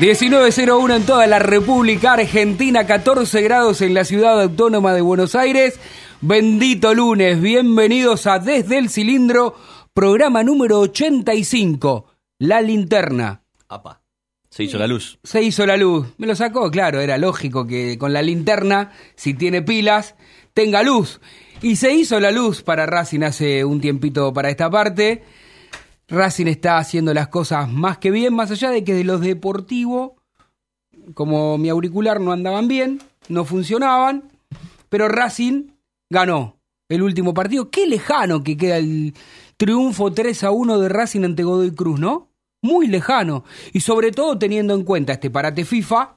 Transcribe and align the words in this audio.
19.01 0.00 0.94
en 0.94 1.06
toda 1.06 1.26
la 1.26 1.40
República 1.40 2.12
Argentina, 2.12 2.86
14 2.86 3.42
grados 3.42 3.82
en 3.82 3.94
la 3.94 4.04
ciudad 4.04 4.40
autónoma 4.40 4.94
de 4.94 5.00
Buenos 5.00 5.34
Aires. 5.34 5.80
Bendito 6.20 6.94
lunes, 6.94 7.40
bienvenidos 7.40 8.28
a 8.28 8.38
Desde 8.38 8.78
el 8.78 8.90
Cilindro, 8.90 9.56
programa 9.92 10.44
número 10.44 10.78
85, 10.78 12.06
La 12.38 12.60
Linterna. 12.60 13.42
Apa. 13.68 14.00
Se 14.48 14.62
hizo 14.62 14.78
la 14.78 14.86
luz. 14.86 15.18
Se 15.24 15.42
hizo 15.42 15.66
la 15.66 15.76
luz, 15.76 16.06
me 16.16 16.28
lo 16.28 16.36
sacó, 16.36 16.70
claro, 16.70 17.00
era 17.00 17.18
lógico 17.18 17.66
que 17.66 17.98
con 17.98 18.12
la 18.12 18.22
linterna, 18.22 18.92
si 19.16 19.34
tiene 19.34 19.62
pilas, 19.62 20.14
tenga 20.54 20.84
luz. 20.84 21.20
Y 21.60 21.74
se 21.74 21.92
hizo 21.92 22.20
la 22.20 22.30
luz 22.30 22.62
para 22.62 22.86
Racing 22.86 23.24
hace 23.24 23.64
un 23.64 23.80
tiempito 23.80 24.32
para 24.32 24.48
esta 24.48 24.70
parte. 24.70 25.24
Racing 26.08 26.46
está 26.46 26.78
haciendo 26.78 27.12
las 27.12 27.28
cosas 27.28 27.70
más 27.70 27.98
que 27.98 28.10
bien, 28.10 28.34
más 28.34 28.50
allá 28.50 28.70
de 28.70 28.82
que 28.82 28.94
de 28.94 29.04
los 29.04 29.20
deportivos, 29.20 30.12
como 31.14 31.58
mi 31.58 31.68
auricular 31.68 32.18
no 32.18 32.32
andaban 32.32 32.66
bien, 32.66 33.00
no 33.28 33.44
funcionaban, 33.44 34.32
pero 34.88 35.08
Racing 35.08 35.68
ganó 36.08 36.56
el 36.88 37.02
último 37.02 37.34
partido. 37.34 37.70
Qué 37.70 37.86
lejano 37.86 38.42
que 38.42 38.56
queda 38.56 38.78
el 38.78 39.14
triunfo 39.58 40.10
3 40.10 40.44
a 40.44 40.50
1 40.50 40.78
de 40.78 40.88
Racing 40.88 41.24
ante 41.24 41.44
Godoy 41.44 41.72
Cruz, 41.72 42.00
¿no? 42.00 42.28
Muy 42.62 42.86
lejano. 42.86 43.44
Y 43.74 43.80
sobre 43.80 44.10
todo 44.10 44.38
teniendo 44.38 44.74
en 44.74 44.84
cuenta 44.84 45.12
este 45.12 45.30
parate 45.30 45.66
FIFA 45.66 46.16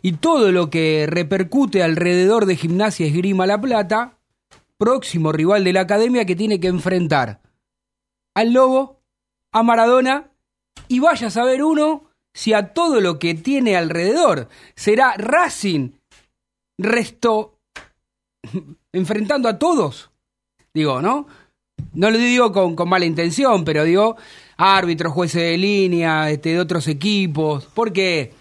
y 0.00 0.12
todo 0.12 0.50
lo 0.50 0.70
que 0.70 1.06
repercute 1.06 1.82
alrededor 1.82 2.46
de 2.46 2.56
Gimnasia 2.56 3.06
Esgrima 3.06 3.46
La 3.46 3.60
Plata, 3.60 4.18
próximo 4.78 5.30
rival 5.30 5.64
de 5.64 5.74
la 5.74 5.82
academia 5.82 6.24
que 6.24 6.36
tiene 6.36 6.58
que 6.58 6.68
enfrentar 6.68 7.42
al 8.38 8.52
Lobo, 8.52 9.00
a 9.52 9.62
Maradona 9.64 10.30
y 10.86 11.00
vaya 11.00 11.26
a 11.26 11.30
saber 11.30 11.64
uno 11.64 12.04
si 12.32 12.52
a 12.52 12.72
todo 12.72 13.00
lo 13.00 13.18
que 13.18 13.34
tiene 13.34 13.76
alrededor 13.76 14.48
será 14.76 15.14
Racing, 15.16 15.90
resto 16.78 17.58
enfrentando 18.92 19.48
a 19.48 19.58
todos. 19.58 20.10
Digo, 20.72 21.02
¿no? 21.02 21.26
No 21.94 22.10
lo 22.10 22.18
digo 22.18 22.52
con, 22.52 22.76
con 22.76 22.88
mala 22.88 23.06
intención, 23.06 23.64
pero 23.64 23.82
digo, 23.82 24.16
árbitros, 24.56 25.12
jueces 25.12 25.42
de 25.42 25.58
línea, 25.58 26.30
este, 26.30 26.50
de 26.50 26.60
otros 26.60 26.86
equipos, 26.86 27.66
porque 27.74 28.34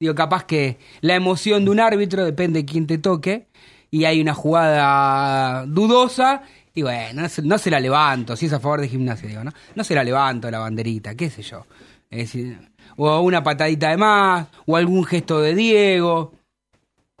digo, 0.00 0.14
capaz 0.14 0.44
que 0.44 0.78
la 1.02 1.16
emoción 1.16 1.64
de 1.64 1.70
un 1.70 1.80
árbitro 1.80 2.24
depende 2.24 2.60
de 2.60 2.66
quién 2.66 2.86
te 2.86 2.98
toque, 2.98 3.48
y 3.90 4.06
hay 4.06 4.20
una 4.20 4.34
jugada 4.34 5.66
dudosa, 5.66 6.42
y 6.74 6.82
bueno, 6.82 7.22
no 7.22 7.28
se, 7.28 7.42
no 7.42 7.56
se 7.56 7.70
la 7.70 7.78
levanto, 7.78 8.36
si 8.36 8.46
es 8.46 8.52
a 8.52 8.58
favor 8.58 8.80
de 8.80 8.88
gimnasia, 8.88 9.28
digo, 9.28 9.44
¿no? 9.44 9.52
No 9.76 9.84
se 9.84 9.94
la 9.94 10.02
levanto 10.02 10.50
la 10.50 10.58
banderita, 10.58 11.14
qué 11.14 11.30
sé 11.30 11.42
yo. 11.42 11.66
Es 12.10 12.32
decir, 12.32 12.58
o 12.96 13.20
una 13.20 13.42
patadita 13.42 13.90
de 13.90 13.96
más, 13.96 14.48
o 14.66 14.76
algún 14.76 15.04
gesto 15.04 15.40
de 15.40 15.54
Diego. 15.54 16.32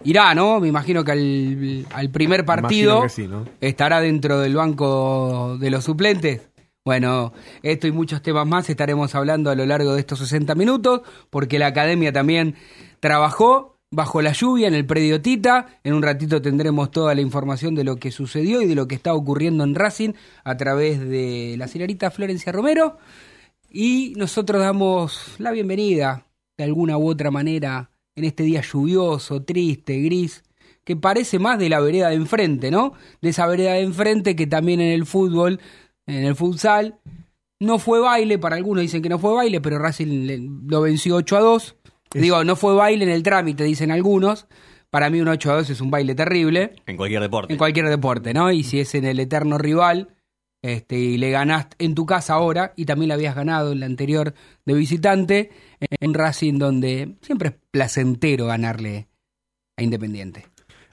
Irá, 0.02 0.34
¿no? 0.34 0.58
Me 0.58 0.68
imagino 0.68 1.04
que 1.04 1.12
al, 1.12 1.86
al 1.92 2.10
primer 2.10 2.44
partido 2.44 3.02
que 3.02 3.08
sí, 3.08 3.28
¿no? 3.28 3.44
estará 3.60 4.00
dentro 4.00 4.40
del 4.40 4.56
banco 4.56 5.56
de 5.58 5.70
los 5.70 5.84
suplentes. 5.84 6.48
Bueno, 6.84 7.32
esto 7.62 7.86
y 7.86 7.92
muchos 7.92 8.22
temas 8.22 8.46
más 8.46 8.68
estaremos 8.68 9.14
hablando 9.14 9.50
a 9.50 9.54
lo 9.54 9.64
largo 9.64 9.94
de 9.94 10.00
estos 10.00 10.18
60 10.18 10.54
minutos, 10.54 11.00
porque 11.30 11.58
la 11.58 11.68
academia 11.68 12.12
también 12.12 12.56
trabajó 13.00 13.73
bajo 13.94 14.20
la 14.20 14.32
lluvia 14.32 14.68
en 14.68 14.74
el 14.74 14.86
predio 14.86 15.20
Tita. 15.20 15.78
En 15.84 15.94
un 15.94 16.02
ratito 16.02 16.42
tendremos 16.42 16.90
toda 16.90 17.14
la 17.14 17.20
información 17.20 17.74
de 17.74 17.84
lo 17.84 17.96
que 17.96 18.10
sucedió 18.10 18.60
y 18.60 18.66
de 18.66 18.74
lo 18.74 18.88
que 18.88 18.94
está 18.94 19.14
ocurriendo 19.14 19.64
en 19.64 19.74
Racing 19.74 20.12
a 20.42 20.56
través 20.56 21.00
de 21.00 21.54
la 21.56 21.68
señorita 21.68 22.10
Florencia 22.10 22.52
Romero. 22.52 22.98
Y 23.70 24.14
nosotros 24.16 24.60
damos 24.60 25.34
la 25.38 25.50
bienvenida, 25.50 26.26
de 26.56 26.64
alguna 26.64 26.98
u 26.98 27.08
otra 27.08 27.30
manera, 27.30 27.90
en 28.14 28.24
este 28.24 28.44
día 28.44 28.60
lluvioso, 28.60 29.42
triste, 29.42 30.00
gris, 30.00 30.44
que 30.84 30.96
parece 30.96 31.38
más 31.38 31.58
de 31.58 31.68
la 31.68 31.80
vereda 31.80 32.10
de 32.10 32.16
enfrente, 32.16 32.70
¿no? 32.70 32.92
De 33.20 33.30
esa 33.30 33.46
vereda 33.46 33.72
de 33.72 33.82
enfrente 33.82 34.36
que 34.36 34.46
también 34.46 34.80
en 34.80 34.92
el 34.92 35.06
fútbol, 35.06 35.60
en 36.06 36.24
el 36.24 36.36
futsal, 36.36 36.98
no 37.58 37.78
fue 37.78 38.00
baile, 38.00 38.38
para 38.38 38.56
algunos 38.56 38.82
dicen 38.82 39.02
que 39.02 39.08
no 39.08 39.18
fue 39.18 39.34
baile, 39.34 39.60
pero 39.60 39.78
Racing 39.78 40.66
lo 40.68 40.82
venció 40.82 41.16
8 41.16 41.36
a 41.36 41.40
2. 41.40 41.76
Digo, 42.14 42.44
no 42.44 42.56
fue 42.56 42.74
baile 42.74 43.04
en 43.04 43.10
el 43.10 43.22
trámite, 43.22 43.64
dicen 43.64 43.90
algunos. 43.90 44.46
Para 44.90 45.10
mí 45.10 45.20
un 45.20 45.28
8 45.28 45.50
a 45.50 45.54
2 45.56 45.70
es 45.70 45.80
un 45.80 45.90
baile 45.90 46.14
terrible 46.14 46.76
En 46.86 46.96
cualquier 46.96 47.20
deporte. 47.20 47.52
en 47.52 47.58
cualquier 47.58 47.88
deporte, 47.88 48.32
¿no? 48.32 48.52
Y 48.52 48.62
si 48.62 48.78
es 48.80 48.94
en 48.94 49.04
el 49.04 49.18
eterno 49.18 49.58
rival, 49.58 50.14
este, 50.62 50.96
y 50.96 51.18
le 51.18 51.30
ganaste 51.30 51.84
en 51.84 51.94
tu 51.94 52.06
casa 52.06 52.34
ahora, 52.34 52.72
y 52.76 52.84
también 52.84 53.08
le 53.08 53.14
habías 53.14 53.34
ganado 53.34 53.72
en 53.72 53.80
la 53.80 53.86
anterior 53.86 54.34
de 54.64 54.74
visitante, 54.74 55.50
en 55.80 56.14
Racing, 56.14 56.58
donde 56.58 57.16
siempre 57.22 57.48
es 57.48 57.54
placentero 57.70 58.46
ganarle 58.46 59.08
a 59.76 59.82
Independiente. 59.82 60.46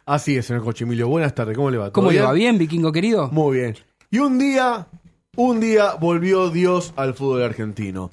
Así 0.05 0.35
es, 0.35 0.47
señor 0.47 0.63
Cochimilio. 0.63 1.07
Buenas 1.07 1.35
tardes, 1.35 1.55
¿cómo 1.55 1.69
le 1.69 1.77
va? 1.77 1.85
¿Todo 1.85 1.93
¿Cómo 1.93 2.11
le 2.11 2.21
va? 2.21 2.33
¿Bien, 2.33 2.57
vikingo 2.57 2.91
querido? 2.91 3.29
Muy 3.31 3.57
bien. 3.59 3.75
Y 4.09 4.17
un 4.17 4.39
día, 4.39 4.87
un 5.37 5.59
día 5.59 5.93
volvió 5.93 6.49
Dios 6.49 6.91
al 6.97 7.13
fútbol 7.13 7.43
argentino. 7.43 8.09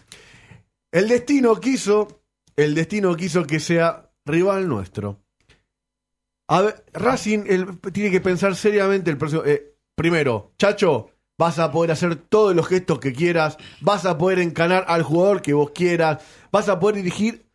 El 0.93 1.09
destino 1.09 1.57
quiso, 1.57 2.18
el 2.59 2.75
destino 2.75 3.15
quiso 3.15 3.47
que 3.47 3.61
sea 3.61 4.11
rival 4.27 4.69
nuestro. 4.69 5.23
A 6.49 6.63
ver, 6.63 6.85
Racing 6.93 7.45
tiene 7.93 8.11
que 8.11 8.21
pensar 8.21 8.57
seriamente 8.57 9.11
el 9.11 9.17
próximo. 9.17 9.45
eh, 9.45 9.77
primero, 9.95 10.53
Chacho, 10.59 11.11
vas 11.39 11.61
a 11.61 11.71
poder 11.71 11.93
hacer 11.93 12.17
todos 12.17 12.57
los 12.57 12.67
gestos 12.67 12.99
que 12.99 13.13
quieras, 13.13 13.59
vas 13.81 14.05
a 14.07 14.19
poder 14.19 14.41
encanar 14.41 14.85
al 14.89 15.05
jugador 15.05 15.41
que 15.41 15.53
vos 15.53 15.71
quieras, 15.71 16.25
vas 16.51 16.69
a 16.69 16.81
poder 16.81 16.97
dirigir 16.97 17.47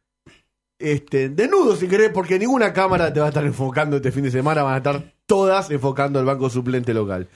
este, 0.80 1.28
desnudo 1.28 1.76
si 1.76 1.90
querés, 1.90 2.12
porque 2.12 2.40
ninguna 2.40 2.72
cámara 2.72 3.12
te 3.12 3.20
va 3.20 3.26
a 3.26 3.30
estar 3.30 3.46
enfocando 3.46 3.98
este 3.98 4.12
fin 4.12 4.24
de 4.24 4.32
semana, 4.32 4.64
van 4.64 4.76
a 4.76 4.78
estar 4.78 5.14
todas 5.26 5.70
enfocando 5.70 6.18
al 6.20 6.26
banco 6.26 6.50
suplente 6.50 6.94
local. 6.94 7.28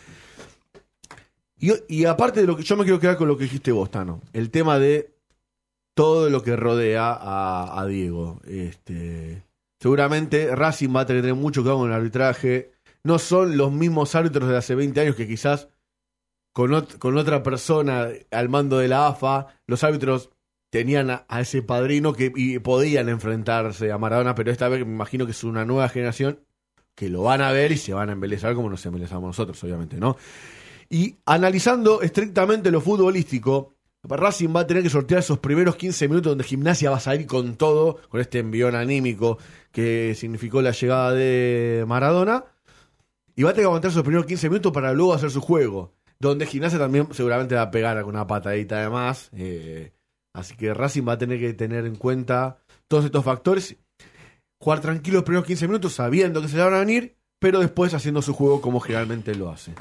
Y, 1.60 1.74
y 1.90 2.06
aparte 2.06 2.40
de 2.40 2.48
lo 2.48 2.56
que 2.56 2.64
yo 2.64 2.78
me 2.78 2.84
quiero 2.84 3.00
quedar 3.00 3.18
con 3.18 3.28
lo 3.28 3.36
que 3.36 3.44
dijiste 3.44 3.74
vos, 3.74 3.92
Tano, 3.92 4.22
el 4.32 4.52
tema 4.52 4.80
de 4.80 5.17
todo 5.98 6.30
lo 6.30 6.44
que 6.44 6.56
rodea 6.56 7.12
a, 7.12 7.82
a 7.82 7.86
Diego. 7.88 8.40
Este, 8.48 9.44
seguramente 9.82 10.56
Racing 10.56 10.96
va 10.96 11.02
a 11.02 11.06
tener 11.08 11.24
que 11.26 11.34
mucho 11.34 11.62
cuidado 11.64 11.80
con 11.80 11.90
el 11.90 11.96
arbitraje. 11.98 12.72
No 13.04 13.20
son 13.20 13.58
los 13.58 13.72
mismos 13.74 14.16
árbitros 14.16 14.48
de 14.50 14.58
hace 14.58 14.76
20 14.76 15.02
años 15.02 15.16
que 15.16 15.28
quizás 15.28 15.70
con, 16.54 16.72
ot- 16.72 16.98
con 17.00 17.18
otra 17.18 17.44
persona 17.44 18.10
al 18.32 18.50
mando 18.50 18.80
de 18.80 18.88
la 18.88 19.08
AFA, 19.08 19.48
los 19.68 19.84
árbitros 19.84 20.30
tenían 20.72 21.10
a, 21.10 21.26
a 21.30 21.42
ese 21.42 21.62
padrino 21.62 22.14
que 22.14 22.32
y 22.36 22.60
podían 22.60 23.10
enfrentarse 23.10 23.92
a 23.92 23.98
Maradona, 23.98 24.36
pero 24.36 24.52
esta 24.52 24.70
vez 24.70 24.86
me 24.86 24.94
imagino 24.94 25.26
que 25.26 25.32
es 25.32 25.44
una 25.44 25.66
nueva 25.66 25.90
generación 25.90 26.42
que 26.96 27.10
lo 27.10 27.24
van 27.24 27.42
a 27.42 27.52
ver 27.52 27.72
y 27.72 27.78
se 27.78 27.94
van 27.94 28.10
a 28.10 28.14
embelezar 28.14 28.56
como 28.56 28.70
nos 28.70 28.86
embelezamos 28.86 29.28
nosotros, 29.28 29.64
obviamente, 29.64 29.98
¿no? 29.98 30.18
Y 30.90 31.18
analizando 31.26 32.02
estrictamente 32.02 32.72
lo 32.72 32.82
futbolístico, 32.82 33.77
Racing 34.10 34.56
va 34.56 34.62
a 34.62 34.68
tener 34.68 34.84
que 34.84 34.90
sortear 34.90 35.20
esos 35.20 35.40
primeros 35.40 35.76
15 35.76 36.08
minutos 36.08 36.32
donde 36.32 36.44
Gimnasia 36.44 36.90
va 36.90 36.98
a 36.98 37.02
salir 37.02 37.28
con 37.28 37.56
todo, 37.56 38.00
con 38.10 38.22
este 38.22 38.40
envión 38.40 38.76
anímico 38.76 39.38
que 39.72 40.16
significó 40.16 40.62
la 40.62 40.72
llegada 40.72 41.14
de 41.14 41.84
Maradona. 41.88 42.46
Y 43.36 43.44
va 43.44 43.50
a 43.50 43.54
tener 43.54 43.64
que 43.64 43.68
aguantar 43.68 43.92
esos 43.92 44.04
primeros 44.04 44.26
15 44.26 44.50
minutos 44.50 44.72
para 44.72 44.94
luego 44.94 45.14
hacer 45.14 45.30
su 45.30 45.42
juego. 45.42 45.94
Donde 46.20 46.46
Gimnasia 46.46 46.80
también 46.80 47.08
seguramente 47.12 47.56
va 47.56 47.64
a 47.64 47.72
pegar 47.72 47.98
alguna 47.98 48.26
patadita 48.26 48.82
de 48.82 48.90
más. 48.90 49.30
eh, 49.34 49.92
así 50.34 50.56
que 50.56 50.74
Racing 50.74 51.08
va 51.08 51.14
a 51.14 51.18
tener 51.18 51.40
que 51.40 51.54
tener 51.54 51.86
en 51.86 51.96
cuenta 51.96 52.60
todos 52.88 53.06
estos 53.06 53.24
factores. 53.24 53.76
Jugar 54.60 54.80
tranquilo 54.80 55.18
los 55.18 55.24
primeros 55.24 55.46
15 55.46 55.68
minutos 55.68 55.94
sabiendo 55.94 56.42
que 56.42 56.48
se 56.48 56.58
le 56.58 56.64
van 56.64 56.74
a 56.74 56.80
venir, 56.80 57.18
pero 57.40 57.60
después 57.60 57.94
haciendo 57.94 58.22
su 58.22 58.34
juego 58.34 58.62
como 58.62 58.80
generalmente 58.80 59.36
lo 59.36 59.50
hace. 59.50 59.74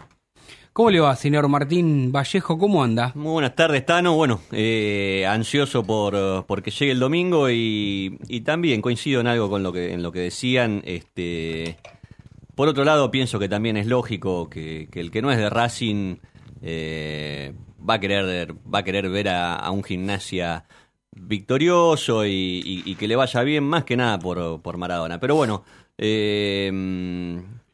¿Cómo 0.76 0.90
le 0.90 1.00
va, 1.00 1.16
señor 1.16 1.48
Martín 1.48 2.12
Vallejo? 2.12 2.58
¿Cómo 2.58 2.84
anda? 2.84 3.10
Muy 3.14 3.32
buenas 3.32 3.56
tardes, 3.56 3.86
Tano. 3.86 4.14
Bueno, 4.14 4.42
eh, 4.52 5.24
ansioso 5.26 5.82
por, 5.82 6.14
eh, 6.14 6.42
por 6.46 6.62
que 6.62 6.70
llegue 6.70 6.92
el 6.92 6.98
domingo 6.98 7.48
y, 7.48 8.42
también 8.44 8.82
coincido 8.82 9.22
en 9.22 9.26
algo 9.26 9.48
con 9.48 9.62
lo 9.62 9.72
que, 9.72 9.96
decían. 10.12 10.82
Este, 10.84 11.78
por 12.54 12.68
otro 12.68 12.84
lado, 12.84 13.10
pienso 13.10 13.38
que 13.38 13.48
también 13.48 13.78
es 13.78 13.86
lógico 13.86 14.50
que, 14.50 14.86
el 14.92 15.10
que 15.10 15.22
no 15.22 15.32
es 15.32 15.38
de 15.38 15.48
Racing 15.48 16.18
eh, 16.60 17.54
va, 17.80 17.94
a 17.94 17.98
querer, 17.98 18.52
va 18.52 18.80
a 18.80 18.84
querer 18.84 19.08
ver 19.08 19.30
a, 19.30 19.70
un 19.70 19.82
gimnasia 19.82 20.66
victorioso 21.10 22.26
y 22.26 22.94
que 22.98 23.08
le 23.08 23.16
vaya 23.16 23.42
bien 23.44 23.64
más 23.64 23.84
que 23.84 23.96
nada 23.96 24.18
por, 24.18 24.60
por 24.60 24.76
Maradona. 24.76 25.18
Pero 25.20 25.36
bueno, 25.36 25.64
eh, 25.96 26.70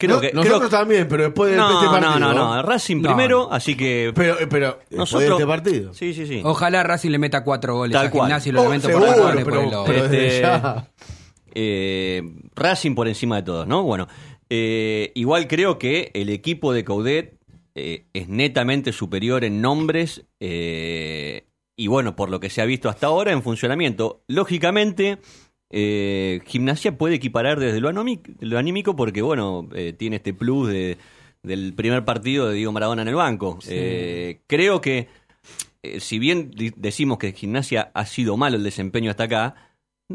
creo 0.06 0.16
No- 0.16 0.20
que... 0.20 0.32
nosotros 0.32 0.58
creo- 0.68 0.70
también, 0.70 1.08
pero 1.08 1.24
después 1.24 1.50
de 1.50 1.56
no, 1.56 1.72
este 1.80 1.86
partido. 1.90 2.18
no, 2.20 2.32
no, 2.34 2.54
no, 2.56 2.62
Racing 2.62 2.96
No, 3.02 3.08
primero, 3.08 3.52
así 3.52 3.76
que... 3.76 4.12
Pero, 4.14 4.36
pero 4.50 4.66
después 4.68 4.98
Nosotros- 4.98 5.28
de 5.28 5.34
este 5.34 5.46
partido. 5.46 5.94
Sí, 5.94 6.14
sí, 6.14 6.26
sí. 6.26 6.40
Ojalá 6.44 6.82
Racing 6.82 7.10
le 7.10 7.18
meta 7.18 7.42
cuatro 7.44 7.76
goles 7.76 7.92
Tal 7.94 8.06
a 8.06 8.10
cual. 8.10 8.26
Gimnasia 8.26 8.50
y 8.50 8.52
lo 8.52 8.60
Oh, 8.60 8.64
lamento 8.64 8.88
seguro, 8.88 9.06
por 9.06 9.32
pero- 9.34 9.44
por 9.44 9.58
el 9.58 9.70
lobo. 9.70 9.84
pero- 9.84 10.02
desde 10.02 10.26
Este, 10.26 10.40
ya. 10.42 10.88
eh, 11.54 12.22
Racing 12.54 12.94
por 12.94 13.08
encima 13.08 13.36
de 13.36 13.42
todos, 13.42 13.66
¿no? 13.66 13.82
Bueno, 13.84 14.08
eh, 14.50 15.12
igual 15.14 15.46
creo 15.48 15.78
que 15.78 16.10
el 16.14 16.28
equipo 16.28 16.72
de 16.72 16.84
Coudet 16.84 17.38
eh, 17.74 18.04
es 18.12 18.28
netamente 18.28 18.92
superior 18.92 19.44
en 19.44 19.62
nombres 19.62 20.24
eh, 20.40 21.46
y 21.74 21.86
bueno, 21.86 22.14
por 22.16 22.28
lo 22.28 22.38
que 22.38 22.50
se 22.50 22.60
ha 22.60 22.66
visto 22.66 22.88
hasta 22.90 23.06
ahora 23.06 23.32
en 23.32 23.42
funcionamiento. 23.42 24.22
Lógicamente, 24.28 25.18
eh, 25.72 26.40
Gimnasia 26.46 26.96
puede 26.96 27.14
equiparar 27.14 27.58
desde 27.58 27.80
lo, 27.80 27.88
anímico, 27.88 28.30
lo 28.40 28.58
anímico 28.58 28.94
porque 28.94 29.22
bueno, 29.22 29.68
eh, 29.74 29.94
tiene 29.94 30.16
este 30.16 30.34
plus 30.34 30.68
de, 30.68 30.98
del 31.42 31.72
primer 31.74 32.04
partido 32.04 32.48
de 32.48 32.56
Diego 32.56 32.72
Maradona 32.72 33.02
en 33.02 33.08
el 33.08 33.14
banco. 33.14 33.58
Eh, 33.68 34.40
creo 34.46 34.80
que 34.80 35.08
eh, 35.82 35.98
si 36.00 36.18
bien 36.18 36.50
decimos 36.76 37.18
que 37.18 37.32
Gimnasia 37.32 37.90
ha 37.94 38.04
sido 38.06 38.36
malo 38.36 38.56
el 38.56 38.62
desempeño 38.62 39.10
hasta 39.10 39.24
acá, 39.24 39.71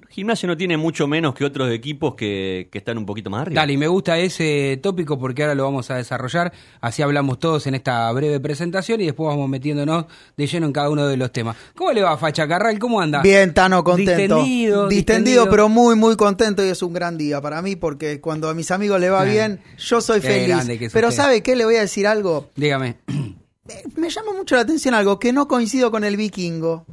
Gimnasia 0.10 0.48
no 0.48 0.56
tiene 0.58 0.78
mucho 0.78 1.08
menos 1.08 1.34
que 1.34 1.46
otros 1.46 1.72
equipos 1.72 2.16
que, 2.16 2.70
que 2.72 2.78
están 2.78 2.98
un 2.98 3.06
poquito 3.06 3.30
más 3.30 3.42
arriba. 3.42 3.62
Dale, 3.62 3.74
y 3.74 3.78
me 3.78 3.88
gusta 3.88 4.18
ese 4.18 4.80
tópico 4.82 5.18
porque 5.20 5.44
ahora 5.44 5.56
lo 5.56 5.64
vamos 5.64 5.90
a 5.92 5.96
desarrollar. 5.96 6.52
Así 6.82 7.02
hablamos 7.02 7.40
todos 7.40 7.68
en 7.68 7.76
esta 7.76 8.12
breve 8.12 8.40
presentación 8.40 9.02
y 9.02 9.06
después 9.06 9.28
vamos 9.28 9.50
metiéndonos 9.50 10.06
de 10.36 10.48
lleno 10.48 10.66
en 10.68 10.74
cada 10.74 10.90
uno 10.90 11.08
de 11.08 11.18
los 11.18 11.32
temas. 11.32 11.56
¿Cómo 11.76 11.92
le 11.92 12.02
va, 12.02 12.18
Facha 12.18 12.48
Carral? 12.48 12.80
¿Cómo 12.80 13.02
anda? 13.02 13.22
Bien, 13.22 13.54
Tano, 13.54 13.84
contento. 13.84 14.12
Distendido, 14.12 14.38
Distendido, 14.38 14.88
distendido. 14.90 15.50
pero 15.50 15.70
muy, 15.70 15.96
muy 15.96 16.16
contento 16.16 16.66
y 16.66 16.70
es 16.70 16.82
un 16.82 16.94
gran 16.94 17.18
día 17.18 17.42
para 17.42 17.62
mí 17.62 17.76
porque 17.76 18.22
cuando 18.22 18.50
a 18.50 18.54
mis 18.54 18.72
amigos 18.72 19.00
le 19.00 19.10
va 19.10 19.26
Eh, 19.28 19.32
bien, 19.32 19.60
yo 19.78 20.02
soy 20.02 20.22
qué 20.22 20.28
feliz. 20.28 20.48
grande 20.48 20.78
que 20.80 20.86
es 20.86 20.94
Pero 20.94 21.10
usted. 21.10 21.22
¿sabe 21.22 21.44
qué? 21.44 21.56
Le 21.56 21.66
voy 21.66 21.76
a 21.76 21.82
decir 21.82 22.08
algo. 22.08 22.50
Dígame. 22.56 22.98
Eh, 23.70 23.84
Me 23.98 24.10
llama 24.10 24.32
mucho 24.32 24.56
la 24.56 24.62
atención 24.62 24.94
algo 24.94 25.20
que 25.20 25.34
no 25.34 25.46
coincido 25.50 25.92
con 25.92 26.06
el 26.06 26.16
vikingo. 26.16 26.86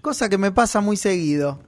Cosa 0.00 0.30
que 0.30 0.38
me 0.38 0.52
pasa 0.52 0.80
muy 0.80 0.96
seguido. 0.96 1.60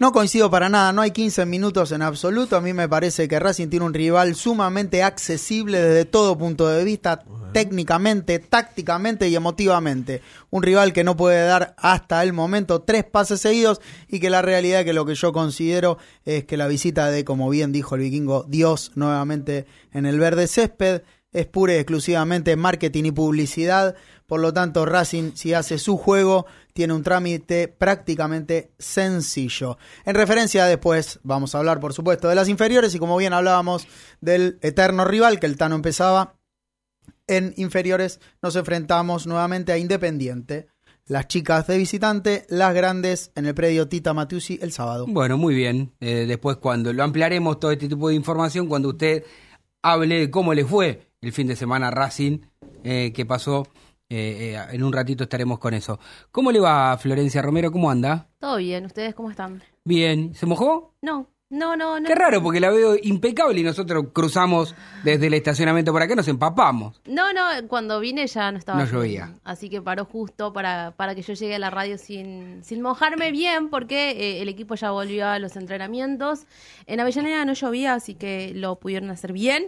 No 0.00 0.12
coincido 0.12 0.50
para 0.50 0.70
nada, 0.70 0.94
no 0.94 1.02
hay 1.02 1.10
15 1.10 1.44
minutos 1.44 1.92
en 1.92 2.00
absoluto. 2.00 2.56
A 2.56 2.62
mí 2.62 2.72
me 2.72 2.88
parece 2.88 3.28
que 3.28 3.38
Racing 3.38 3.68
tiene 3.68 3.84
un 3.84 3.92
rival 3.92 4.34
sumamente 4.34 5.02
accesible 5.02 5.78
desde 5.78 6.06
todo 6.06 6.38
punto 6.38 6.66
de 6.68 6.82
vista, 6.84 7.22
técnicamente, 7.52 8.38
tácticamente 8.38 9.28
y 9.28 9.36
emotivamente. 9.36 10.22
Un 10.48 10.62
rival 10.62 10.94
que 10.94 11.04
no 11.04 11.18
puede 11.18 11.44
dar 11.44 11.74
hasta 11.76 12.22
el 12.22 12.32
momento 12.32 12.80
tres 12.80 13.04
pases 13.04 13.42
seguidos 13.42 13.82
y 14.08 14.20
que 14.20 14.30
la 14.30 14.40
realidad 14.40 14.86
que 14.86 14.94
lo 14.94 15.04
que 15.04 15.14
yo 15.14 15.34
considero 15.34 15.98
es 16.24 16.46
que 16.46 16.56
la 16.56 16.66
visita 16.66 17.10
de, 17.10 17.26
como 17.26 17.50
bien 17.50 17.70
dijo 17.70 17.94
el 17.94 18.00
vikingo, 18.00 18.46
Dios 18.48 18.92
nuevamente 18.94 19.66
en 19.92 20.06
el 20.06 20.18
verde 20.18 20.46
césped 20.46 21.02
es 21.32 21.46
pura 21.46 21.74
y 21.74 21.76
exclusivamente 21.76 22.56
marketing 22.56 23.04
y 23.04 23.12
publicidad. 23.12 23.94
Por 24.26 24.40
lo 24.40 24.52
tanto, 24.52 24.86
Racing, 24.86 25.32
si 25.34 25.54
hace 25.54 25.78
su 25.78 25.96
juego, 25.96 26.46
tiene 26.72 26.92
un 26.92 27.02
trámite 27.02 27.68
prácticamente 27.68 28.72
sencillo. 28.78 29.78
En 30.04 30.14
referencia 30.14 30.66
después, 30.66 31.20
vamos 31.22 31.54
a 31.54 31.58
hablar, 31.58 31.80
por 31.80 31.92
supuesto, 31.92 32.28
de 32.28 32.34
las 32.34 32.48
inferiores 32.48 32.94
y 32.94 32.98
como 32.98 33.16
bien 33.16 33.32
hablábamos 33.32 33.86
del 34.20 34.58
eterno 34.62 35.04
rival 35.04 35.40
que 35.40 35.46
el 35.46 35.56
Tano 35.56 35.74
empezaba, 35.74 36.36
en 37.26 37.54
inferiores 37.56 38.20
nos 38.42 38.56
enfrentamos 38.56 39.26
nuevamente 39.26 39.72
a 39.72 39.78
Independiente. 39.78 40.68
Las 41.06 41.26
chicas 41.26 41.66
de 41.66 41.76
visitante, 41.76 42.46
las 42.48 42.72
grandes 42.72 43.32
en 43.34 43.46
el 43.46 43.54
predio 43.54 43.88
Tita 43.88 44.14
Matiusi 44.14 44.60
el 44.62 44.70
sábado. 44.70 45.06
Bueno, 45.08 45.36
muy 45.36 45.54
bien. 45.54 45.92
Eh, 46.00 46.24
después 46.28 46.58
cuando 46.58 46.92
lo 46.92 47.02
ampliaremos 47.02 47.58
todo 47.58 47.72
este 47.72 47.88
tipo 47.88 48.08
de 48.08 48.14
información, 48.14 48.68
cuando 48.68 48.90
usted 48.90 49.24
hable 49.82 50.20
de 50.20 50.30
cómo 50.30 50.54
le 50.54 50.64
fue 50.64 51.09
el 51.20 51.32
fin 51.32 51.46
de 51.46 51.56
semana 51.56 51.90
Racing, 51.90 52.38
eh, 52.82 53.12
que 53.12 53.26
pasó, 53.26 53.66
eh, 54.08 54.54
eh, 54.56 54.66
en 54.72 54.82
un 54.82 54.92
ratito 54.92 55.24
estaremos 55.24 55.58
con 55.58 55.74
eso. 55.74 55.98
¿Cómo 56.32 56.50
le 56.50 56.60
va 56.60 56.96
Florencia 56.98 57.42
Romero? 57.42 57.70
¿Cómo 57.70 57.90
anda? 57.90 58.28
Todo 58.38 58.56
bien, 58.56 58.86
¿ustedes 58.86 59.14
cómo 59.14 59.30
están? 59.30 59.62
Bien. 59.84 60.34
¿Se 60.34 60.46
mojó? 60.46 60.94
No, 61.02 61.28
no, 61.50 61.76
no, 61.76 61.98
no. 61.98 62.06
Qué 62.06 62.14
raro, 62.14 62.40
porque 62.42 62.60
la 62.60 62.70
veo 62.70 62.94
impecable 63.02 63.58
y 63.58 63.64
nosotros 63.64 64.06
cruzamos 64.12 64.74
desde 65.02 65.26
el 65.26 65.34
estacionamiento 65.34 65.90
por 65.90 66.00
acá, 66.00 66.14
nos 66.14 66.28
empapamos. 66.28 67.00
No, 67.06 67.32
no, 67.32 67.42
cuando 67.66 67.98
vine 67.98 68.28
ya 68.28 68.52
no 68.52 68.58
estaba. 68.58 68.78
No 68.78 68.88
llovía. 68.88 69.34
Así 69.42 69.68
que 69.68 69.82
paró 69.82 70.04
justo 70.04 70.52
para, 70.52 70.92
para 70.92 71.16
que 71.16 71.22
yo 71.22 71.34
llegue 71.34 71.56
a 71.56 71.58
la 71.58 71.70
radio 71.70 71.98
sin, 71.98 72.62
sin 72.62 72.80
mojarme 72.82 73.32
bien, 73.32 73.68
porque 73.68 74.10
eh, 74.10 74.42
el 74.42 74.48
equipo 74.48 74.76
ya 74.76 74.92
volvió 74.92 75.26
a 75.26 75.40
los 75.40 75.56
entrenamientos. 75.56 76.46
En 76.86 77.00
Avellaneda 77.00 77.44
no 77.44 77.54
llovía, 77.54 77.94
así 77.94 78.14
que 78.14 78.52
lo 78.54 78.76
pudieron 78.76 79.10
hacer 79.10 79.32
bien. 79.32 79.66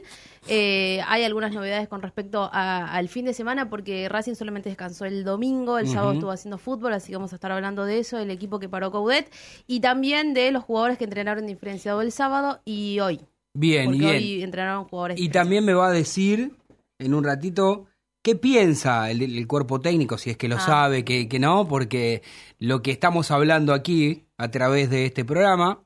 Eh, 0.48 1.00
hay 1.06 1.22
algunas 1.24 1.52
novedades 1.52 1.88
con 1.88 2.02
respecto 2.02 2.50
a- 2.52 2.92
al 2.92 3.08
fin 3.08 3.24
de 3.24 3.34
semana, 3.34 3.70
porque 3.70 4.08
Racing 4.08 4.34
solamente 4.34 4.68
descansó 4.68 5.04
el 5.04 5.22
domingo, 5.24 5.78
el 5.78 5.86
sábado 5.88 6.12
estuvo 6.12 6.30
haciendo 6.30 6.58
fútbol, 6.58 6.92
así 6.94 7.10
que 7.10 7.16
vamos 7.16 7.32
a 7.32 7.36
estar 7.36 7.52
hablando 7.52 7.84
de 7.84 7.98
eso, 8.00 8.18
el 8.18 8.30
equipo 8.30 8.58
que 8.58 8.68
paró 8.68 8.90
Coudet, 8.90 9.30
y 9.66 9.80
también 9.80 10.34
de 10.34 10.50
los 10.50 10.64
jugadores 10.64 10.98
que 10.98 11.04
entrenaron 11.04 11.46
diferenciado 11.46 12.02
el 12.02 12.10
sábado 12.12 12.60
y 12.64 12.98
hoy. 13.00 13.20
Bien, 13.54 13.84
porque 13.86 13.98
bien. 13.98 14.10
hoy 14.16 14.42
entrenaron 14.42 14.84
jugadores 14.86 15.20
Y 15.20 15.28
también 15.28 15.64
me 15.64 15.74
va 15.74 15.88
a 15.88 15.92
decir 15.92 16.52
en 16.98 17.14
un 17.14 17.22
ratito 17.22 17.86
qué 18.24 18.34
piensa 18.34 19.10
el, 19.10 19.20
el 19.22 19.46
cuerpo 19.46 19.80
técnico, 19.80 20.16
si 20.18 20.30
es 20.30 20.36
que 20.36 20.48
lo 20.48 20.56
Ah. 20.56 20.60
sabe, 20.60 21.04
que, 21.04 21.28
que 21.28 21.38
no, 21.38 21.68
porque 21.68 22.22
lo 22.58 22.80
que 22.82 22.90
estamos 22.92 23.30
hablando 23.30 23.74
aquí 23.74 24.24
a 24.38 24.50
través 24.50 24.90
de 24.90 25.04
este 25.06 25.24
programa 25.24 25.80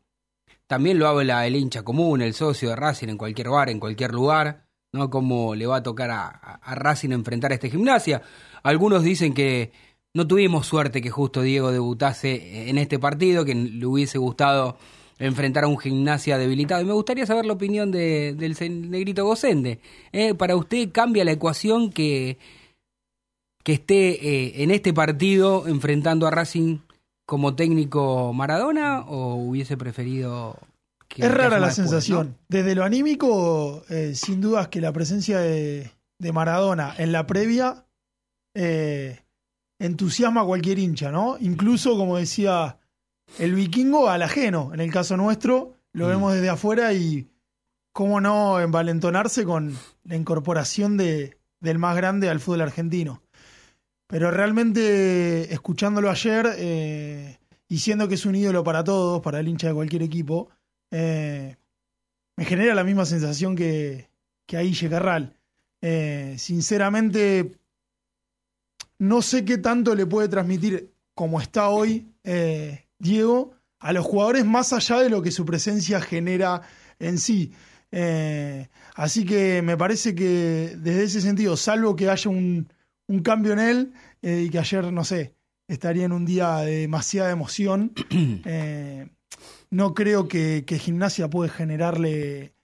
también 0.66 0.99
lo 0.99 1.06
habla 1.06 1.46
el 1.46 1.56
hincha 1.56 1.82
común, 1.82 2.23
el 2.23 2.35
socio 2.35 2.70
de 2.70 2.76
Racing 2.76 3.08
en 3.08 3.18
cualquier 3.18 3.49
bar, 3.50 3.70
en 3.70 3.78
cualquier 3.80 4.12
lugar, 4.12 4.66
¿no? 4.92 5.11
Cómo 5.11 5.54
le 5.54 5.66
va 5.66 5.76
a 5.76 5.82
tocar 5.82 6.11
a, 6.11 6.26
a- 6.28 6.75
Racing 6.75 7.11
enfrentar 7.12 7.52
a 7.52 7.54
este 7.54 7.70
gimnasia. 7.70 8.23
Algunos 8.62 9.02
dicen 9.02 9.32
que 9.35 9.73
no 10.14 10.26
tuvimos 10.26 10.66
suerte 10.66 11.00
que 11.02 11.11
justo 11.11 11.42
Diego 11.42 11.70
debutase 11.70 12.68
en 12.68 12.78
este 12.78 12.99
partido, 12.99 13.44
que 13.44 13.54
le 13.54 13.87
hubiese 13.87 14.18
gustado 14.18 14.76
enfrentar 15.18 15.64
a 15.64 15.68
un 15.68 15.78
gimnasia 15.78 16.38
debilitado. 16.38 16.82
Y 16.82 16.87
me 16.87 16.92
gustaría 16.92 17.26
saber 17.26 17.46
la 17.46 17.52
opinión 17.52 17.90
de, 17.90 18.35
del 18.35 18.56
negrito 18.90 19.25
Gosende. 19.25 19.80
Eh, 20.12 20.35
¿Para 20.35 20.56
usted 20.56 20.90
cambia 20.92 21.25
la 21.25 21.32
ecuación 21.32 21.90
que, 21.90 22.38
que 23.62 23.75
esté 23.75 24.26
eh, 24.26 24.62
en 24.62 24.70
este 24.70 24.92
partido 24.92 25.66
enfrentando 25.68 26.26
a 26.26 26.30
Racing 26.30 26.78
como 27.26 27.54
técnico 27.56 28.33
Maradona 28.33 29.00
o 29.00 29.35
hubiese 29.35 29.76
preferido... 29.76 30.56
que 31.09 31.23
Es 31.26 31.30
rara 31.33 31.59
la 31.59 31.66
después, 31.66 31.75
sensación. 31.75 32.28
¿no? 32.28 32.35
Desde 32.49 32.75
lo 32.75 32.85
anímico, 32.85 33.83
eh, 33.88 34.14
sin 34.14 34.40
dudas 34.40 34.68
que 34.68 34.80
la 34.80 34.92
presencia 34.92 35.38
de, 35.40 35.90
de 36.18 36.33
Maradona 36.33 36.95
en 36.99 37.12
la 37.12 37.26
previa 37.26 37.85
eh, 38.54 39.21
entusiasma 39.78 40.42
a 40.42 40.47
cualquier 40.47 40.78
hincha, 40.78 41.11
¿no? 41.12 41.37
Incluso, 41.40 41.97
como 41.97 42.16
decía 42.16 42.78
el 43.38 43.54
vikingo, 43.54 44.09
al 44.09 44.23
ajeno. 44.23 44.71
En 44.73 44.80
el 44.80 44.90
caso 44.92 45.16
nuestro, 45.16 45.75
lo 45.92 46.06
Mm. 46.06 46.09
vemos 46.09 46.33
desde 46.35 46.49
afuera 46.49 46.92
y 46.92 47.28
cómo 47.92 48.21
no 48.21 48.61
envalentonarse 48.61 49.45
con 49.45 49.76
la 50.04 50.16
incorporación 50.16 50.97
de, 50.97 51.38
del 51.61 51.78
más 51.78 51.97
grande 51.97 52.28
al 52.30 52.40
fútbol 52.40 52.61
argentino. 52.62 53.23
Pero 54.06 54.30
realmente, 54.30 55.52
escuchándolo 55.52 56.10
ayer 56.10 56.46
eh, 56.56 57.38
y 57.68 57.78
siendo 57.78 58.06
que 58.08 58.14
es 58.14 58.25
un 58.25 58.36
ídolo 58.36 58.62
para 58.62 58.84
todos, 58.84 59.20
para 59.20 59.40
el 59.40 59.48
hincha 59.48 59.68
de 59.68 59.75
cualquier 59.75 60.02
equipo, 60.02 60.48
eh, 60.92 61.56
me 62.36 62.44
genera 62.44 62.75
la 62.75 62.84
misma 62.84 63.04
sensación 63.04 63.56
que, 63.56 64.08
que 64.46 64.56
a 64.56 64.88
Carral. 64.88 65.34
Eh, 65.82 66.36
sinceramente, 66.38 67.58
no 68.98 69.22
sé 69.22 69.44
qué 69.44 69.58
tanto 69.58 69.94
le 69.94 70.06
puede 70.06 70.28
transmitir 70.28 70.92
como 71.14 71.40
está 71.40 71.68
hoy 71.68 72.12
Diego 72.98 73.54
a 73.78 73.92
los 73.92 74.04
jugadores 74.04 74.44
más 74.44 74.72
allá 74.72 75.00
de 75.00 75.10
lo 75.10 75.22
que 75.22 75.30
su 75.30 75.44
presencia 75.44 76.00
genera 76.00 76.62
en 76.98 77.18
sí. 77.18 77.52
Así 78.94 79.25
que 79.25 79.62
me 79.62 79.76
parece 79.76 80.14
que 80.14 80.75
desde 80.76 81.04
ese 81.04 81.20
sentido, 81.20 81.56
salvo 81.56 81.96
que 81.96 82.10
haya 82.10 82.30
un, 82.30 82.68
un 83.08 83.20
cambio 83.20 83.52
en 83.52 83.58
él 83.58 83.92
eh, 84.22 84.44
y 84.46 84.50
que 84.50 84.58
ayer, 84.58 84.92
no 84.92 85.04
sé, 85.04 85.36
estaría 85.68 86.04
en 86.04 86.12
un 86.12 86.26
día 86.26 86.56
de 86.58 86.80
demasiada 86.80 87.30
emoción, 87.30 87.92
eh, 88.44 89.08
no 89.70 89.94
creo 89.94 90.28
que, 90.28 90.64
que 90.66 90.78
Gimnasia 90.78 91.30
puede 91.30 91.50
generarle 91.50 92.55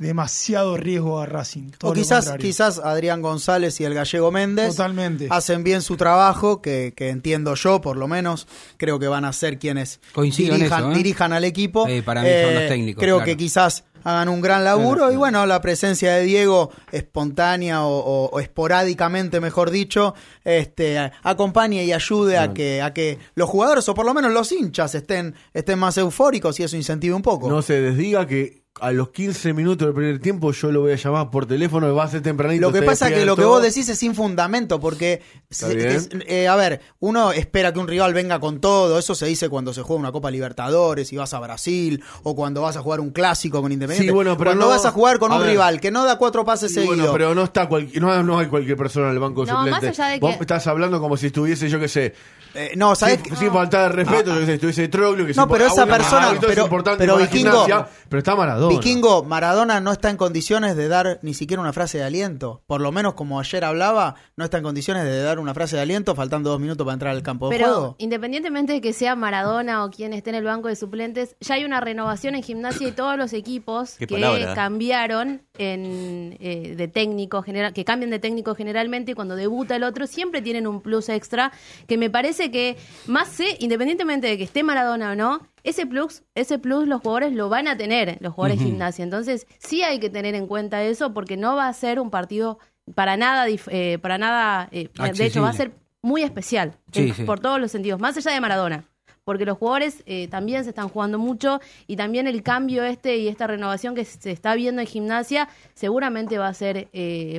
demasiado 0.00 0.76
riesgo 0.76 1.20
a 1.20 1.26
Racing. 1.26 1.70
todo 1.78 1.92
O 1.92 1.94
quizás, 1.94 2.32
quizás 2.38 2.78
Adrián 2.78 3.22
González 3.22 3.80
y 3.80 3.84
el 3.84 3.94
gallego 3.94 4.32
Méndez 4.32 4.70
Totalmente. 4.76 5.28
hacen 5.30 5.62
bien 5.62 5.82
su 5.82 5.96
trabajo, 5.96 6.60
que, 6.60 6.92
que 6.96 7.10
entiendo 7.10 7.54
yo, 7.54 7.80
por 7.80 7.96
lo 7.96 8.08
menos. 8.08 8.48
Creo 8.76 8.98
que 8.98 9.06
van 9.08 9.24
a 9.24 9.32
ser 9.32 9.58
quienes 9.58 10.00
dirijan, 10.16 10.62
eso, 10.62 10.90
¿eh? 10.90 10.94
dirijan 10.94 11.32
al 11.32 11.44
equipo. 11.44 11.86
Para 12.04 12.22
mí 12.22 12.28
son 12.44 12.54
los 12.54 12.66
técnicos, 12.68 13.00
Creo 13.02 13.16
claro. 13.18 13.26
que 13.26 13.36
quizás 13.36 13.84
hagan 14.02 14.30
un 14.30 14.40
gran 14.40 14.64
laburo 14.64 15.12
y 15.12 15.16
bueno, 15.16 15.44
la 15.44 15.60
presencia 15.60 16.14
de 16.14 16.22
Diego, 16.24 16.70
espontánea 16.90 17.84
o, 17.84 17.98
o- 17.98 18.30
o 18.30 18.40
esporádicamente, 18.40 19.40
mejor 19.40 19.70
dicho, 19.70 20.14
este, 20.44 20.98
acompañe 21.22 21.84
y 21.84 21.92
ayude 21.92 22.38
a 22.38 22.54
que, 22.54 22.80
a 22.80 22.94
que 22.94 23.18
los 23.34 23.48
jugadores, 23.50 23.86
o 23.90 23.94
por 23.94 24.06
lo 24.06 24.14
menos 24.14 24.32
los 24.32 24.52
hinchas, 24.52 24.94
estén, 24.94 25.34
estén 25.52 25.78
más 25.78 25.98
eufóricos 25.98 26.58
y 26.60 26.62
eso 26.62 26.76
incentive 26.76 27.14
un 27.14 27.20
poco. 27.20 27.50
No 27.50 27.60
se 27.60 27.80
desdiga 27.82 28.26
que 28.26 28.59
a 28.80 28.92
los 28.92 29.10
15 29.10 29.52
minutos 29.52 29.84
del 29.86 29.94
primer 29.94 30.20
tiempo 30.20 30.52
yo 30.52 30.70
lo 30.70 30.82
voy 30.82 30.92
a 30.92 30.96
llamar 30.96 31.28
por 31.30 31.44
teléfono 31.44 31.88
y 31.88 31.92
va 31.92 32.04
a 32.04 32.08
ser 32.08 32.22
tempranito. 32.22 32.62
Lo 32.68 32.72
que 32.72 32.82
pasa 32.82 33.08
es 33.08 33.14
que 33.14 33.24
lo 33.26 33.34
que 33.36 33.44
vos 33.44 33.60
decís 33.60 33.88
es 33.88 33.98
sin 33.98 34.14
fundamento, 34.14 34.78
porque, 34.78 35.22
se- 35.50 35.96
es- 35.96 36.08
eh, 36.26 36.46
a 36.46 36.54
ver, 36.54 36.80
uno 37.00 37.32
espera 37.32 37.72
que 37.72 37.80
un 37.80 37.88
rival 37.88 38.14
venga 38.14 38.38
con 38.38 38.60
todo, 38.60 38.98
eso 38.98 39.14
se 39.16 39.26
dice 39.26 39.48
cuando 39.48 39.74
se 39.74 39.82
juega 39.82 40.00
una 40.00 40.12
Copa 40.12 40.30
Libertadores 40.30 41.12
y 41.12 41.16
vas 41.16 41.34
a 41.34 41.40
Brasil, 41.40 42.02
o 42.22 42.36
cuando 42.36 42.62
vas 42.62 42.76
a 42.76 42.80
jugar 42.80 43.00
un 43.00 43.10
clásico 43.10 43.60
con 43.60 43.72
Independiente. 43.72 44.08
Sí, 44.10 44.14
bueno, 44.14 44.38
pero 44.38 44.50
cuando 44.50 44.66
no- 44.66 44.70
vas 44.70 44.86
a 44.86 44.92
jugar 44.92 45.18
con 45.18 45.32
a 45.32 45.34
un 45.36 45.40
ver. 45.42 45.50
rival 45.50 45.80
que 45.80 45.90
no 45.90 46.04
da 46.04 46.16
cuatro 46.16 46.44
pases 46.44 46.68
Sí, 46.70 46.76
seguidos. 46.76 46.96
bueno, 46.96 47.12
pero 47.12 47.34
no 47.34 47.42
está 47.42 47.68
cual- 47.68 47.88
no, 48.00 48.22
no 48.22 48.38
hay 48.38 48.46
cualquier 48.46 48.76
persona 48.76 49.08
en 49.08 49.14
el 49.14 49.18
banco 49.18 49.44
No, 49.44 49.56
suplente. 49.64 49.86
más 49.88 49.98
allá 49.98 50.12
de 50.12 50.20
Vos 50.20 50.36
que- 50.36 50.42
estás 50.44 50.66
hablando 50.68 51.00
como 51.00 51.16
si 51.16 51.26
estuviese, 51.26 51.68
yo 51.68 51.80
qué 51.80 51.88
sé, 51.88 52.14
Eh, 52.54 52.72
no, 52.76 52.94
¿sabés 52.94 53.20
sin, 53.24 53.36
sin 53.36 53.52
faltar 53.52 53.90
de 53.90 53.96
respeto, 54.04 54.34
sé, 54.44 54.54
estuviese 54.54 54.88
Troglio, 54.88 55.26
que 55.26 55.34
No, 55.34 55.44
se- 55.44 55.48
pero 55.50 55.64
ah, 55.64 55.68
esa 55.68 55.86
persona- 55.86 56.30
ah, 56.30 56.34
esto 56.34 56.46
es 56.46 56.52
pero- 56.54 56.64
importante 56.64 57.04
pero 57.04 57.18
Vikingo- 57.18 57.86
pero 58.08 58.18
está 58.18 58.34
Maradona. 58.34 58.74
Vikingo, 58.76 59.22
Maradona 59.24 59.80
no 59.80 59.92
está 59.92 60.10
en 60.10 60.16
condiciones 60.16 60.76
de 60.76 60.88
dar 60.88 61.18
ni 61.22 61.34
siquiera 61.34 61.60
una 61.60 61.72
frase 61.72 61.98
de 61.98 62.04
aliento. 62.04 62.62
Por 62.66 62.80
lo 62.80 62.90
menos 62.92 63.14
como 63.14 63.38
ayer 63.38 63.64
hablaba, 63.64 64.16
no 64.36 64.44
está 64.44 64.56
en 64.58 64.64
condiciones 64.64 65.04
de 65.04 65.22
dar 65.22 65.38
una 65.38 65.54
frase 65.54 65.76
de 65.76 65.82
aliento 65.82 66.14
faltando 66.14 66.50
dos 66.50 66.58
minutos 66.60 66.84
para 66.84 66.94
entrar 66.94 67.12
al 67.14 67.22
campo 67.22 67.48
de 67.48 67.56
Pero 67.56 67.68
juego. 67.72 67.94
independientemente 67.98 68.72
de 68.72 68.80
que 68.80 68.92
sea 68.92 69.14
Maradona 69.14 69.84
o 69.84 69.90
quien 69.90 70.12
esté 70.12 70.30
en 70.30 70.36
el 70.36 70.44
banco 70.44 70.68
de 70.68 70.76
suplentes, 70.76 71.36
ya 71.40 71.54
hay 71.54 71.64
una 71.64 71.80
renovación 71.80 72.34
en 72.34 72.42
gimnasia 72.42 72.88
y 72.88 72.92
todos 72.92 73.16
los 73.16 73.32
equipos 73.32 73.94
que 73.96 74.06
palabra. 74.06 74.54
cambiaron 74.54 75.42
en, 75.58 76.36
eh, 76.40 76.74
de 76.76 76.88
técnico 76.88 77.42
general, 77.42 77.72
que 77.72 77.84
cambian 77.84 78.10
de 78.10 78.18
técnico 78.18 78.54
generalmente 78.54 79.12
y 79.12 79.14
cuando 79.14 79.36
debuta 79.36 79.76
el 79.76 79.84
otro 79.84 80.06
siempre 80.06 80.40
tienen 80.42 80.66
un 80.66 80.80
plus 80.80 81.08
extra 81.10 81.52
que 81.86 81.98
me 81.98 82.08
parece 82.10 82.39
que 82.48 82.76
más 83.06 83.28
sé, 83.28 83.56
independientemente 83.58 84.28
de 84.28 84.38
que 84.38 84.44
esté 84.44 84.62
Maradona 84.62 85.10
o 85.10 85.14
no, 85.16 85.40
ese 85.64 85.84
plus, 85.84 86.22
ese 86.34 86.58
plus 86.60 86.86
los 86.86 87.02
jugadores 87.02 87.32
lo 87.34 87.48
van 87.48 87.66
a 87.68 87.76
tener, 87.76 88.16
los 88.20 88.32
jugadores 88.32 88.60
de 88.60 88.66
gimnasia. 88.66 89.02
Entonces 89.02 89.46
sí 89.58 89.82
hay 89.82 89.98
que 89.98 90.08
tener 90.10 90.34
en 90.36 90.46
cuenta 90.46 90.82
eso 90.84 91.12
porque 91.12 91.36
no 91.36 91.56
va 91.56 91.66
a 91.68 91.72
ser 91.72 91.98
un 91.98 92.10
partido 92.10 92.58
para 92.94 93.16
nada, 93.16 93.46
eh, 93.48 93.98
para 94.00 94.16
nada, 94.16 94.68
eh, 94.72 94.88
de 95.16 95.26
hecho 95.26 95.42
va 95.42 95.50
a 95.50 95.52
ser 95.52 95.72
muy 96.02 96.22
especial 96.22 96.76
Sí, 96.92 97.08
en- 97.08 97.14
sí. 97.14 97.24
por 97.24 97.40
todos 97.40 97.60
los 97.60 97.70
sentidos, 97.70 98.00
más 98.00 98.16
allá 98.16 98.30
de 98.32 98.40
Maradona. 98.40 98.84
Porque 99.22 99.44
los 99.44 99.58
jugadores 99.58 100.02
eh, 100.06 100.28
también 100.28 100.64
se 100.64 100.70
están 100.70 100.88
jugando 100.88 101.18
mucho 101.18 101.60
y 101.86 101.96
también 101.96 102.26
el 102.26 102.42
cambio 102.42 102.82
este 102.84 103.18
y 103.18 103.28
esta 103.28 103.46
renovación 103.46 103.94
que 103.94 104.04
se 104.06 104.30
está 104.32 104.54
viendo 104.54 104.80
en 104.80 104.86
gimnasia 104.88 105.48
seguramente 105.74 106.38
va 106.38 106.48
a 106.48 106.54
ser 106.54 106.88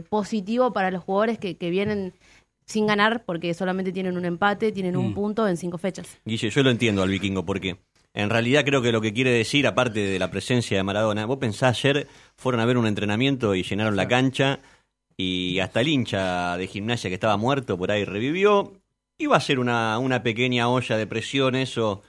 positivo 0.10 0.72
para 0.74 0.91
los 0.91 1.03
jugadores 1.03 1.39
que, 1.39 1.58
que 1.58 1.70
vienen 1.72 2.13
sin 2.65 2.88
ganar 2.88 3.24
porque 3.25 3.53
solamente 3.53 3.91
tienen 3.91 4.18
un 4.18 4.25
empate, 4.25 4.72
tienen 4.72 4.96
un 4.96 5.12
Mm. 5.12 5.13
punto 5.13 5.48
en 5.48 5.58
cinco 5.58 5.77
fechas. 5.77 6.20
Guille, 6.25 6.50
yo 6.50 6.63
lo 6.63 6.70
entiendo 6.70 7.03
al 7.03 7.10
vikingo, 7.10 7.46
porque 7.46 7.77
en 8.13 8.30
realidad 8.30 8.63
creo 8.65 8.82
que 8.82 8.91
lo 8.91 9.01
que 9.01 9.13
quiere 9.13 9.32
decir, 9.32 9.68
aparte 9.68 10.00
de 10.00 10.20
la 10.20 10.32
presencia 10.32 10.77
de 10.77 10.84
Maradona, 10.84 11.25
vos 11.25 11.38
pensás 11.38 11.77
ayer 11.84 12.08
fueron 12.38 12.62
a 12.62 12.65
ver 12.65 12.77
un 12.77 12.88
entrenamiento 12.88 13.56
y 13.56 13.63
llenaron 13.63 13.96
la 13.96 14.08
cancha 14.08 14.60
y 15.18 15.60
hasta 15.60 15.82
el 15.82 15.88
hincha 15.89 16.58
de 16.58 16.68
gimnasia 16.68 17.10
que 17.10 17.13
estaba 17.15 17.38
muerto 17.38 17.77
por 17.77 17.91
ahí 17.91 18.06
revivió. 18.06 18.74
Iba 19.18 19.38
a 19.38 19.41
ser 19.41 19.60
una, 19.60 20.00
una 20.00 20.24
pequeña 20.24 20.68
olla 20.68 20.98
de 20.98 21.06
presión 21.08 21.56
eso, 21.56 22.01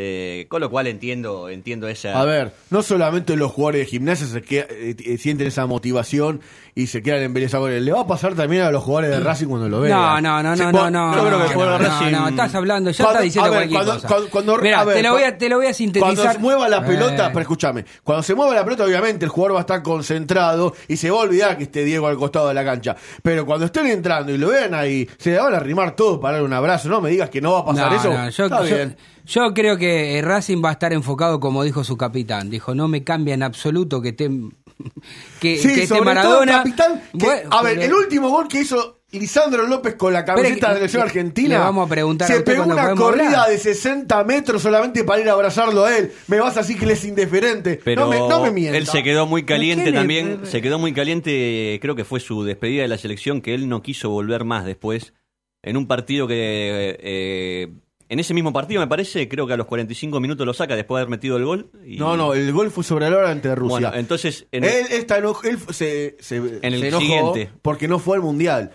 eh, 0.00 0.46
con 0.48 0.60
lo 0.60 0.70
cual 0.70 0.86
entiendo, 0.86 1.48
entiendo 1.48 1.88
esa... 1.88 2.20
A 2.20 2.24
ver, 2.24 2.52
no 2.70 2.82
solamente 2.82 3.34
los 3.34 3.50
jugadores 3.50 3.80
de 3.80 3.86
gimnasia 3.86 4.28
se 4.28 4.42
queda- 4.42 4.66
eh, 4.70 4.94
eh, 4.96 5.18
sienten 5.18 5.48
esa 5.48 5.66
motivación 5.66 6.40
y 6.76 6.86
se 6.86 7.02
quedan 7.02 7.22
embelesados 7.22 7.64
con 7.66 7.72
él. 7.72 7.84
Le 7.84 7.90
va 7.90 8.02
a 8.02 8.06
pasar 8.06 8.34
también 8.36 8.62
a 8.62 8.70
los 8.70 8.84
jugadores 8.84 9.10
de 9.10 9.18
Racing 9.18 9.48
cuando 9.48 9.68
lo 9.68 9.80
vean. 9.80 9.98
No, 9.98 10.20
no, 10.20 10.42
no, 10.44 10.56
Sí, 10.56 10.62
no, 10.62 10.70
no, 10.72 10.90
no. 10.90 11.14
yo 11.16 11.26
creo 11.26 11.38
que 11.38 11.44
el 11.44 11.48
no, 11.48 11.54
jugador 11.54 11.82
de 11.82 11.88
no, 11.88 11.94
Racing- 12.00 12.10
no, 12.12 12.28
estás 12.28 12.54
hablando, 12.54 12.90
ya 12.92 13.04
estás 13.04 13.22
diciendo 13.22 13.50
ver, 13.50 13.58
cualquier 13.58 13.78
cuando- 13.80 13.94
cosa. 13.94 14.08
cuando- 14.08 14.30
cuando- 14.30 14.58
Mirá, 14.58 14.80
a 14.80 14.84
ver, 14.84 14.94
te, 14.98 15.02
lo 15.02 15.10
voy 15.12 15.22
a, 15.24 15.36
te 15.36 15.48
lo 15.48 15.56
voy 15.56 15.66
a 15.66 15.74
sintetizar. 15.74 16.14
Cuando 16.14 16.32
se 16.32 16.38
mueva 16.38 16.68
la 16.68 16.84
pelota, 16.84 17.26
Eh, 17.26 17.30
pero 17.30 17.40
escúchame, 17.40 17.84
cuando 18.04 18.22
se 18.22 18.34
mueva 18.36 18.54
la 18.54 18.62
pelota, 18.64 18.84
obviamente 18.84 19.24
el 19.24 19.30
jugador 19.32 19.56
va 19.56 19.58
a 19.58 19.62
estar 19.62 19.82
concentrado 19.82 20.74
y 20.86 20.96
se 20.96 21.10
va 21.10 21.16
a 21.18 21.20
olvidar 21.22 21.56
que 21.58 21.64
esté 21.64 21.82
Diego 21.84 22.06
al 22.06 22.16
costado 22.16 22.46
de 22.46 22.54
la 22.54 22.64
cancha. 22.64 22.94
Pero 23.22 23.44
cuando 23.44 23.66
estén 23.66 23.86
entrando 23.88 24.30
y 24.32 24.38
lo 24.38 24.48
vean 24.50 24.74
ahí, 24.74 25.08
se 25.18 25.30
le 25.32 25.38
van 25.38 25.54
a 25.54 25.56
arrimar 25.56 25.96
todos 25.96 26.18
para 26.20 26.34
darle 26.34 26.46
un 26.46 26.52
abrazo. 26.52 26.88
No 26.88 27.00
me 27.00 27.10
digas 27.10 27.28
que 27.30 27.40
no 27.40 27.52
va 27.54 27.58
a 27.60 27.64
pasar 27.64 27.90
no, 27.90 27.96
eso. 27.98 28.12
no, 28.12 28.30
yo, 28.30 28.44
Está 28.44 28.58
yo- 28.64 28.76
bien. 28.76 28.96
yo 28.96 29.02
creo 29.54 29.76
que 29.76 30.18
eh, 30.18 30.22
Racing 30.22 30.62
va 30.64 30.70
a 30.70 30.72
estar 30.72 30.92
enfocado 30.92 31.40
como 31.40 31.62
dijo 31.64 31.84
su 31.84 31.96
capitán. 31.96 32.50
Dijo, 32.50 32.74
no 32.74 32.88
me 32.88 33.04
cambia 33.04 33.34
en 33.34 33.42
absoluto 33.42 34.00
que 34.00 34.10
esté, 34.10 34.30
que, 35.40 35.58
Sí, 35.58 35.74
que 35.74 35.86
sobre 35.86 36.02
Maradona. 36.02 36.52
todo 36.52 36.58
capitán. 36.64 37.02
que- 37.12 37.24
Bueno, 37.26 37.50
a 37.52 37.62
ver, 37.62 37.74
pero- 37.78 37.86
el 37.86 37.92
último 37.94 38.30
gol 38.30 38.48
que 38.48 38.60
hizo 38.62 38.96
Lisandro 39.10 39.66
López 39.66 39.94
con 39.94 40.12
la 40.12 40.22
camiseta 40.24 40.68
de 40.68 40.72
la 40.74 40.74
selección 40.80 41.00
le- 41.00 41.06
argentina. 41.06 41.48
le 41.48 41.58
vamos 41.58 41.86
a 41.86 41.88
preguntar 41.88 42.30
a 42.30 42.34
Se 42.34 42.40
pegó 42.42 42.64
una 42.64 42.94
corrida 42.94 43.24
hablar. 43.44 43.50
de 43.50 43.58
60 43.58 44.22
metros 44.24 44.60
solamente 44.62 45.02
para 45.04 45.20
ir 45.22 45.28
a 45.30 45.32
abrazarlo 45.32 45.84
a 45.86 45.96
él. 45.96 46.12
Me 46.26 46.38
vas 46.40 46.56
así 46.58 46.74
que 46.76 46.84
él 46.84 46.90
es 46.90 47.04
indiferente. 47.06 47.80
Pero 47.82 48.02
no 48.04 48.10
me, 48.10 48.18
no 48.18 48.42
me 48.42 48.50
mienta. 48.50 48.76
él 48.76 48.86
se 48.86 49.02
quedó 49.02 49.26
muy 49.26 49.44
caliente 49.44 49.84
¿quién 49.84 49.94
es? 49.94 50.00
también, 50.00 50.40
se 50.44 50.60
quedó 50.60 50.78
muy 50.78 50.92
caliente, 50.92 51.78
creo 51.80 51.94
que 51.96 52.04
fue 52.04 52.20
su 52.20 52.44
despedida 52.44 52.82
de 52.82 52.88
la 52.88 52.98
selección, 52.98 53.40
que 53.40 53.54
él 53.54 53.68
no 53.68 53.80
quiso 53.82 54.10
volver 54.10 54.44
más 54.44 54.66
después, 54.66 55.14
en 55.62 55.78
un 55.78 55.86
partido 55.86 56.28
que, 56.28 56.98
eh, 57.00 57.72
en 58.08 58.18
ese 58.20 58.32
mismo 58.34 58.52
partido 58.52 58.80
me 58.80 58.86
parece, 58.86 59.28
creo 59.28 59.46
que 59.46 59.52
a 59.52 59.56
los 59.56 59.66
45 59.66 60.18
minutos 60.20 60.46
lo 60.46 60.54
saca 60.54 60.74
después 60.76 60.98
de 60.98 61.02
haber 61.02 61.10
metido 61.10 61.36
el 61.36 61.44
gol. 61.44 61.70
y- 61.84 61.96
No, 61.98 62.16
no, 62.16 62.32
el 62.34 62.50
gol 62.52 62.70
fue 62.70 62.82
sobre 62.84 63.08
la 63.10 63.16
hora 63.18 63.30
ante 63.30 63.54
Rusia. 63.54 63.88
Bueno, 63.88 63.92
entonces, 63.94 64.46
en, 64.52 64.64
él, 64.64 64.86
eno- 64.90 65.36
él 65.44 65.58
se, 65.72 66.16
se- 66.20 66.36
En 66.36 66.72
el 66.74 66.80
se 66.80 66.88
enojó 66.88 67.00
siguiente. 67.02 67.50
porque 67.62 67.86
no 67.88 67.98
fue 67.98 68.16
al 68.16 68.22
mundial. 68.22 68.70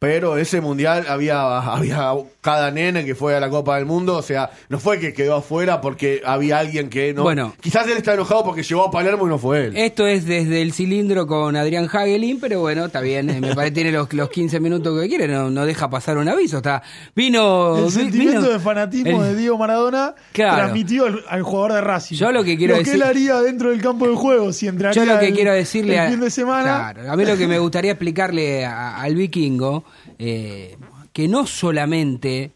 Pero 0.00 0.36
ese 0.38 0.60
mundial 0.60 1.06
había, 1.08 1.58
había 1.74 2.12
cada 2.40 2.70
nene 2.70 3.04
que 3.04 3.16
fue 3.16 3.34
a 3.34 3.40
la 3.40 3.50
Copa 3.50 3.74
del 3.76 3.84
Mundo, 3.84 4.16
o 4.16 4.22
sea, 4.22 4.48
no 4.68 4.78
fue 4.78 5.00
que 5.00 5.12
quedó 5.12 5.34
afuera 5.34 5.80
porque 5.80 6.22
había 6.24 6.60
alguien 6.60 6.88
que 6.88 7.12
no. 7.12 7.24
Bueno. 7.24 7.52
Quizás 7.60 7.84
él 7.88 7.96
está 7.96 8.14
enojado 8.14 8.44
porque 8.44 8.62
llegó 8.62 8.84
a 8.84 8.90
Palermo 8.92 9.26
y 9.26 9.30
no 9.30 9.38
fue 9.38 9.66
él. 9.66 9.76
Esto 9.76 10.06
es 10.06 10.24
desde 10.24 10.62
el 10.62 10.72
cilindro 10.72 11.26
con 11.26 11.56
Adrián 11.56 11.88
Hagelin, 11.92 12.38
pero 12.38 12.60
bueno, 12.60 12.84
está 12.86 13.00
bien. 13.00 13.28
eh, 13.28 13.40
Me 13.40 13.54
parece 13.56 13.72
que 13.72 13.74
tiene 13.74 13.90
los, 13.92 14.12
los 14.12 14.30
15 14.30 14.60
minutos 14.60 15.00
que 15.00 15.08
quiere, 15.08 15.26
no, 15.26 15.50
no 15.50 15.66
deja 15.66 15.90
pasar 15.90 16.16
un 16.16 16.28
aviso. 16.28 16.58
Está, 16.58 16.80
vino. 17.16 17.76
El 17.78 17.84
vi- 17.86 17.90
sentimiento 17.90 18.40
vino- 18.42 18.52
de 18.52 18.58
fanatismo 18.60 19.24
el- 19.24 19.30
de 19.30 19.36
Diego 19.36 19.58
Maradona 19.58 20.14
Claro. 20.32 20.56
transmitió 20.58 21.06
al, 21.06 21.24
al 21.28 21.42
jugador 21.42 21.72
de 21.72 21.80
Racing. 21.80 22.16
Yo 22.16 22.30
lo 22.30 22.44
que 22.44 22.56
quiero 22.56 22.74
lo 22.74 22.78
decir- 22.78 22.92
que 22.92 22.96
él 22.98 23.02
haría 23.02 23.40
dentro 23.42 23.70
del 23.70 23.82
campo 23.82 24.08
de 24.08 24.14
juego 24.14 24.52
si 24.52 24.68
entraría 24.68 25.02
Yo 25.04 25.12
lo 25.12 25.18
que 25.18 25.26
el- 25.28 25.34
quiero 25.34 25.52
decirle 25.52 25.94
el 25.94 26.00
a, 26.00 26.08
fin 26.10 26.20
de 26.20 26.30
semana. 26.30 26.92
Claro, 26.94 27.12
a 27.12 27.16
mí 27.16 27.24
lo 27.24 27.36
que 27.36 27.48
me 27.48 27.58
gustaría 27.58 27.90
explicarle 27.90 28.64
a- 28.64 29.00
al 29.00 29.16
vikingo, 29.16 29.84
eh, 30.18 30.76
que 31.12 31.28
no 31.28 31.46
solamente 31.46 32.52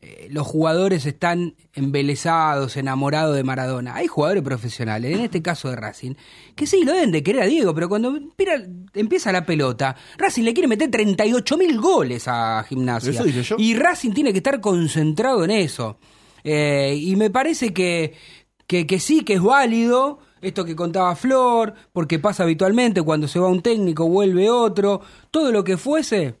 eh, 0.00 0.28
los 0.30 0.46
jugadores 0.46 1.06
están 1.06 1.54
embelesados, 1.74 2.76
enamorados 2.76 3.36
de 3.36 3.42
Maradona. 3.44 3.94
Hay 3.96 4.06
jugadores 4.06 4.42
profesionales, 4.42 5.14
en 5.16 5.20
este 5.24 5.42
caso 5.42 5.68
de 5.70 5.76
Racing, 5.76 6.14
que 6.54 6.66
sí, 6.66 6.84
lo 6.84 6.92
deben 6.92 7.10
de 7.12 7.22
querer 7.22 7.42
a 7.42 7.46
Diego, 7.46 7.74
pero 7.74 7.88
cuando 7.88 8.12
mira- 8.38 8.62
empieza 8.94 9.32
la 9.32 9.44
pelota, 9.46 9.96
Racing 10.18 10.42
le 10.44 10.54
quiere 10.54 10.68
meter 10.68 10.90
38 10.90 11.56
mil 11.58 11.80
goles 11.80 12.24
a 12.28 12.64
Gimnasia. 12.68 13.10
Eso 13.10 13.24
dije 13.24 13.42
yo. 13.42 13.56
Y 13.58 13.74
Racing 13.74 14.12
tiene 14.12 14.32
que 14.32 14.38
estar 14.38 14.60
concentrado 14.60 15.44
en 15.44 15.50
eso. 15.50 15.98
Eh, 16.44 16.96
y 17.00 17.16
me 17.16 17.30
parece 17.30 17.72
que, 17.72 18.14
que, 18.66 18.86
que 18.86 19.00
sí, 19.00 19.22
que 19.22 19.34
es 19.34 19.42
válido 19.42 20.20
esto 20.42 20.64
que 20.64 20.76
contaba 20.76 21.16
Flor, 21.16 21.74
porque 21.92 22.18
pasa 22.20 22.44
habitualmente, 22.44 23.02
cuando 23.02 23.26
se 23.26 23.40
va 23.40 23.48
un 23.48 23.62
técnico 23.62 24.06
vuelve 24.08 24.48
otro, 24.50 25.00
todo 25.32 25.50
lo 25.50 25.64
que 25.64 25.76
fuese, 25.76 26.36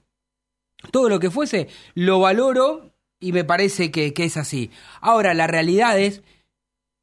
todo 0.90 1.08
lo 1.08 1.18
que 1.20 1.30
fuese, 1.30 1.68
lo 1.94 2.20
valoro 2.20 2.92
y 3.20 3.32
me 3.32 3.44
parece 3.44 3.90
que, 3.90 4.12
que 4.12 4.24
es 4.24 4.36
así. 4.36 4.70
Ahora, 5.00 5.34
la 5.34 5.46
realidad 5.46 5.98
es, 5.98 6.22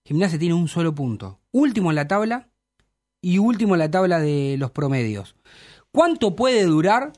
Gimnasia 0.05 0.39
tiene 0.39 0.53
un 0.55 0.67
solo 0.67 0.93
punto, 0.93 1.39
último 1.51 1.89
en 1.91 1.95
la 1.95 2.07
tabla 2.07 2.49
y 3.21 3.37
último 3.37 3.75
en 3.75 3.79
la 3.79 3.91
tabla 3.91 4.19
de 4.19 4.55
los 4.57 4.71
promedios. 4.71 5.35
¿Cuánto 5.91 6.35
puede 6.35 6.63
durar 6.65 7.13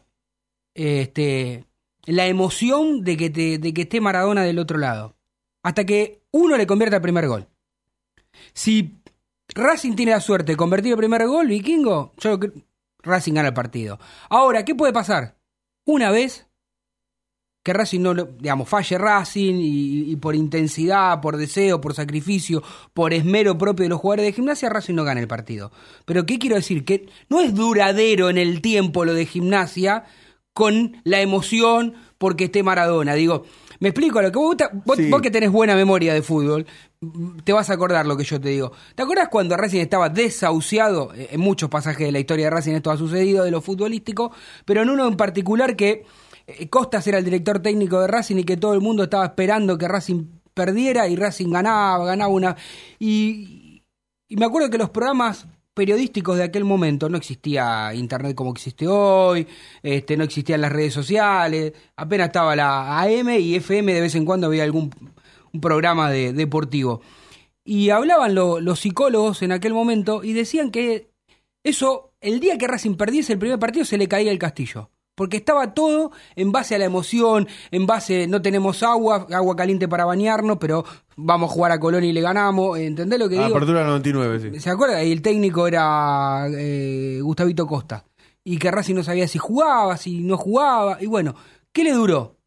este, 0.73 1.65
la 2.05 2.27
emoción 2.27 3.03
de 3.03 3.17
que, 3.17 3.29
te- 3.29 3.57
de 3.57 3.73
que 3.73 3.83
esté 3.83 4.01
Maradona 4.01 4.43
del 4.43 4.59
otro 4.59 4.77
lado? 4.77 5.15
Hasta 5.63 5.85
que 5.85 6.21
uno 6.31 6.57
le 6.57 6.67
convierta 6.67 6.97
el 6.97 7.01
primer 7.01 7.27
gol. 7.27 7.47
Si 8.53 8.97
Racing 9.55 9.95
tiene 9.95 10.11
la 10.11 10.19
suerte 10.19 10.51
de 10.51 10.57
convertir 10.57 10.91
el 10.91 10.97
primer 10.97 11.25
gol, 11.25 11.47
Vikingo, 11.47 12.13
yo 12.17 12.39
creo 12.39 12.53
que 12.53 12.65
Racing 13.01 13.33
gana 13.33 13.47
el 13.49 13.53
partido. 13.53 13.99
Ahora, 14.29 14.63
¿qué 14.65 14.75
puede 14.75 14.93
pasar? 14.93 15.34
Una 15.85 16.11
vez 16.11 16.47
que 17.63 17.73
Racing 17.73 18.01
no, 18.01 18.13
digamos, 18.13 18.69
falle 18.69 18.97
Racing 18.97 19.55
y, 19.55 20.11
y 20.11 20.15
por 20.17 20.35
intensidad, 20.35 21.19
por 21.19 21.35
deseo, 21.35 21.81
por 21.81 21.95
sacrificio, 21.95 22.61
por 22.93 23.11
esmero 23.11 23.57
propio 23.57 23.83
de 23.85 23.89
los 23.89 23.99
jugadores 23.99 24.25
de 24.25 24.33
gimnasia, 24.33 24.69
Racing 24.69 24.93
no 24.93 25.03
gana 25.03 25.19
el 25.19 25.27
partido. 25.27 25.71
Pero 26.05 26.27
¿qué 26.27 26.37
quiero 26.37 26.57
decir? 26.57 26.85
Que 26.85 27.09
no 27.27 27.41
es 27.41 27.55
duradero 27.55 28.29
en 28.29 28.37
el 28.37 28.61
tiempo 28.61 29.03
lo 29.03 29.15
de 29.15 29.25
gimnasia 29.25 30.03
con 30.53 31.01
la 31.03 31.21
emoción 31.21 31.95
porque 32.19 32.45
esté 32.45 32.61
Maradona. 32.61 33.15
Digo, 33.15 33.45
me 33.85 33.89
explico 33.89 34.19
lo 34.19 34.31
que 34.31 34.39
vos, 34.39 34.55
vos, 34.83 34.97
Sí. 34.97 35.11
vos 35.11 35.21
que 35.21 35.29
tenés 35.29 35.51
buena 35.51 35.75
memoria 35.75 36.11
de 36.15 36.23
fútbol, 36.23 36.65
te 37.43 37.53
vas 37.53 37.69
a 37.69 37.73
acordar 37.73 38.07
lo 38.07 38.17
que 38.17 38.23
yo 38.23 38.41
te 38.41 38.49
digo. 38.49 38.71
¿Te 38.95 39.03
acordás 39.03 39.27
cuando 39.29 39.55
Racing 39.55 39.79
estaba 39.79 40.09
desahuciado? 40.09 41.13
Eh, 41.13 41.27
En 41.33 41.39
muchos 41.39 41.69
pasajes 41.69 42.07
de 42.07 42.11
la 42.11 42.17
historia 42.17 42.45
de 42.45 42.49
Racing 42.49 42.73
esto 42.73 42.89
ha 42.89 42.97
sucedido, 42.97 43.43
de 43.43 43.51
lo 43.51 43.61
futbolístico, 43.61 44.31
pero 44.65 44.81
en 44.81 44.89
uno 44.89 45.07
en 45.07 45.15
particular 45.17 45.75
que 45.75 46.03
eh, 46.47 46.67
Costas 46.67 47.05
era 47.05 47.19
el 47.19 47.25
director 47.25 47.59
técnico 47.59 48.01
de 48.01 48.07
Racing 48.07 48.37
y 48.37 48.43
que 48.43 48.57
todo 48.57 48.73
el 48.73 48.81
mundo 48.81 49.03
estaba 49.03 49.23
esperando 49.25 49.77
que 49.77 49.87
Racing 49.87 50.23
perdiera 50.55 51.07
y 51.07 51.15
Racing 51.15 51.51
ganaba, 51.51 52.03
ganaba 52.05 52.33
una... 52.33 52.55
Y, 52.97 53.83
y 54.27 54.35
me 54.35 54.45
acuerdo 54.45 54.71
que 54.71 54.79
los 54.79 54.89
programas 54.89 55.45
periodísticos 55.75 56.37
de 56.37 56.43
aquel 56.45 56.63
momento, 56.63 57.09
no 57.09 57.17
existía 57.17 57.93
internet 57.93 58.33
como 58.33 58.51
existe 58.51 58.87
hoy, 58.87 59.45
este, 59.83 60.17
no 60.17 60.23
existían 60.23 60.61
las 60.61 60.71
redes 60.71 60.93
sociales, 60.93 61.73
apenas 61.95 62.27
estaba 62.29 62.55
la 62.55 62.99
AM 63.01 63.29
y 63.39 63.55
FM, 63.55 63.93
de 63.93 64.01
vez 64.01 64.15
en 64.15 64.25
cuando 64.25 64.47
había 64.47 64.63
algún 64.63 64.89
programa 65.61 66.09
de, 66.09 66.33
deportivo. 66.33 67.01
Y 67.63 67.89
hablaban 67.91 68.33
lo- 68.33 68.59
los 68.59 68.79
psicólogos 68.79 69.41
en 69.43 69.51
aquel 69.51 69.73
momento 69.73 70.23
y 70.23 70.33
decían 70.33 70.71
que 70.71 71.09
eso, 71.63 72.13
el 72.21 72.39
día 72.39 72.57
que 72.57 72.67
Racing 72.67 72.95
perdiese 72.95 73.33
el 73.33 73.39
primer 73.39 73.59
partido, 73.59 73.85
se 73.85 73.97
le 73.97 74.07
caía 74.07 74.31
el 74.31 74.39
castillo. 74.39 74.89
Porque 75.15 75.37
estaba 75.37 75.73
todo 75.73 76.11
en 76.35 76.51
base 76.51 76.75
a 76.75 76.77
la 76.77 76.85
emoción, 76.85 77.47
en 77.71 77.87
base, 77.87 78.27
no 78.27 78.41
tenemos 78.41 78.83
agua, 78.83 79.25
agua 79.31 79.55
caliente 79.55 79.87
para 79.87 80.03
bañarnos, 80.03 80.57
pero 80.57 80.83
vamos 81.15 81.49
a 81.49 81.53
jugar 81.53 81.71
a 81.71 81.79
Colón 81.79 82.03
y 82.03 82.11
le 82.11 82.21
ganamos. 82.21 82.77
¿Entendés 82.77 83.17
lo 83.17 83.29
que 83.29 83.35
digo? 83.35 83.55
Apertura 83.55 83.85
99, 83.85 84.39
sí. 84.39 84.59
¿Se 84.59 84.69
acuerda? 84.69 85.01
Y 85.03 85.11
el 85.13 85.21
técnico 85.21 85.67
era 85.67 86.47
eh, 86.51 87.19
Gustavito 87.21 87.65
Costa. 87.65 88.05
Y 88.43 88.57
que 88.57 88.69
Racing 88.69 88.95
no 88.95 89.03
sabía 89.03 89.27
si 89.27 89.39
jugaba, 89.39 89.97
si 89.97 90.19
no 90.19 90.37
jugaba. 90.37 91.01
Y 91.01 91.07
bueno, 91.07 91.33
¿qué 91.71 91.83
le 91.83 91.93
duró? 91.93 92.37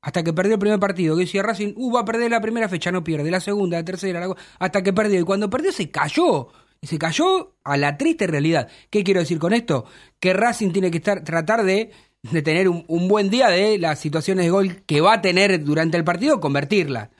Hasta 0.00 0.22
que 0.22 0.32
perdió 0.32 0.54
el 0.54 0.60
primer 0.60 0.78
partido. 0.78 1.16
Que 1.16 1.24
decía 1.24 1.42
Racing, 1.42 1.74
uh, 1.76 1.92
va 1.92 2.00
a 2.00 2.04
perder 2.04 2.30
la 2.30 2.40
primera 2.40 2.68
fecha, 2.68 2.90
no 2.90 3.04
pierde. 3.04 3.30
La 3.30 3.40
segunda, 3.40 3.76
la 3.76 3.84
tercera, 3.84 4.20
la 4.20 4.34
hasta 4.58 4.82
que 4.82 4.92
perdió. 4.92 5.20
Y 5.20 5.24
cuando 5.24 5.50
perdió 5.50 5.72
se 5.72 5.90
cayó. 5.90 6.48
Y 6.82 6.86
se 6.86 6.98
cayó 6.98 7.54
a 7.64 7.76
la 7.76 7.98
triste 7.98 8.26
realidad. 8.26 8.68
¿Qué 8.88 9.04
quiero 9.04 9.20
decir 9.20 9.38
con 9.38 9.52
esto? 9.52 9.84
Que 10.18 10.32
Racing 10.32 10.70
tiene 10.72 10.90
que 10.90 10.98
estar, 10.98 11.22
tratar 11.24 11.64
de, 11.64 11.90
de 12.22 12.42
tener 12.42 12.68
un, 12.68 12.84
un 12.88 13.06
buen 13.08 13.28
día 13.30 13.48
de 13.48 13.78
las 13.78 13.98
situaciones 13.98 14.46
de 14.46 14.50
gol 14.50 14.82
que 14.86 15.00
va 15.00 15.14
a 15.14 15.20
tener 15.22 15.62
durante 15.64 15.96
el 15.96 16.04
partido, 16.04 16.40
convertirlas 16.40 17.10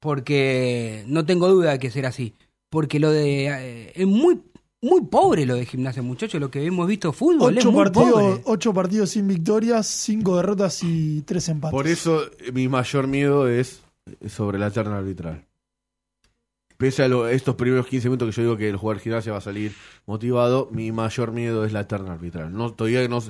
porque 0.00 1.04
no 1.06 1.26
tengo 1.26 1.48
duda 1.48 1.72
de 1.72 1.78
que 1.78 1.90
será 1.90 2.08
así. 2.08 2.34
Porque 2.70 2.98
lo 2.98 3.10
de. 3.10 3.46
eh, 3.48 3.92
es 3.94 4.06
muy 4.06 4.40
muy 4.82 5.02
pobre 5.02 5.44
lo 5.44 5.56
de 5.56 5.66
gimnasia, 5.66 6.02
muchachos. 6.02 6.40
Lo 6.40 6.50
que 6.50 6.64
hemos 6.64 6.86
visto 6.88 7.12
fútbol 7.12 7.58
es 7.58 7.64
Ocho 7.64 7.72
muy 7.72 7.84
partidos, 7.84 8.12
pobre. 8.12 8.42
ocho 8.46 8.72
partidos 8.72 9.10
sin 9.10 9.28
victorias, 9.28 9.86
cinco 9.86 10.36
derrotas 10.36 10.82
y 10.82 11.20
tres 11.22 11.48
empates. 11.48 11.72
Por 11.72 11.86
eso 11.86 12.22
mi 12.54 12.68
mayor 12.68 13.06
miedo 13.08 13.48
es 13.48 13.82
sobre 14.28 14.58
la 14.58 14.70
terna 14.70 14.98
arbitral. 14.98 15.44
Pese 16.80 17.02
a 17.02 17.08
lo- 17.08 17.28
estos 17.28 17.56
primeros 17.56 17.86
15 17.86 18.08
minutos 18.08 18.30
que 18.30 18.36
yo 18.36 18.42
digo 18.42 18.56
que 18.56 18.70
el 18.70 18.76
jugador 18.76 19.02
gimnasia 19.02 19.32
va 19.32 19.38
a 19.38 19.42
salir 19.42 19.72
motivado, 20.06 20.66
mi 20.72 20.92
mayor 20.92 21.30
miedo 21.30 21.66
es 21.66 21.74
la 21.74 21.86
terna 21.86 22.14
arbitral. 22.14 22.50
No, 22.54 22.72
todavía 22.72 23.06
no 23.06 23.22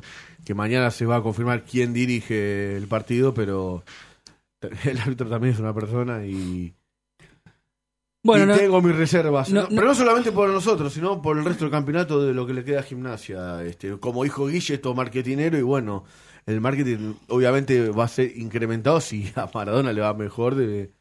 que 0.44 0.54
mañana 0.54 0.92
se 0.92 1.04
va 1.04 1.16
a 1.16 1.22
confirmar 1.22 1.64
quién 1.64 1.92
dirige 1.92 2.76
el 2.76 2.86
partido, 2.86 3.34
pero 3.34 3.82
el 4.84 4.98
árbitro 4.98 5.28
también 5.28 5.54
es 5.54 5.58
una 5.58 5.74
persona 5.74 6.24
y, 6.24 6.72
Bueno, 8.22 8.44
y 8.44 8.46
no- 8.46 8.56
tengo 8.56 8.80
mis 8.82 8.94
reservas. 8.94 9.50
no- 9.50 9.62
No- 9.62 9.68
no- 9.68 9.74
pero 9.74 9.86
no 9.88 9.94
solamente 9.96 10.30
por 10.30 10.48
nosotros, 10.48 10.92
sino 10.92 11.20
por 11.20 11.36
el 11.36 11.44
resto 11.44 11.64
del 11.64 11.72
campeonato 11.72 12.24
de 12.24 12.32
lo 12.32 12.46
que 12.46 12.54
le 12.54 12.62
queda 12.64 12.80
a 12.80 12.84
gimnasia. 12.84 13.64
Este, 13.64 13.98
como 13.98 14.22
dijo 14.22 14.46
Guille, 14.46 14.74
esto 14.74 14.94
marketinero 14.94 15.58
y 15.58 15.62
bueno, 15.62 16.04
el 16.46 16.60
marketing 16.60 17.14
obviamente 17.28 17.88
va 17.90 18.04
a 18.04 18.08
ser 18.08 18.30
incrementado 18.36 19.00
si 19.00 19.32
a 19.34 19.50
Maradona 19.52 19.92
le 19.92 20.02
va 20.02 20.14
mejor 20.14 20.54
de, 20.54 20.92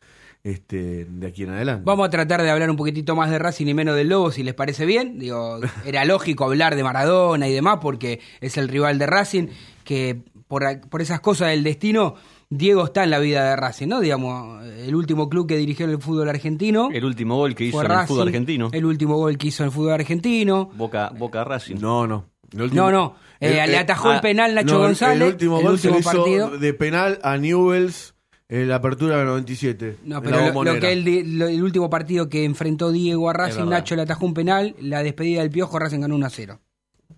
este, 0.43 1.05
de 1.05 1.27
aquí 1.27 1.43
en 1.43 1.49
adelante. 1.51 1.83
Vamos 1.85 2.07
a 2.07 2.09
tratar 2.09 2.41
de 2.41 2.49
hablar 2.49 2.69
un 2.69 2.77
poquitito 2.77 3.15
más 3.15 3.29
de 3.29 3.39
Racing 3.39 3.67
y 3.67 3.73
menos 3.73 3.95
del 3.95 4.09
Lobo, 4.09 4.31
si 4.31 4.43
les 4.43 4.53
parece 4.53 4.85
bien. 4.85 5.19
Digo, 5.19 5.59
era 5.85 6.05
lógico 6.05 6.45
hablar 6.45 6.75
de 6.75 6.83
Maradona 6.83 7.47
y 7.47 7.53
demás, 7.53 7.79
porque 7.81 8.19
es 8.41 8.57
el 8.57 8.67
rival 8.69 8.97
de 8.99 9.05
Racing, 9.05 9.47
que 9.83 10.21
por, 10.47 10.63
por 10.89 11.01
esas 11.01 11.19
cosas 11.19 11.49
del 11.49 11.63
destino, 11.63 12.15
Diego 12.49 12.85
está 12.85 13.03
en 13.03 13.11
la 13.11 13.19
vida 13.19 13.49
de 13.51 13.55
Racing, 13.55 13.87
¿no? 13.87 13.99
Digamos, 13.99 14.65
el 14.65 14.95
último 14.95 15.29
club 15.29 15.47
que 15.47 15.57
dirigió 15.57 15.85
en 15.85 15.91
el 15.91 16.01
fútbol 16.01 16.29
argentino. 16.29 16.89
El 16.91 17.05
último 17.05 17.35
gol 17.37 17.53
que 17.53 17.65
hizo 17.65 17.83
en 17.83 17.91
el 17.91 18.07
fútbol 18.07 18.27
argentino. 18.29 18.69
El 18.71 18.85
último 18.85 19.17
gol 19.17 19.37
que 19.37 19.47
hizo 19.47 19.61
en 19.63 19.67
el 19.67 19.71
fútbol 19.73 19.91
argentino. 19.93 20.71
Boca, 20.75 21.11
Boca 21.15 21.43
Racing. 21.43 21.75
No, 21.79 22.07
no. 22.07 22.25
Último- 22.51 22.73
No, 22.73 22.91
no. 22.91 23.15
Eh, 23.39 23.59
el- 23.63 23.71
le 23.71 23.77
atajó 23.77 24.11
eh, 24.11 24.15
el 24.15 24.21
penal 24.21 24.55
Nacho 24.55 24.73
no, 24.73 24.79
González. 24.79 25.21
El 25.21 25.33
último 25.33 25.59
el 25.59 25.63
gol 25.67 25.79
se 25.79 25.89
último 25.89 25.93
le 25.93 25.99
hizo 25.99 26.23
partido. 26.23 26.57
de 26.57 26.73
penal 26.73 27.19
a 27.21 27.37
Newells 27.37 28.15
la 28.49 28.75
apertura 28.75 29.17
del 29.17 29.27
97. 29.27 29.97
No, 30.05 30.17
en 30.17 30.23
pero 30.23 30.37
la 30.37 30.51
lo, 30.73 30.79
que 30.79 30.95
lo- 31.25 31.47
el 31.47 31.61
último 31.63 31.89
partido 31.89 32.29
que 32.29 32.43
enfrentó 32.43 32.91
Diego 32.91 33.29
a 33.29 33.33
Racing. 33.33 33.65
Nacho 33.69 33.95
le 33.95 34.01
atajó 34.01 34.25
un 34.25 34.33
penal, 34.33 34.75
la 34.81 35.03
despedida 35.03 35.41
del 35.41 35.51
Piojo, 35.51 35.77
Racing 35.77 35.99
ganó 35.99 36.15
1 36.15 36.25
a 36.25 36.29
0. 36.29 36.59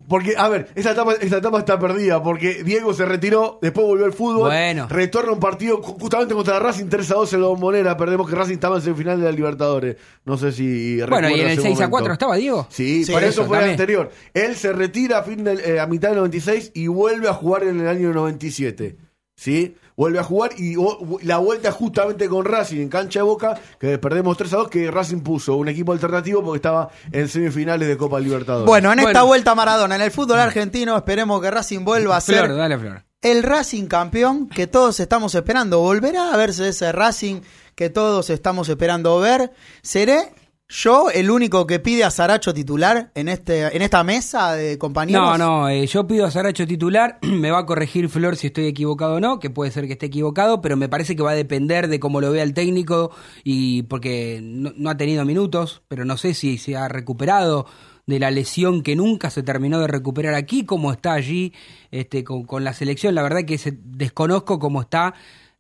Porque, 0.09 0.35
a 0.39 0.49
ver, 0.49 0.69
esa 0.77 0.93
etapa, 0.93 1.15
esa 1.15 1.39
etapa 1.39 1.59
está 1.59 1.81
perdida, 1.81 2.23
porque 2.23 2.63
Diego 2.63 2.95
se 2.95 3.05
retiró, 3.05 3.59
después 3.61 3.85
volvió 3.89 4.05
al 4.07 4.13
fútbol, 4.13 4.51
Bueno. 4.51 4.87
retorna 4.89 5.33
un 5.33 5.41
partido 5.41 5.83
ju- 5.83 5.99
justamente 5.99 6.33
contra 6.33 6.61
Racing 6.61 6.87
3 6.89 7.11
a 7.11 7.15
2 7.15 7.33
en 7.33 7.41
la 7.41 7.47
bombonera, 7.49 7.97
perdemos 7.97 8.31
que 8.31 8.37
Racing 8.37 8.53
estaba 8.55 8.77
en 8.77 8.83
semifinal 8.83 9.19
de 9.19 9.25
la 9.25 9.33
Libertadores, 9.33 9.97
no 10.25 10.39
sé 10.39 10.53
si 10.53 11.01
Bueno, 11.09 11.29
y 11.29 11.41
en 11.41 11.47
el 11.49 11.53
ese 11.55 11.63
6 11.63 11.65
a 11.65 11.89
momento. 11.89 11.91
4 11.91 12.13
estaba 12.13 12.37
Diego. 12.37 12.69
Sí, 12.71 13.05
Sí, 13.05 13.11
por 13.11 13.25
eso, 13.25 13.41
eso 13.41 13.47
fue 13.47 13.59
el 13.65 13.71
anterior. 13.71 14.13
Él 14.33 14.55
se 14.55 14.73
retira 14.73 15.19
a, 15.19 15.23
fin 15.25 15.43
del- 15.43 15.59
eh, 15.59 15.81
a 15.81 15.89
mitad 15.89 16.11
del 16.11 16.19
96 16.19 16.71
y 16.75 16.87
vuelve 16.87 17.27
a 17.29 17.33
jugar 17.33 17.65
en 17.65 17.81
el 17.81 17.89
año 17.89 18.13
97. 18.13 18.97
¿Sí? 19.37 19.77
Vuelve 19.97 20.19
a 20.19 20.23
jugar 20.25 20.51
y 20.59 20.77
o- 20.77 21.19
la 21.23 21.39
vuelta 21.39 21.73
justamente 21.73 22.29
con 22.29 22.45
Racing 22.45 22.81
en 22.81 22.89
cancha 22.89 23.21
de 23.21 23.25
Boca, 23.25 23.59
que 23.79 23.97
perdemos 23.99 24.37
3 24.37 24.53
a 24.53 24.57
2, 24.59 24.69
que 24.69 24.91
Racing 24.91 25.21
puso 25.21 25.57
un 25.57 25.69
equipo 25.69 25.93
alternativo 25.93 26.43
porque 26.43 26.57
estaba 26.57 26.91
en 27.13 27.29
semifinales 27.29 27.89
de 27.89 27.97
Copa 27.97 28.21
Libertadores. 28.21 28.67
Bueno, 28.67 28.93
en 28.93 28.99
esta 28.99 29.11
Bueno. 29.13 29.27
vuelta 29.27 29.55
Maradona, 29.55 29.97
en 29.97 30.03
el 30.03 30.11
fútbol 30.11 30.39
argentino, 30.41 30.97
esperemos 30.97 31.41
que 31.41 31.51
Racing 31.51 31.85
vuelva 31.85 32.17
a 32.17 32.21
ser 32.21 32.45
Flor, 32.45 32.57
dale, 32.57 32.79
Flor. 32.79 33.05
el 33.23 33.43
Racing 33.43 33.87
campeón 33.87 34.49
que 34.49 34.67
todos 34.67 35.01
estamos 35.01 35.35
esperando. 35.35 35.81
¿Volverá 35.81 36.33
a 36.35 36.37
verse 36.37 36.69
ese 36.69 36.93
Racing 36.93 37.41
que 37.75 37.89
todos 37.91 38.29
estamos 38.31 38.69
esperando 38.69 39.19
ver? 39.19 39.51
¿Seré 39.83 40.31
yo 40.69 41.11
el 41.11 41.31
único 41.31 41.67
que 41.67 41.79
pide 41.79 42.03
a 42.03 42.11
Saracho 42.11 42.53
titular 42.53 43.13
en, 43.15 43.29
este, 43.29 43.75
en 43.75 43.83
esta 43.83 44.03
mesa 44.03 44.55
de 44.55 44.79
compañeros? 44.79 45.39
No, 45.39 45.39
no, 45.39 45.69
eh, 45.69 45.87
yo 45.87 46.07
pido 46.07 46.27
a 46.27 46.31
Saracho 46.31 46.67
titular, 46.67 47.19
me 47.23 47.51
va 47.51 47.61
a 47.61 47.67
corregir 47.67 48.09
Flor 48.09 48.37
si 48.37 48.49
estoy 48.49 48.67
equivocado 48.67 49.15
o 49.15 49.21
no, 49.21 49.39
que 49.39 49.51
puede 49.51 49.71
ser 49.71 49.87
que 49.87 49.93
esté 49.93 50.07
equivocado, 50.07 50.61
pero 50.61 50.77
me 50.77 50.89
parece 50.89 51.15
que 51.15 51.23
va 51.23 51.31
a 51.31 51.37
depender 51.37 51.89
de 51.89 52.01
cómo 52.01 52.21
lo 52.21 52.33
vea 52.33 52.43
el 52.43 52.55
técnico 52.55 53.13
y 53.45 53.85
porque 53.85 54.41
no, 54.43 54.73
no 54.77 54.91
ha 54.91 54.97
tenido 54.97 55.25
minutos, 55.25 55.83
pero 55.89 56.05
no 56.05 56.17
sé 56.17 56.35
si 56.35 56.59
se 56.59 56.77
ha 56.77 56.89
recuperado 56.89 57.67
de 58.07 58.21
la 58.21 58.31
lesión 58.31 58.83
que 58.83 58.97
nunca 58.97 59.31
se 59.31 59.43
terminó 59.43 59.81
de 59.81 59.89
recuperar 59.89 60.35
aquí, 60.35 60.65
cómo 60.65 60.93
está 60.93 61.13
allí 61.13 61.53
este, 61.91 62.25
con, 62.25 62.45
con 62.45 62.65
la 62.65 62.73
selección, 62.73 63.15
la 63.15 63.23
verdad 63.23 63.45
que 63.45 63.59
se, 63.59 63.77
desconozco 63.83 64.59
cómo 64.59 64.81
está 64.81 65.15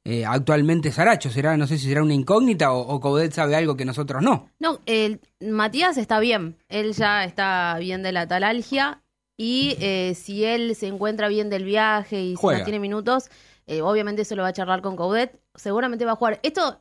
eh, 0.06 0.24
actualmente 0.24 0.92
Saracho, 0.92 1.30
será, 1.30 1.56
no 1.56 1.66
sé 1.66 1.78
si 1.78 1.88
será 1.88 2.02
una 2.02 2.14
incógnita 2.14 2.72
o, 2.72 2.80
o 2.80 3.00
Coudet 3.00 3.32
sabe 3.32 3.56
algo 3.56 3.76
que 3.76 3.84
nosotros 3.84 4.22
no. 4.22 4.48
No, 4.58 4.80
el, 4.86 5.20
Matías 5.40 5.98
está 5.98 6.20
bien. 6.20 6.56
Él 6.68 6.92
ya 6.92 7.24
está 7.24 7.76
bien 7.80 8.02
de 8.02 8.12
la 8.12 8.26
talalgia. 8.26 9.02
Y 9.38 9.76
eh, 9.80 10.14
si 10.14 10.44
él 10.44 10.74
se 10.76 10.86
encuentra 10.86 11.28
bien 11.28 11.50
del 11.50 11.64
viaje 11.64 12.22
y 12.22 12.36
si 12.36 12.46
no 12.46 12.64
tiene 12.64 12.78
minutos, 12.78 13.28
eh, 13.66 13.82
obviamente 13.82 14.22
eso 14.22 14.34
lo 14.36 14.42
va 14.42 14.48
a 14.48 14.52
charlar 14.54 14.80
con 14.80 14.96
Coudet. 14.96 15.38
Seguramente 15.54 16.04
va 16.06 16.12
a 16.12 16.16
jugar. 16.16 16.40
Esto 16.42 16.80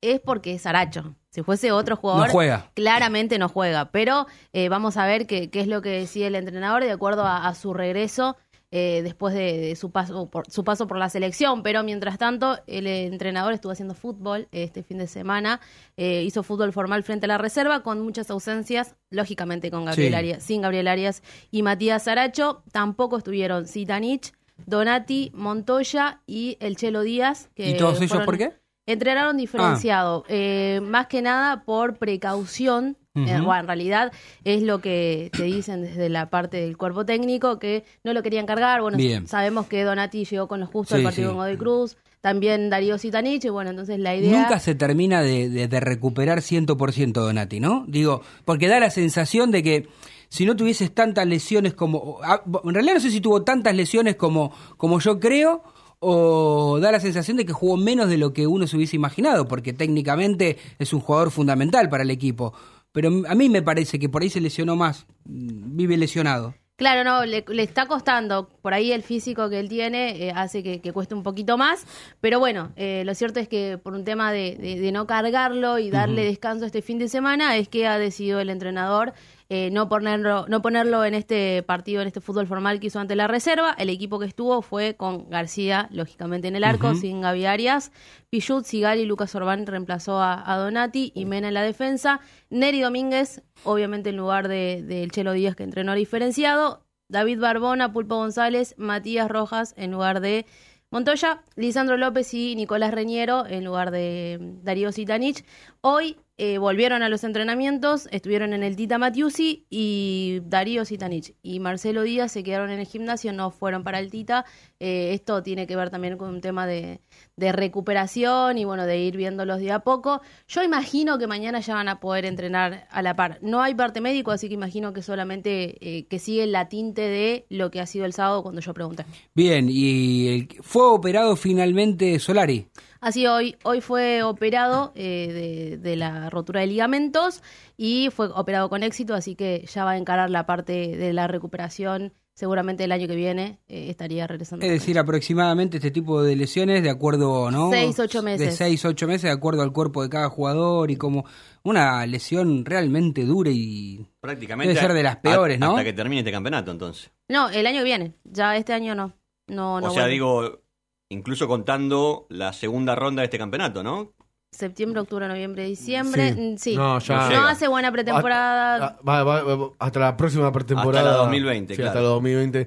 es 0.00 0.20
porque 0.20 0.54
es 0.54 0.66
Aracho. 0.66 1.16
Si 1.30 1.42
fuese 1.42 1.72
otro 1.72 1.96
jugador, 1.96 2.28
No 2.28 2.32
juega. 2.32 2.70
claramente 2.74 3.38
no 3.38 3.48
juega. 3.48 3.90
Pero 3.90 4.26
eh, 4.52 4.68
vamos 4.68 4.96
a 4.96 5.06
ver 5.06 5.26
qué, 5.26 5.50
qué 5.50 5.60
es 5.60 5.66
lo 5.66 5.82
que 5.82 5.88
decide 5.90 6.28
el 6.28 6.34
entrenador 6.36 6.84
de 6.84 6.92
acuerdo 6.92 7.24
a, 7.24 7.48
a 7.48 7.54
su 7.54 7.74
regreso 7.74 8.36
eh, 8.70 9.00
después 9.02 9.32
de, 9.34 9.58
de 9.58 9.76
su 9.76 9.90
paso 9.90 10.28
por 10.28 10.50
su 10.50 10.64
paso 10.64 10.86
por 10.86 10.98
la 10.98 11.08
selección. 11.08 11.62
Pero 11.62 11.82
mientras 11.82 12.18
tanto, 12.18 12.58
el 12.66 12.86
entrenador 12.86 13.52
estuvo 13.52 13.72
haciendo 13.72 13.94
fútbol 13.94 14.48
este 14.52 14.82
fin 14.82 14.98
de 14.98 15.06
semana. 15.06 15.60
eh, 15.96 16.22
hizo 16.24 16.42
fútbol 16.42 16.72
formal 16.72 17.02
frente 17.02 17.26
a 17.26 17.28
la 17.28 17.38
reserva 17.38 17.82
con 17.82 18.00
muchas 18.00 18.30
ausencias, 18.30 18.96
lógicamente 19.10 19.70
con 19.70 19.84
Gabriel 19.84 20.12
Sí. 20.12 20.16
Arias, 20.16 20.42
sin 20.42 20.62
Gabriel 20.62 20.88
Arias 20.88 21.22
y 21.50 21.62
Matías 21.62 22.08
Aracho. 22.08 22.62
Tampoco 22.72 23.18
estuvieron 23.18 23.66
Zitanich, 23.66 24.32
Donati, 24.66 25.30
Montoya 25.34 26.22
y 26.26 26.56
el 26.60 26.76
Chelo 26.76 27.02
Díaz. 27.02 27.50
Que 27.54 27.70
¿Y 27.70 27.76
todos 27.76 28.00
ellos 28.00 28.24
por 28.24 28.36
qué? 28.38 28.52
Entrenaron 28.88 29.36
diferenciado, 29.36 30.24
eh, 30.28 30.80
más 30.82 31.08
que 31.08 31.20
nada 31.20 31.64
por 31.64 31.98
precaución. 31.98 32.96
Eh, 33.16 33.40
bueno, 33.40 33.60
en 33.60 33.66
realidad 33.66 34.12
es 34.44 34.62
lo 34.62 34.80
que 34.80 35.30
te 35.36 35.44
dicen 35.44 35.82
desde 35.82 36.08
la 36.08 36.28
parte 36.30 36.58
del 36.58 36.76
cuerpo 36.76 37.04
técnico, 37.06 37.58
que 37.58 37.84
no 38.04 38.12
lo 38.12 38.22
querían 38.22 38.46
cargar. 38.46 38.80
Bueno, 38.82 38.98
Bien. 38.98 39.26
sabemos 39.26 39.66
que 39.66 39.82
Donati 39.84 40.24
llegó 40.24 40.48
con 40.48 40.60
los 40.60 40.68
justos 40.68 40.96
Sí, 40.96 41.00
al 41.00 41.04
partido 41.04 41.28
sí. 41.28 41.34
con 41.34 41.36
Godoy 41.44 41.56
Cruz, 41.56 41.96
también 42.20 42.70
Darío 42.70 42.98
Sitanich, 42.98 43.44
y 43.44 43.48
bueno, 43.48 43.70
entonces 43.70 43.98
la 43.98 44.14
idea... 44.16 44.42
Nunca 44.42 44.58
se 44.58 44.74
termina 44.74 45.22
de, 45.22 45.48
de- 45.48 45.68
de 45.68 45.80
recuperar 45.80 46.38
100% 46.40 47.12
Donati, 47.12 47.60
¿no? 47.60 47.84
Digo, 47.88 48.22
porque 48.44 48.68
da 48.68 48.80
la 48.80 48.90
sensación 48.90 49.50
de 49.50 49.62
que 49.62 49.88
si 50.28 50.44
no 50.44 50.56
tuvieses 50.56 50.92
tantas 50.92 51.26
lesiones 51.26 51.72
como... 51.74 52.18
ah, 52.24 52.42
En 52.64 52.74
realidad 52.74 52.94
no 52.94 53.00
sé 53.00 53.10
si 53.10 53.20
tuvo 53.20 53.42
tantas 53.44 53.74
lesiones 53.76 54.16
como, 54.16 54.52
como 54.76 54.98
yo 54.98 55.20
creo, 55.20 55.62
o 56.00 56.78
da 56.80 56.92
la 56.92 57.00
sensación 57.00 57.36
de 57.36 57.46
que 57.46 57.52
jugó 57.52 57.76
menos 57.76 58.08
de 58.08 58.18
lo 58.18 58.32
que 58.32 58.46
uno 58.46 58.66
se 58.66 58.76
hubiese 58.76 58.96
imaginado, 58.96 59.48
porque 59.48 59.72
técnicamente 59.72 60.58
es 60.78 60.92
un 60.92 61.00
jugador 61.00 61.30
fundamental 61.30 61.88
para 61.88 62.02
el 62.02 62.10
equipo. 62.10 62.52
Pero 62.96 63.10
a 63.28 63.34
mí 63.34 63.50
me 63.50 63.60
parece 63.60 63.98
que 63.98 64.08
por 64.08 64.22
ahí 64.22 64.30
se 64.30 64.40
lesionó 64.40 64.74
más, 64.74 65.04
vive 65.26 65.98
lesionado. 65.98 66.54
Claro, 66.76 67.04
no, 67.04 67.26
le, 67.26 67.44
le 67.46 67.62
está 67.62 67.86
costando. 67.86 68.48
Por 68.62 68.72
ahí 68.72 68.90
el 68.92 69.02
físico 69.02 69.50
que 69.50 69.60
él 69.60 69.68
tiene 69.68 70.28
eh, 70.28 70.32
hace 70.34 70.62
que, 70.62 70.80
que 70.80 70.92
cueste 70.94 71.14
un 71.14 71.22
poquito 71.22 71.58
más. 71.58 71.84
Pero 72.22 72.38
bueno, 72.38 72.72
eh, 72.76 73.02
lo 73.04 73.14
cierto 73.14 73.38
es 73.38 73.48
que 73.48 73.76
por 73.82 73.92
un 73.92 74.04
tema 74.04 74.32
de, 74.32 74.56
de- 74.56 74.80
de 74.80 74.92
no 74.92 75.06
cargarlo 75.06 75.78
y 75.78 75.90
darle 75.90 76.24
descanso 76.24 76.64
este 76.64 76.80
fin 76.80 76.98
de 76.98 77.08
semana, 77.08 77.56
es 77.58 77.68
que 77.68 77.86
ha 77.86 77.98
decidido 77.98 78.40
el 78.40 78.48
entrenador 78.48 79.12
eh, 79.48 79.70
no, 79.70 79.88
ponerlo, 79.88 80.46
no 80.48 80.60
ponerlo 80.62 81.04
en 81.04 81.14
este 81.14 81.62
partido, 81.62 82.00
en 82.02 82.08
este 82.08 82.20
fútbol 82.20 82.46
formal 82.46 82.80
que 82.80 82.88
hizo 82.88 82.98
ante 82.98 83.14
la 83.16 83.28
reserva. 83.28 83.74
El 83.78 83.90
equipo 83.90 84.18
que 84.18 84.26
estuvo 84.26 84.60
fue 84.62 84.94
con 84.96 85.30
García, 85.30 85.88
lógicamente 85.92 86.48
en 86.48 86.56
el 86.56 86.64
arco, 86.64 86.94
sin 86.94 87.20
Gaby 87.20 87.46
Arias. 87.46 87.92
Pichut, 88.30 88.64
Sigali 88.64 89.02
y 89.02 89.06
Lucas 89.06 89.34
Orbán 89.34 89.66
reemplazó 89.66 90.20
a, 90.20 90.52
a 90.52 90.56
Donati 90.58 91.12
y 91.14 91.24
Mena 91.26 91.48
en 91.48 91.54
la 91.54 91.62
defensa. 91.62 92.20
Neri 92.50 92.80
Domínguez, 92.80 93.42
obviamente 93.64 94.10
en 94.10 94.16
lugar 94.16 94.48
de- 94.48 94.82
del 94.82 95.10
Chelo 95.12 95.32
Díaz 95.32 95.54
que 95.54 95.62
entrenó 95.62 95.94
diferenciado. 95.94 96.82
David 97.08 97.38
Barbona, 97.38 97.92
Pulpo 97.92 98.16
González, 98.16 98.74
Matías 98.78 99.28
Rojas 99.30 99.74
en 99.76 99.92
lugar 99.92 100.20
de 100.20 100.44
Montoya, 100.90 101.42
Lisandro 101.54 101.96
López 101.96 102.32
y 102.34 102.56
Nicolás 102.56 102.92
Reñero 102.92 103.46
en 103.46 103.64
lugar 103.64 103.90
de 103.92 104.38
mm, 104.40 104.64
Darío 104.64 104.90
Sitanich. 104.92 105.44
Hoy 105.82 106.16
eh, 106.38 106.58
volvieron 106.58 107.02
a 107.02 107.08
los 107.08 107.24
entrenamientos, 107.24 108.08
estuvieron 108.10 108.52
en 108.52 108.62
el 108.62 108.76
Tita 108.76 108.98
Matiusi 108.98 109.64
y 109.70 110.40
Darío 110.44 110.84
Sitanich 110.84 111.34
y 111.42 111.60
Marcelo 111.60 112.02
Díaz 112.02 112.32
se 112.32 112.42
quedaron 112.42 112.70
en 112.70 112.78
el 112.78 112.86
gimnasio, 112.86 113.32
no 113.32 113.50
fueron 113.50 113.84
para 113.84 114.00
el 114.00 114.10
Tita. 114.10 114.44
Eh, 114.78 115.12
esto 115.14 115.42
tiene 115.42 115.66
que 115.66 115.76
ver 115.76 115.88
también 115.88 116.18
con 116.18 116.28
un 116.28 116.40
tema 116.42 116.66
de, 116.66 117.00
de 117.36 117.52
recuperación 117.52 118.58
y 118.58 118.66
bueno, 118.66 118.84
de 118.84 118.98
ir 118.98 119.16
viéndolos 119.16 119.60
de 119.60 119.72
a 119.72 119.78
poco. 119.78 120.20
Yo 120.46 120.62
imagino 120.62 121.18
que 121.18 121.26
mañana 121.26 121.60
ya 121.60 121.74
van 121.74 121.88
a 121.88 122.00
poder 122.00 122.26
entrenar 122.26 122.86
a 122.90 123.00
la 123.00 123.16
par. 123.16 123.38
No 123.40 123.62
hay 123.62 123.74
parte 123.74 124.02
médico, 124.02 124.30
así 124.30 124.48
que 124.48 124.54
imagino 124.54 124.92
que 124.92 125.00
solamente 125.00 125.78
eh, 125.80 126.06
que 126.06 126.18
sigue 126.18 126.46
la 126.46 126.68
tinte 126.68 127.02
de 127.02 127.46
lo 127.48 127.70
que 127.70 127.80
ha 127.80 127.86
sido 127.86 128.04
el 128.04 128.12
sábado 128.12 128.42
cuando 128.42 128.60
yo 128.60 128.74
pregunté. 128.74 129.04
Bien, 129.34 129.68
y 129.70 130.48
fue 130.60 130.86
operado 130.86 131.36
finalmente 131.36 132.18
Solari. 132.18 132.66
Así 133.06 133.24
hoy, 133.28 133.54
hoy 133.62 133.80
fue 133.80 134.24
operado 134.24 134.90
eh, 134.96 135.76
de, 135.78 135.78
de 135.78 135.94
la 135.94 136.28
rotura 136.28 136.62
de 136.62 136.66
ligamentos 136.66 137.40
y 137.76 138.08
fue 138.10 138.26
operado 138.34 138.68
con 138.68 138.82
éxito, 138.82 139.14
así 139.14 139.36
que 139.36 139.64
ya 139.72 139.84
va 139.84 139.92
a 139.92 139.96
encarar 139.96 140.28
la 140.28 140.44
parte 140.44 140.96
de 140.96 141.12
la 141.12 141.28
recuperación. 141.28 142.12
Seguramente 142.34 142.82
el 142.82 142.90
año 142.90 143.06
que 143.06 143.14
viene 143.14 143.60
eh, 143.68 143.90
estaría 143.90 144.26
regresando. 144.26 144.66
Es 144.66 144.72
decir, 144.72 144.98
aproximadamente 144.98 145.76
este 145.76 145.92
tipo 145.92 146.20
de 146.20 146.34
lesiones, 146.34 146.82
de 146.82 146.90
acuerdo, 146.90 147.48
¿no? 147.52 147.70
Seis, 147.70 147.96
ocho 148.00 148.24
meses. 148.24 148.44
De 148.44 148.52
seis, 148.52 148.84
ocho 148.84 149.06
meses, 149.06 149.22
de 149.22 149.30
acuerdo 149.30 149.62
al 149.62 149.72
cuerpo 149.72 150.02
de 150.02 150.08
cada 150.08 150.28
jugador 150.28 150.90
y 150.90 150.96
como 150.96 151.26
una 151.62 152.04
lesión 152.06 152.64
realmente 152.64 153.24
dura 153.24 153.52
y 153.52 154.04
Prácticamente. 154.20 154.74
Debe 154.74 154.84
ser 154.84 154.92
de 154.94 155.04
las 155.04 155.18
peores, 155.18 155.58
a- 155.58 155.64
¿no? 155.64 155.70
Hasta 155.76 155.84
que 155.84 155.92
termine 155.92 156.22
este 156.22 156.32
campeonato, 156.32 156.72
entonces. 156.72 157.12
No, 157.28 157.50
el 157.50 157.68
año 157.68 157.78
que 157.78 157.84
viene. 157.84 158.14
Ya 158.24 158.56
este 158.56 158.72
año 158.72 158.96
no. 158.96 159.12
No, 159.46 159.80
no 159.80 159.86
o 159.86 159.90
sea, 159.90 160.02
vuelve. 160.02 160.12
digo, 160.12 160.65
incluso 161.10 161.46
contando 161.48 162.26
la 162.30 162.52
segunda 162.52 162.94
ronda 162.94 163.22
de 163.22 163.26
este 163.26 163.38
campeonato, 163.38 163.82
¿no? 163.82 164.12
Septiembre, 164.52 165.00
octubre, 165.00 165.28
noviembre, 165.28 165.64
diciembre. 165.64 166.32
Sí. 166.32 166.40
mm, 166.40 166.56
Sí. 166.58 166.76
No, 166.76 166.98
ya- 166.98 167.16
No 167.24 167.28
llega. 167.28 167.50
hace 167.50 167.68
buena 167.68 167.92
pretemporada. 167.92 168.76
Ah, 168.86 168.98
va- 169.06 169.22
va- 169.24 169.42
va- 169.56 169.70
hasta 169.78 170.00
la 170.00 170.16
próxima 170.16 170.50
pretemporada. 170.52 171.00
Hasta 171.10 171.12
la 171.18 171.24
2020, 171.24 171.74
Sí, 171.74 171.76
claro. 171.76 171.90
hasta 171.90 172.02
la 172.02 172.08
2020. 172.08 172.66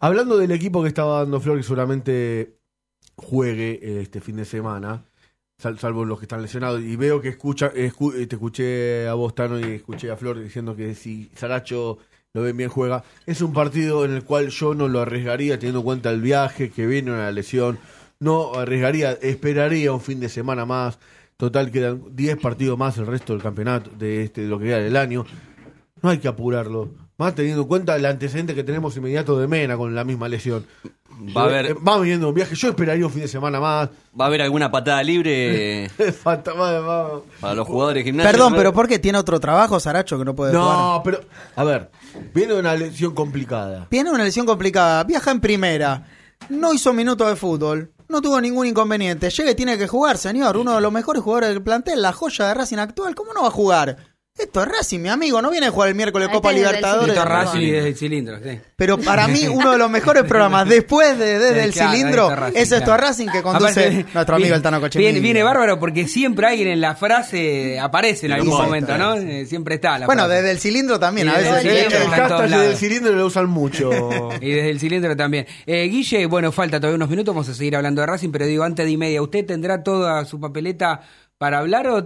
Hablando 0.00 0.36
del 0.36 0.50
equipo 0.50 0.82
que 0.82 0.88
estaba 0.88 1.20
dando 1.20 1.38
Flor, 1.40 1.58
que 1.58 1.62
seguramente 1.62 2.56
juegue 3.16 3.78
eh, 3.82 4.00
este 4.02 4.20
fin 4.20 4.36
de 4.36 4.44
semana, 4.44 5.04
sal- 5.58 5.78
salvo 5.78 6.04
los 6.04 6.18
que 6.18 6.24
están 6.24 6.42
lesionados, 6.42 6.80
y 6.80 6.96
veo 6.96 7.20
que 7.20 7.28
escucha, 7.28 7.72
escu- 7.72 8.26
te 8.26 8.34
escuché 8.34 9.06
a 9.06 9.14
vos, 9.14 9.32
Tano, 9.34 9.60
y 9.60 9.74
escuché 9.74 10.10
a 10.10 10.16
Flor 10.16 10.40
diciendo 10.42 10.74
que 10.74 10.94
si 10.96 11.30
Saracho 11.36 11.98
lo 12.34 12.42
ven 12.42 12.56
bien 12.56 12.70
juega. 12.70 13.04
Es 13.26 13.42
un 13.42 13.52
partido 13.52 14.06
en 14.06 14.12
el 14.12 14.24
cual 14.24 14.48
yo 14.48 14.74
no 14.74 14.88
lo 14.88 15.00
arriesgaría 15.00 15.58
teniendo 15.58 15.80
en 15.80 15.84
cuenta 15.84 16.10
el 16.10 16.22
viaje, 16.22 16.70
que 16.70 16.86
viene 16.86 17.12
una 17.12 17.30
lesión. 17.30 17.78
No 18.20 18.54
arriesgaría, 18.54 19.12
esperaría 19.12 19.92
un 19.92 20.00
fin 20.00 20.18
de 20.18 20.30
semana 20.30 20.64
más. 20.64 20.98
Total, 21.36 21.70
quedan 21.70 22.16
10 22.16 22.38
partidos 22.38 22.78
más 22.78 22.96
el 22.96 23.06
resto 23.06 23.34
del 23.34 23.42
campeonato, 23.42 23.90
de 23.90 24.22
este 24.22 24.46
lo 24.46 24.58
que 24.58 24.66
queda 24.66 24.78
del 24.78 24.96
año. 24.96 25.26
No 26.00 26.08
hay 26.08 26.18
que 26.18 26.28
apurarlo. 26.28 26.90
Más 27.18 27.34
teniendo 27.34 27.62
en 27.62 27.68
cuenta 27.68 27.94
el 27.94 28.04
antecedente 28.06 28.54
que 28.54 28.64
tenemos 28.64 28.96
inmediato 28.96 29.38
de 29.38 29.46
Mena 29.46 29.76
con 29.76 29.94
la 29.94 30.02
misma 30.02 30.28
lesión. 30.28 30.66
Va 31.36 31.42
a 31.42 31.44
haber, 31.44 31.66
Eh, 31.66 31.74
Va 31.74 31.98
viniendo 32.00 32.28
un 32.30 32.34
viaje. 32.34 32.54
Yo 32.56 32.70
esperaría 32.70 33.04
un 33.06 33.12
fin 33.12 33.22
de 33.22 33.28
semana 33.28 33.60
más. 33.60 33.90
va 34.18 34.24
a 34.24 34.28
haber 34.28 34.42
alguna 34.42 34.70
patada 34.72 35.02
libre 35.02 35.90
para 37.40 37.54
los 37.54 37.66
jugadores 37.66 38.02
de 38.04 38.10
gimnasia. 38.10 38.30
Perdón, 38.32 38.54
pero 38.56 38.72
¿por 38.72 38.88
qué 38.88 38.98
tiene 38.98 39.18
otro 39.18 39.38
trabajo 39.40 39.78
Saracho 39.78 40.18
que 40.18 40.24
no 40.24 40.34
puede 40.34 40.52
jugar? 40.52 40.66
No, 40.66 41.02
pero. 41.04 41.20
A 41.56 41.64
ver. 41.64 41.90
Viene 42.34 42.54
una 42.54 42.74
lesión 42.74 43.14
complicada. 43.14 43.86
Viene 43.90 44.10
una 44.10 44.24
lesión 44.24 44.46
complicada, 44.46 45.04
viaja 45.04 45.30
en 45.30 45.40
primera, 45.40 46.06
no 46.48 46.72
hizo 46.72 46.92
minutos 46.92 47.28
de 47.28 47.36
fútbol, 47.36 47.92
no 48.08 48.20
tuvo 48.20 48.40
ningún 48.40 48.66
inconveniente. 48.66 49.30
Llega 49.30 49.50
y 49.50 49.54
tiene 49.54 49.78
que 49.78 49.86
jugar, 49.88 50.18
señor. 50.18 50.56
Uno 50.56 50.74
de 50.74 50.80
los 50.80 50.92
mejores 50.92 51.22
jugadores 51.22 51.50
del 51.50 51.62
plantel, 51.62 52.02
la 52.02 52.12
joya 52.12 52.48
de 52.48 52.54
Racing 52.54 52.78
actual, 52.78 53.14
¿cómo 53.14 53.32
no 53.32 53.42
va 53.42 53.48
a 53.48 53.52
jugar? 53.52 53.96
Esto 54.38 54.62
es 54.62 54.68
Racing, 54.68 55.00
mi 55.00 55.10
amigo, 55.10 55.42
no 55.42 55.50
viene 55.50 55.66
a 55.66 55.70
jugar 55.70 55.90
el 55.90 55.94
miércoles 55.94 56.28
Ahí 56.28 56.34
Copa 56.34 56.50
el 56.50 56.56
Libertadores. 56.56 57.08
Esto 57.10 57.20
es. 57.22 57.28
Racing 57.28 57.60
y 57.60 57.70
desde 57.70 57.88
el 57.88 57.96
cilindro, 57.96 58.38
sí. 58.42 58.58
Pero 58.76 58.96
para 58.98 59.28
mí, 59.28 59.46
uno 59.46 59.72
de 59.72 59.78
los 59.78 59.90
mejores 59.90 60.24
programas 60.24 60.66
después 60.70 61.18
de 61.18 61.38
Desde 61.38 61.60
Eh, 61.60 61.64
el 61.64 61.72
claro, 61.72 61.90
Cilindro 61.92 62.30
es 62.30 62.38
Racing, 62.38 62.56
es 62.56 62.72
Esto 62.72 62.84
claro. 62.86 62.94
es 63.02 63.08
Racing 63.10 63.28
que 63.28 63.42
conduce 63.42 63.70
Aparte, 63.86 64.06
nuestro 64.14 64.34
amigo 64.36 64.38
viene- 64.46 64.56
el 64.56 64.62
Tano 64.62 64.80
Cochemini. 64.80 65.04
Viene, 65.12 65.20
viene 65.22 65.42
bárbaro 65.42 65.78
porque 65.78 66.08
siempre 66.08 66.46
alguien 66.46 66.68
en 66.68 66.80
la 66.80 66.94
frase 66.96 67.78
aparece 67.78 68.24
en 68.26 68.32
algún 68.32 68.56
momento, 68.56 68.96
¿no? 68.96 69.16
Eh, 69.16 69.44
Siempre 69.44 69.74
está 69.74 69.98
la 69.98 70.06
Bueno, 70.06 70.22
frase. 70.24 70.36
desde 70.36 70.50
el 70.52 70.58
cilindro 70.60 70.98
también, 70.98 71.28
a 71.28 71.32
Sí, 71.36 71.38
veces. 71.44 71.64
desde 71.64 71.82
El, 71.82 72.28
todos 72.28 72.50
del 72.50 72.76
cilindro 72.76 73.12
lo 73.12 73.26
usan 73.26 73.48
mucho. 73.50 73.90
Y 74.40 74.50
desde 74.50 74.70
el 74.70 74.80
cilindro 74.80 75.14
también. 75.14 75.46
Eh, 75.66 75.88
Guille, 75.88 76.24
bueno, 76.24 76.50
falta 76.52 76.80
todavía 76.80 76.96
unos 76.96 77.10
minutos, 77.10 77.34
vamos 77.34 77.48
a 77.50 77.54
seguir 77.54 77.76
hablando 77.76 78.00
de 78.00 78.06
Racing, 78.06 78.30
pero 78.30 78.46
digo, 78.46 78.64
antes 78.64 78.86
de 78.86 78.92
y 78.92 78.96
media, 78.96 79.20
¿usted 79.20 79.44
tendrá 79.44 79.82
toda 79.82 80.24
su 80.24 80.40
papeleta 80.40 81.02
para 81.42 81.58
hablar 81.58 81.88
o, 81.88 81.96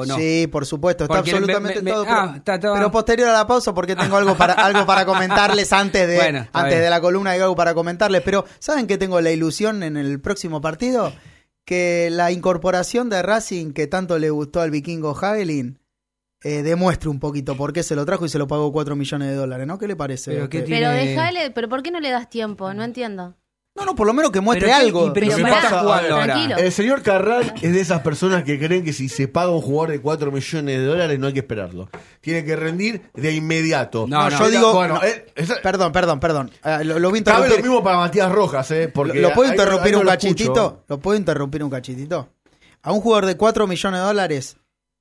o 0.00 0.04
no? 0.06 0.16
Sí, 0.16 0.48
por 0.50 0.66
supuesto, 0.66 1.04
está 1.04 1.14
Porque 1.18 1.30
absolutamente 1.30 1.76
me- 1.76 1.82
me- 1.82 1.90
todo. 1.92 2.04
ah, 2.08 2.22
pero, 2.24 2.36
está 2.38 2.58
todo- 2.58 2.74
pero 2.74 2.90
posterior 2.90 3.28
a 3.28 3.32
la 3.32 3.46
pausa, 3.46 3.72
porque 3.72 3.94
tengo 3.94 4.16
algo 4.16 4.36
para, 4.36 4.54
algo 4.66 4.84
para 4.84 5.06
comentarles 5.06 5.72
antes 5.72 6.08
de, 6.08 6.16
Bueno, 6.16 6.48
antes 6.52 6.72
bien. 6.72 6.82
de 6.82 6.90
la 6.90 7.00
columna, 7.00 7.30
hay 7.30 7.38
algo 7.40 7.54
para 7.54 7.74
comentarles. 7.74 8.22
Pero, 8.24 8.44
¿saben 8.58 8.88
que 8.88 8.98
tengo 8.98 9.20
la 9.20 9.30
ilusión 9.30 9.84
en 9.84 9.96
el 9.96 10.20
próximo 10.20 10.60
partido? 10.60 11.12
Que 11.64 12.08
la 12.10 12.32
incorporación 12.32 13.08
de 13.08 13.22
Racing 13.22 13.72
que 13.72 13.86
tanto 13.86 14.18
le 14.18 14.30
gustó 14.30 14.60
al 14.60 14.72
vikingo 14.72 15.16
Hagelin 15.16 15.78
eh, 16.42 16.62
demuestre 16.64 17.08
un 17.08 17.20
poquito 17.20 17.56
por 17.56 17.72
qué 17.72 17.84
se 17.84 17.94
lo 17.94 18.04
trajo 18.04 18.26
y 18.26 18.28
se 18.28 18.38
lo 18.38 18.48
pagó 18.48 18.72
4 18.72 18.96
millones 18.96 19.28
de 19.28 19.34
dólares, 19.36 19.64
¿no? 19.68 19.78
¿Qué 19.78 19.86
le 19.86 19.94
parece? 19.94 20.32
Pero 20.32 20.48
qué 20.48 20.62
Pero 20.62 20.90
déjale, 20.90 21.52
pero 21.52 21.68
¿por 21.68 21.84
qué 21.84 21.92
no 21.92 22.00
le 22.00 22.10
das 22.10 22.28
tiempo? 22.28 22.74
No 22.74 22.82
entiendo. 22.82 23.36
No, 23.76 23.84
no, 23.84 23.94
por 23.94 24.06
lo 24.06 24.14
menos 24.14 24.30
que 24.30 24.40
muestre 24.40 24.68
Pero 24.68 24.78
algo. 24.78 25.06
y- 25.08 25.10
pero 25.12 25.26
Lo 25.26 25.36
que 25.36 25.42
pasa- 25.42 25.80
jugando 25.80 26.14
ahora. 26.14 26.24
Tranquilo. 26.34 26.56
El 26.58 26.72
señor 26.72 27.02
Carral 27.02 27.54
es 27.60 27.72
de 27.74 27.80
esas 27.80 28.00
personas 28.00 28.42
que 28.42 28.58
creen 28.58 28.82
que 28.84 28.92
si 28.94 29.08
se 29.10 29.28
paga 29.28 29.50
un 29.50 29.60
jugador 29.60 29.90
de 29.90 30.00
4 30.00 30.32
millones 30.32 30.78
de 30.78 30.84
dólares 30.86 31.18
no 31.18 31.26
hay 31.26 31.32
que 31.34 31.40
esperarlo. 31.40 31.88
Tiene 32.22 32.44
que 32.44 32.56
rendir 32.56 33.02
de 33.14 33.32
inmediato. 33.32 34.06
No, 34.08 34.18
No, 34.24 34.30
no. 34.30 34.38
yo 34.38 34.50
digo. 34.50 34.72
Bueno, 34.72 34.94
no, 34.94 35.02
eh, 35.04 35.26
esa- 35.34 35.60
perdón, 35.62 35.92
perdón, 35.92 36.20
perdón. 36.20 36.50
Ah, 36.62 36.82
lo, 36.82 36.98
lo 36.98 37.10
voy 37.10 37.20
a 37.20 37.24
cabe 37.24 37.38
lo 37.38 37.44
interrumpir. 37.44 37.70
mismo 37.70 37.84
para 37.84 37.98
Matías 37.98 38.32
Rojas, 38.32 38.70
¿eh? 38.70 38.88
Porque 38.92 39.20
¿Lo, 39.20 39.28
lo 39.28 39.34
puedo 39.34 39.50
ahí- 39.50 39.54
interrumpir 39.54 39.86
ahí 39.86 39.92
no 39.92 39.98
un 40.00 40.04
lo 40.06 40.10
cachitito? 40.12 40.52
escucho. 40.52 40.84
¿Lo 40.88 40.98
puedo 40.98 41.18
interrumpir 41.18 41.62
un 41.64 41.70
cachitito? 41.70 42.28
A 42.82 42.92
un 42.92 43.00
jugador 43.00 43.26
de 43.26 43.36
4 43.36 43.66
millones 43.66 44.00
de 44.00 44.06
dólares, 44.06 44.56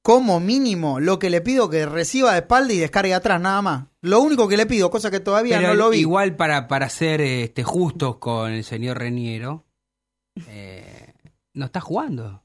como 0.05 0.39
mínimo, 0.39 0.99
lo 0.99 1.17
que 1.17 1.31
le 1.31 1.41
pido 1.41 1.67
que 1.67 1.87
reciba 1.87 2.33
de 2.33 2.39
espalda 2.41 2.71
y 2.71 2.77
descargue 2.77 3.15
atrás, 3.15 3.41
nada 3.41 3.63
más. 3.63 3.85
Lo 4.01 4.21
único 4.21 4.47
que 4.47 4.55
le 4.55 4.67
pido, 4.67 4.91
cosa 4.91 5.09
que 5.09 5.19
todavía 5.19 5.57
Pero 5.57 5.69
no 5.69 5.73
lo 5.73 5.89
vi. 5.89 5.97
igual 6.01 6.35
para, 6.35 6.67
para 6.67 6.89
ser 6.89 7.21
este, 7.21 7.63
justos 7.63 8.17
con 8.17 8.51
el 8.51 8.63
señor 8.63 8.99
Reniero, 8.99 9.65
eh, 10.47 11.11
no 11.55 11.65
está 11.65 11.81
jugando. 11.81 12.43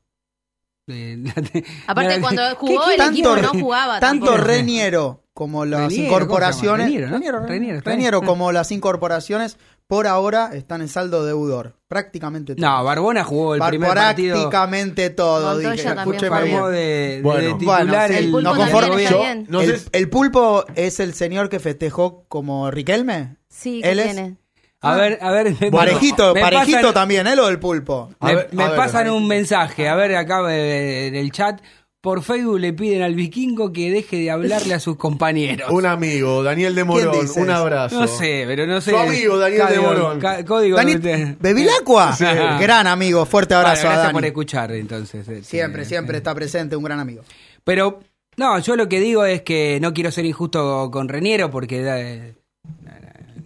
Eh, 0.89 1.23
Aparte, 1.87 2.19
cuando 2.23 2.43
¿qué- 2.49 2.55
jugó 2.55 2.87
qué- 2.87 2.93
el 2.93 2.97
tanto- 2.97 3.13
equipo 3.37 3.37
no 3.37 3.61
jugaba. 3.61 4.01
Tanto 4.01 4.27
tampoco. 4.27 4.47
Reniero 4.49 5.25
como 5.35 5.67
las 5.67 5.83
Reniero, 5.83 6.05
incorporaciones. 6.07 6.87
Reniero, 6.87 7.07
¿no? 7.09 7.13
Reniero, 7.47 7.81
Reniero, 7.83 8.23
como 8.23 8.53
las 8.53 8.73
incorporaciones, 8.73 9.59
por 9.91 10.07
ahora 10.07 10.51
están 10.55 10.83
en 10.83 10.89
saldo 10.89 11.25
deudor. 11.25 11.75
Prácticamente 11.89 12.55
todo. 12.55 12.65
No, 12.65 12.85
Barbona 12.85 13.25
jugó 13.25 13.55
el 13.55 13.59
Par- 13.59 13.71
primer 13.71 13.93
partido. 13.93 14.37
prácticamente 14.37 15.11
todo. 15.11 15.59
Dije, 15.59 15.83
también 15.83 15.99
escúcheme 15.99 16.43
bien. 16.45 16.65
De, 16.67 16.71
de- 17.17 17.23
Bueno. 17.23 17.41
de 17.49 17.55
titular 17.55 17.87
Bueno, 17.87 18.07
sí, 18.07 18.13
el, 18.15 18.25
el 18.25 18.31
pulpo 18.31 18.41
no 18.49 18.55
conforme- 18.55 19.09
Yo- 19.11 19.19
bien. 19.19 19.47
no 19.49 19.61
el, 19.61 19.79
sé- 19.81 19.89
el 19.93 20.09
pulpo 20.09 20.65
es 20.77 21.01
el 21.01 21.13
señor 21.15 21.49
que 21.49 21.59
festejó 21.59 22.25
como 22.29 22.71
Riquelme. 22.71 23.37
Sí, 23.49 23.81
¿qué 23.83 23.91
Él 23.91 23.99
es- 23.99 24.05
tiene? 24.15 24.37
A 24.83 24.95
ver, 24.95 25.19
a 25.21 25.31
ver. 25.33 25.55
parejito, 25.73 26.33
me 26.35 26.41
parejito 26.41 26.79
pasan- 26.79 26.95
también, 26.95 27.27
¿eh? 27.27 27.35
Lo 27.37 27.49
del 27.49 27.59
pulpo. 27.59 28.11
A 28.21 28.27
Me, 28.29 28.35
ver, 28.37 28.49
me 28.53 28.63
a 28.63 28.69
ver, 28.69 28.77
pasan 28.79 29.05
ver. 29.05 29.13
un 29.13 29.27
mensaje, 29.27 29.89
a 29.89 29.95
ver 29.97 30.15
acá 30.17 30.41
eh, 30.55 31.09
en 31.09 31.17
el 31.17 31.33
chat. 31.33 31.61
Por 32.03 32.23
Facebook 32.23 32.59
le 32.61 32.73
piden 32.73 33.03
al 33.03 33.15
vikingo 33.15 33.73
que 33.75 33.91
deje 33.91 34.17
de 34.17 34.31
hablarle 34.31 34.73
a 34.73 34.81
sus 34.81 34.97
compañeros. 34.97 35.71
Un 35.71 35.85
amigo, 35.85 36.43
Daniel 36.43 36.75
de 36.75 36.85
Morón, 36.85 37.11
¿Quién 37.13 37.27
dice 37.27 37.41
un 37.43 37.51
abrazo. 37.51 38.01
No 38.01 38.07
sé, 38.07 38.45
pero 38.47 38.67
no 38.67 38.81
sé. 38.81 38.93
Su 38.93 38.97
amigo, 38.97 39.37
Daniel 39.37 39.67
de 39.69 39.81
Morón. 39.81 40.21
Código 40.47 40.77
Dani, 40.79 40.95
de- 40.95 41.37
¿Bevilacqua? 41.39 42.13
Sí. 42.17 42.25
Gran 42.25 42.87
amigo, 42.87 43.27
fuerte 43.27 43.55
Bueno, 43.55 43.69
abrazo 43.69 43.87
a 43.87 43.91
gracias 43.91 44.07
Dani. 44.07 44.15
por 44.15 44.25
escuchar, 44.25 44.73
entonces. 44.73 45.29
este, 45.29 45.45
Siempre, 45.45 45.85
siempre 45.85 46.17
está 46.17 46.35
presente, 46.35 46.75
un 46.75 46.85
gran 46.85 47.01
amigo. 47.01 47.21
Pero, 47.65 48.01
no, 48.39 48.59
yo 48.61 48.77
lo 48.77 48.89
que 48.89 48.99
digo 48.99 49.27
es 49.27 49.43
que 49.43 49.79
no 49.83 49.93
quiero 49.93 50.11
ser 50.11 50.25
injusto 50.25 50.91
con 50.91 51.07
Reniero 51.07 51.51
porque 51.51 51.83
eh, 51.87 52.35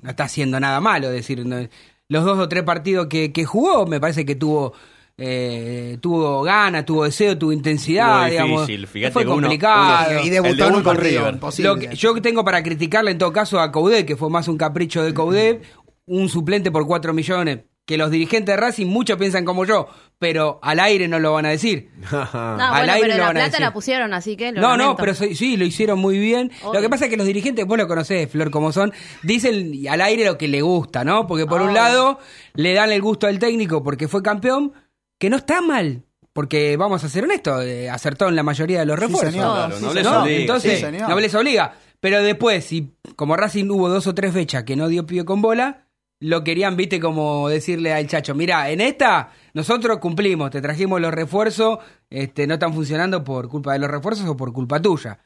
no 0.00 0.10
está 0.10 0.24
haciendo 0.24 0.60
nada 0.60 0.80
malo. 0.80 1.08
Es 1.08 1.14
decir, 1.14 1.44
no- 1.44 1.68
los 2.08 2.24
dos 2.24 2.38
o 2.38 2.48
tres 2.48 2.62
partidos 2.62 3.08
que, 3.08 3.32
que 3.32 3.44
jugó, 3.44 3.84
me 3.86 3.98
parece 3.98 4.24
que 4.24 4.36
tuvo. 4.36 4.74
Eh, 5.16 5.98
tuvo 6.00 6.42
ganas, 6.42 6.84
tuvo 6.84 7.04
deseo, 7.04 7.38
tuvo 7.38 7.52
intensidad, 7.52 8.28
digamos. 8.28 8.66
difícil, 8.66 8.86
fíjate 8.86 9.12
fue 9.12 9.22
uno- 9.24 9.32
complicado. 9.34 10.10
uno- 10.10 10.20
y 10.24 10.30
debutó 10.30 10.66
en 10.66 10.74
un 10.74 10.82
con 10.82 10.96
partido 10.96 11.18
River. 11.20 11.34
imposible. 11.34 11.68
Lo 11.68 11.76
que 11.78 11.94
yo 11.96 12.20
tengo 12.22 12.44
para 12.44 12.62
criticarle 12.62 13.12
en 13.12 13.18
todo 13.18 13.32
caso 13.32 13.60
a 13.60 13.70
Coudet, 13.70 14.06
que 14.06 14.16
fue 14.16 14.28
más 14.30 14.48
un 14.48 14.56
capricho 14.58 15.02
de 15.02 15.14
Coudet, 15.14 15.62
un 16.06 16.28
suplente 16.28 16.70
por 16.70 16.86
4 16.86 17.14
millones, 17.14 17.60
que 17.86 17.98
los 17.98 18.10
dirigentes 18.10 18.54
de 18.54 18.60
Racing 18.60 18.86
muchos 18.86 19.18
piensan 19.18 19.44
como 19.44 19.64
yo, 19.66 19.88
pero 20.18 20.58
al 20.62 20.80
aire 20.80 21.06
no 21.06 21.18
lo 21.18 21.34
van 21.34 21.44
a 21.46 21.50
decir. 21.50 21.90
No, 22.10 22.18
Al 22.20 22.56
bueno, 22.86 22.92
aire 22.94 23.00
pero 23.08 23.12
lo 23.14 23.18
la 23.18 23.26
van 23.26 23.28
a 23.28 23.32
plata 23.32 23.44
decir. 23.46 23.60
la 23.60 23.72
pusieron, 23.72 24.14
así 24.14 24.36
que 24.36 24.52
lo 24.52 24.60
No, 24.60 24.76
no, 24.76 24.96
pero 24.96 25.14
sí, 25.14 25.34
sí, 25.34 25.56
lo 25.56 25.64
hicieron 25.66 25.98
muy 25.98 26.18
bien. 26.18 26.50
Lo 26.72 26.80
que 26.80 26.88
pasa 26.88 27.04
es 27.04 27.10
que 27.10 27.16
los 27.18 27.26
dirigentes, 27.26 27.66
vos 27.66 27.76
lo 27.78 27.86
conocés, 27.86 28.30
Flor, 28.30 28.50
como 28.50 28.72
son, 28.72 28.92
dicen 29.22 29.72
al 29.88 30.00
aire 30.00 30.24
lo 30.24 30.38
que 30.38 30.48
le 30.48 30.62
gusta, 30.62 31.04
¿no? 31.04 31.26
Porque 31.26 31.46
por 31.46 31.60
un 31.62 31.72
lado 31.74 32.18
le 32.54 32.72
dan 32.74 32.90
el 32.90 33.00
gusto 33.02 33.26
al 33.26 33.38
técnico 33.38 33.82
porque 33.82 34.08
fue 34.08 34.22
campeón, 34.22 34.72
que 35.18 35.30
no 35.30 35.36
está 35.36 35.60
mal. 35.60 36.02
Porque 36.32 36.76
vamos 36.76 37.04
a 37.04 37.08
ser 37.08 37.22
honestos, 37.24 37.62
eh, 37.64 37.88
acertó 37.88 38.28
en 38.28 38.34
la 38.34 38.42
mayoría 38.42 38.80
de 38.80 38.86
los 38.86 38.96
Sí, 38.98 39.02
refuerzos. 39.06 39.32
señor. 39.32 39.54
Claro, 39.54 39.76
Sí, 39.78 39.84
no 39.84 39.94
les 39.94 40.06
obliga. 40.06 40.40
Entonces, 40.40 40.78
Sí, 40.80 40.84
señor. 40.84 41.08
no 41.08 41.20
les 41.20 41.34
obliga. 41.36 41.74
Pero 42.00 42.22
después, 42.22 42.64
si 42.64 42.92
como 43.14 43.36
Racing 43.36 43.70
hubo 43.70 43.88
dos 43.88 44.06
o 44.08 44.14
tres 44.16 44.32
fechas 44.34 44.64
que 44.64 44.74
no 44.74 44.88
dio 44.88 45.06
pie 45.06 45.24
con 45.24 45.40
bola, 45.40 45.86
lo 46.20 46.42
querían, 46.42 46.76
viste, 46.76 46.98
como 46.98 47.48
decirle 47.48 47.92
al 47.92 48.08
chacho, 48.08 48.34
mira, 48.34 48.68
en 48.70 48.80
esta 48.80 49.30
nosotros 49.52 49.98
cumplimos, 49.98 50.50
te 50.50 50.60
trajimos 50.60 51.00
los 51.00 51.14
refuerzos, 51.14 51.78
este, 52.10 52.46
no 52.48 52.54
están 52.54 52.74
funcionando 52.74 53.22
por 53.22 53.48
culpa 53.48 53.72
de 53.74 53.78
los 53.78 53.90
refuerzos 53.90 54.26
o 54.28 54.36
por 54.36 54.52
culpa 54.52 54.82
tuya. 54.82 55.20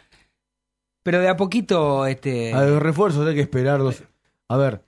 Pero 1.03 1.21
de 1.21 1.29
a 1.29 1.37
poquito, 1.37 2.05
este, 2.07 2.53
A 2.53 2.65
los 2.65 2.83
refuerzos 2.83 3.27
hay 3.27 3.35
que 3.35 3.41
esperarlos. 3.43 4.03
A 4.49 4.57
ver, 4.59 4.83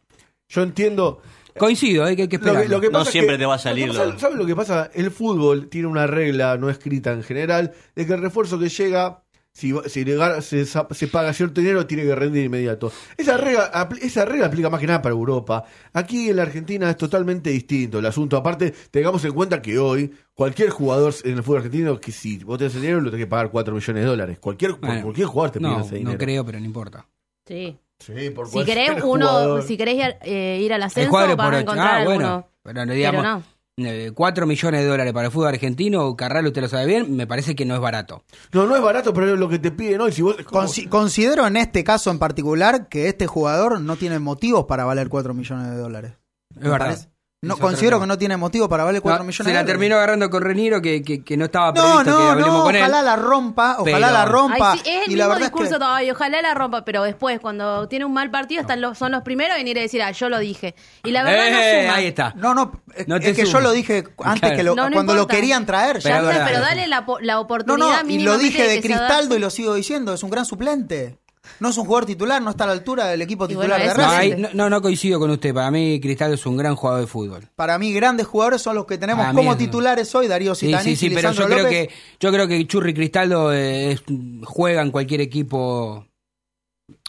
yo 0.48 0.62
entiendo. 0.62 1.22
Coincido, 1.58 2.06
eh, 2.06 2.16
que 2.16 2.22
hay 2.22 2.28
que 2.28 2.38
Lo 2.38 2.44
esperar. 2.44 2.62
que, 2.64 2.68
lo 2.68 2.80
que 2.80 2.90
No 2.90 3.04
siempre 3.04 3.34
que- 3.34 3.38
te 3.40 3.46
va 3.46 3.54
a 3.54 3.58
salir 3.58 3.86
lo 3.88 3.92
que 3.92 3.98
lo- 3.98 4.04
pasa- 4.06 4.18
¿Sabes 4.18 4.36
lo 4.38 4.46
que 4.46 4.56
pasa? 4.56 4.90
El 4.94 5.10
fútbol 5.10 5.68
tiene 5.68 5.86
una 5.88 6.06
regla 6.06 6.56
no 6.56 6.70
escrita 6.70 7.12
en 7.12 7.22
general 7.22 7.72
de 7.94 8.06
que 8.06 8.12
el 8.14 8.20
refuerzo 8.20 8.58
que 8.58 8.68
llega, 8.68 9.22
si, 9.52 9.72
va- 9.72 9.82
si 9.88 10.04
se, 10.42 10.64
se 10.64 11.06
paga 11.08 11.32
cierto 11.32 11.60
dinero, 11.60 11.84
tiene 11.86 12.04
que 12.04 12.14
rendir 12.14 12.44
inmediato. 12.44 12.92
Esa 13.16 13.36
regla, 13.36 13.88
esa 14.00 14.24
regla 14.24 14.46
aplica 14.46 14.70
más 14.70 14.80
que 14.80 14.86
nada 14.86 15.02
para 15.02 15.12
Europa. 15.14 15.64
Aquí 15.92 16.30
en 16.30 16.36
la 16.36 16.42
Argentina 16.42 16.88
es 16.88 16.96
totalmente 16.96 17.50
distinto 17.50 17.98
el 17.98 18.06
asunto. 18.06 18.36
Aparte, 18.36 18.72
tengamos 18.90 19.24
en 19.24 19.32
cuenta 19.32 19.60
que 19.60 19.78
hoy 19.78 20.12
cualquier 20.34 20.70
jugador 20.70 21.12
en 21.24 21.36
el 21.36 21.42
fútbol 21.42 21.58
argentino, 21.58 21.98
que 22.00 22.12
si 22.12 22.38
vos 22.44 22.58
tenés 22.58 22.74
el 22.76 22.80
dinero, 22.82 23.00
lo 23.00 23.10
tenés 23.10 23.24
que 23.26 23.30
pagar 23.30 23.50
4 23.50 23.74
millones 23.74 24.02
de 24.04 24.08
dólares. 24.08 24.38
Cualquier, 24.38 24.74
Bueno, 24.74 25.02
cualquier 25.02 25.26
jugador 25.26 25.50
te 25.50 25.58
pide 25.58 25.68
no, 25.68 25.80
ese 25.80 25.94
dinero. 25.96 26.12
no 26.12 26.18
creo, 26.18 26.44
pero 26.46 26.60
no 26.60 26.64
importa. 26.64 27.06
Sí. 27.46 27.76
Sí, 28.00 28.30
por 28.30 28.48
Si 28.48 28.64
querés 28.64 28.90
uno, 29.04 29.26
jugador. 29.28 29.62
si 29.62 29.76
querés 29.76 29.94
ir, 29.96 30.16
eh, 30.22 30.60
ir 30.62 30.72
al 30.72 30.82
ascenso, 30.82 31.12
vas 31.12 31.36
por 31.36 31.54
a 31.54 31.60
encontrar 31.60 32.00
Ah, 32.00 32.04
bueno. 32.04 32.26
alguno. 32.28 32.48
Pero 32.62 32.86
no 32.86 32.92
digamos, 32.92 33.22
Pero 33.22 33.34
no. 33.36 33.88
eh, 33.88 34.12
4 34.14 34.46
millones 34.46 34.80
de 34.80 34.86
dólares 34.86 35.12
para 35.12 35.26
el 35.26 35.32
fútbol 35.32 35.48
argentino, 35.48 36.16
Carral, 36.16 36.46
usted 36.46 36.62
lo 36.62 36.68
sabe 36.68 36.86
bien, 36.86 37.14
me 37.14 37.26
parece 37.26 37.54
que 37.54 37.64
no 37.66 37.74
es 37.74 37.80
barato. 37.80 38.24
No, 38.52 38.66
no 38.66 38.74
es 38.74 38.82
barato, 38.82 39.12
pero 39.12 39.32
es 39.34 39.38
lo 39.38 39.48
que 39.48 39.58
te 39.58 39.70
piden 39.70 40.00
hoy. 40.00 40.12
Si 40.12 40.22
vos, 40.22 40.36
Consi- 40.38 40.88
considero 40.88 41.46
en 41.46 41.56
este 41.58 41.84
caso 41.84 42.10
en 42.10 42.18
particular 42.18 42.88
que 42.88 43.08
este 43.08 43.26
jugador 43.26 43.80
no 43.80 43.96
tiene 43.96 44.18
motivos 44.18 44.64
para 44.64 44.84
valer 44.84 45.08
4 45.10 45.34
millones 45.34 45.70
de 45.70 45.76
dólares. 45.76 46.12
Es 46.56 46.62
verdad. 46.62 46.78
parece. 46.78 47.09
No, 47.42 47.56
considero 47.56 47.98
que 47.98 48.06
no 48.06 48.18
tiene 48.18 48.36
motivo 48.36 48.68
para 48.68 48.84
valer 48.84 49.00
4 49.00 49.20
No, 49.20 49.24
millones 49.24 49.36
se 49.38 49.42
de 49.44 49.54
la 49.54 49.60
dólares. 49.60 49.72
terminó 49.72 49.96
agarrando 49.96 50.28
con 50.28 50.42
Reniero 50.42 50.82
que, 50.82 51.02
que, 51.02 51.24
que 51.24 51.38
no 51.38 51.46
estaba 51.46 51.68
No, 51.68 51.72
previsto 51.72 52.04
que 52.04 52.10
no, 52.10 52.30
hablemos 52.32 52.52
no, 52.58 52.62
con 52.64 52.76
él. 52.76 52.82
ojalá 52.82 53.00
la 53.02 53.16
rompa, 53.16 53.76
ojalá 53.78 53.96
Pero- 54.08 54.10
la 54.12 54.24
rompa. 54.26 54.72
Ay, 54.72 54.80
sí, 54.84 54.90
es 54.90 55.06
el 55.06 55.12
y 55.14 55.16
la 55.16 55.26
verdad 55.26 55.42
es 55.44 55.48
discurso 55.48 55.72
que- 55.72 55.78
todavía, 55.78 56.12
ojalá 56.12 56.42
la 56.42 56.52
rompa, 56.52 56.84
pero 56.84 57.02
después, 57.02 57.40
cuando 57.40 57.88
tiene 57.88 58.04
un 58.04 58.12
mal 58.12 58.30
partido, 58.30 58.60
están 58.60 58.82
los, 58.82 58.98
son 58.98 59.12
los 59.12 59.22
primeros 59.22 59.56
en 59.56 59.66
ir 59.68 59.78
a 59.78 59.80
decir, 59.80 60.02
ah, 60.02 60.10
yo 60.10 60.28
lo 60.28 60.38
dije. 60.38 60.74
Y 61.02 61.12
la 61.12 61.22
verdad 61.22 61.46
Eh, 61.48 61.50
no 61.82 61.82
suma. 61.86 61.96
ahí 61.96 62.06
está. 62.08 62.34
No, 62.36 62.52
no, 62.54 62.82
es, 62.94 63.08
No 63.08 63.16
es 63.16 63.34
que 63.34 63.46
yo 63.46 63.60
lo 63.60 63.70
dije 63.72 64.04
antes 64.22 64.40
Claro. 64.40 64.56
que 64.56 64.62
lo, 64.62 64.74
No, 64.74 64.90
no 64.90 64.94
cuando 64.96 65.14
lo 65.14 65.26
querían 65.26 65.64
traer. 65.64 65.98
Pero 66.02 66.16
ya. 66.16 66.20
Verdad. 66.20 66.46
pero 66.46 66.60
dale 66.60 66.88
la, 66.88 67.06
la 67.22 67.32
No, 67.36 67.40
oportunidad 67.40 68.02
no, 68.04 68.10
y 68.10 68.18
lo 68.18 68.36
dije 68.36 68.64
de 68.68 68.82
que 68.82 68.82
se 68.82 68.88
Cristaldo 68.88 69.34
y 69.34 69.38
lo 69.38 69.48
sigo 69.48 69.72
diciendo, 69.74 70.12
es 70.12 70.22
un 70.22 70.28
gran 70.28 70.44
suplente. 70.44 71.16
No 71.58 71.70
es 71.70 71.76
un 71.78 71.84
jugador 71.84 72.06
titular, 72.06 72.40
no 72.40 72.50
está 72.50 72.64
a 72.64 72.66
la 72.68 72.72
altura 72.74 73.06
del 73.08 73.20
equipo 73.22 73.48
titular 73.48 73.80
bueno, 73.80 73.84
de 73.84 73.94
Racing. 73.94 74.36
no, 74.40 74.48
no, 74.54 74.70
no 74.70 74.80
coincido 74.82 75.18
con 75.18 75.30
usted. 75.30 75.52
Para 75.52 75.70
mí, 75.70 76.00
Cristaldo 76.00 76.34
es 76.34 76.46
un 76.46 76.56
gran 76.56 76.76
jugador 76.76 77.02
de 77.02 77.06
fútbol. 77.06 77.48
Para 77.56 77.78
mí, 77.78 77.92
grandes 77.92 78.26
jugadores 78.26 78.62
son 78.62 78.76
los 78.76 78.86
que 78.86 78.96
tenemos 78.98 79.26
como 79.34 79.52
es- 79.52 79.58
titulares 79.58 80.14
hoy, 80.14 80.28
Darío 80.28 80.54
Sí, 80.54 80.66
Sitanich 80.66 80.84
sí, 80.84 80.96
sí, 80.96 81.06
y 81.06 81.14
pero 81.14 81.32
yo 81.32 81.46
creo, 81.46 81.68
que, 81.68 81.90
yo 82.20 82.32
creo 82.32 82.46
que 82.48 82.66
Churri 82.66 82.94
Cristaldo 82.94 83.52
eh, 83.52 83.92
es- 83.92 84.02
juega 84.44 84.82
en 84.82 84.90
cualquier 84.90 85.20
equipo 85.20 86.06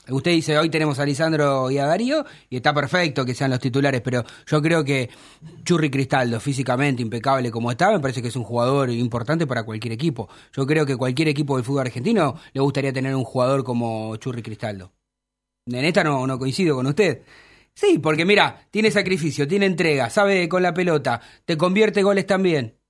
Usted 0.10 0.32
dice, 0.32 0.58
hoy 0.58 0.70
tenemos 0.70 0.98
a 0.98 1.06
Lisandro 1.06 1.70
y 1.70 1.78
a 1.78 1.86
Darío, 1.86 2.26
y 2.50 2.56
está 2.56 2.74
perfecto 2.74 3.24
que 3.24 3.36
sean 3.36 3.52
los 3.52 3.60
titulares, 3.60 4.02
pero 4.02 4.24
yo 4.48 4.62
creo 4.62 4.84
que 4.84 5.10
Churri 5.64 5.92
Cristaldo, 5.92 6.40
físicamente 6.40 7.04
impecable 7.04 7.52
como 7.52 7.70
está, 7.70 7.92
me 7.92 8.00
parece 8.00 8.22
que 8.22 8.30
es 8.30 8.36
un 8.36 8.44
jugador 8.44 8.90
importante 8.90 9.46
para 9.46 9.64
cualquier 9.64 9.94
equipo. 9.94 10.28
Yo 10.54 10.66
creo 10.66 10.88
que 10.88 10.98
cualquier 10.98 11.28
equipo 11.28 11.56
del 11.56 11.64
fútbol 11.64 11.82
argentino 11.82 12.36
le 12.52 12.62
gustaría 12.62 12.92
tener 12.92 13.16
un 13.16 13.24
jugador 13.24 13.64
como 13.64 14.16
Churri 14.16 14.42
Cristaldo. 14.42 14.92
En 15.68 15.86
esta 15.86 16.04
no, 16.04 16.26
no 16.26 16.40
coincido 16.40 16.76
con 16.76 16.88
usted. 16.88 17.22
Sí, 17.74 18.00
porque 18.00 18.26
mira, 18.26 18.68
tiene 18.72 18.90
sacrificio, 18.92 19.48
tiene 19.48 19.68
entrega, 19.68 20.10
sabe 20.10 20.50
con 20.50 20.64
la 20.64 20.74
pelota, 20.74 21.22
te 21.46 21.58
convierte 21.58 22.04
goles 22.04 22.26
también. 22.26 22.81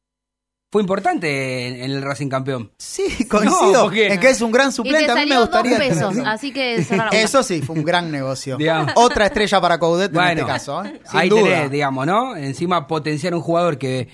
Fue 0.71 0.81
importante 0.81 1.67
en, 1.67 1.75
en 1.83 1.91
el 1.91 2.01
Racing 2.01 2.29
campeón. 2.29 2.71
Sí, 2.77 3.25
coincido 3.29 3.83
porque- 3.83 4.07
en 4.13 4.19
que 4.19 4.29
es 4.29 4.41
un 4.41 4.51
gran 4.51 4.67
Y 4.67 4.69
te 4.69 4.75
suplente. 4.75 5.11
A 5.11 5.15
mí 5.15 5.25
me 5.25 5.35
dos 5.35 5.45
gustaría. 5.49 5.77
pesos, 5.77 6.13
tener- 6.13 6.27
así 6.27 6.53
que. 6.53 6.75
Eso 7.11 7.43
sí, 7.43 7.61
fue 7.61 7.75
un 7.75 7.83
gran 7.83 8.09
negocio. 8.11 8.55
Digamos. 8.57 8.93
Otra 8.95 9.25
estrella 9.25 9.59
para 9.59 9.77
Coudet 9.79 10.15
en 10.15 10.21
este 10.29 10.45
caso. 10.45 10.83
¿eh? 10.85 11.01
Sin 11.09 11.19
ahí 11.19 11.29
duda. 11.29 11.43
tenés, 11.43 11.71
digamos, 11.71 12.05
¿no? 12.07 12.37
Encima 12.37 12.87
potenciar 12.87 13.35
un 13.35 13.41
jugador 13.41 13.77
que, 13.77 14.07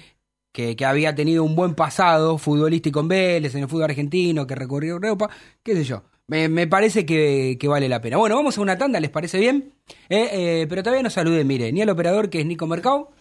que, 0.52 0.76
que 0.76 0.86
había 0.86 1.13
tenido 1.13 1.43
un 1.43 1.56
buen 1.56 1.76
pasado 1.76 2.39
futbolístico 2.39 3.02
en 3.02 3.08
Vélez, 3.08 3.54
en 3.54 3.62
el 3.62 3.67
fútbol 3.70 3.84
argentino, 3.84 4.48
que 4.48 4.56
recorrió 4.56 4.93
Europa, 4.96 5.30
qué 5.62 5.76
sé 5.76 5.84
yo. 5.84 6.04
Me, 6.30 6.50
me 6.50 6.65
parece 6.67 7.06
que, 7.06 7.56
que 7.60 7.67
vale 7.70 7.88
la 7.88 8.02
pena. 8.02 8.17
Bueno, 8.17 8.36
vamos 8.36 8.58
a 8.58 8.62
una 8.62 8.78
tanda, 8.78 9.00
¿les 9.00 9.12
parece 9.12 9.38
bien? 9.39 9.74
Eh, 10.10 10.28
eh, 10.34 10.65
pero 10.67 10.82
todavía 10.84 11.04
no 11.04 11.10
saludé, 11.10 11.43
mire, 11.46 11.72
ni 11.72 11.82
al 11.84 11.89
operador 11.89 12.30
que 12.30 12.39
es 12.41 12.46
Nico 12.46 12.65
Mercado, 12.67 13.12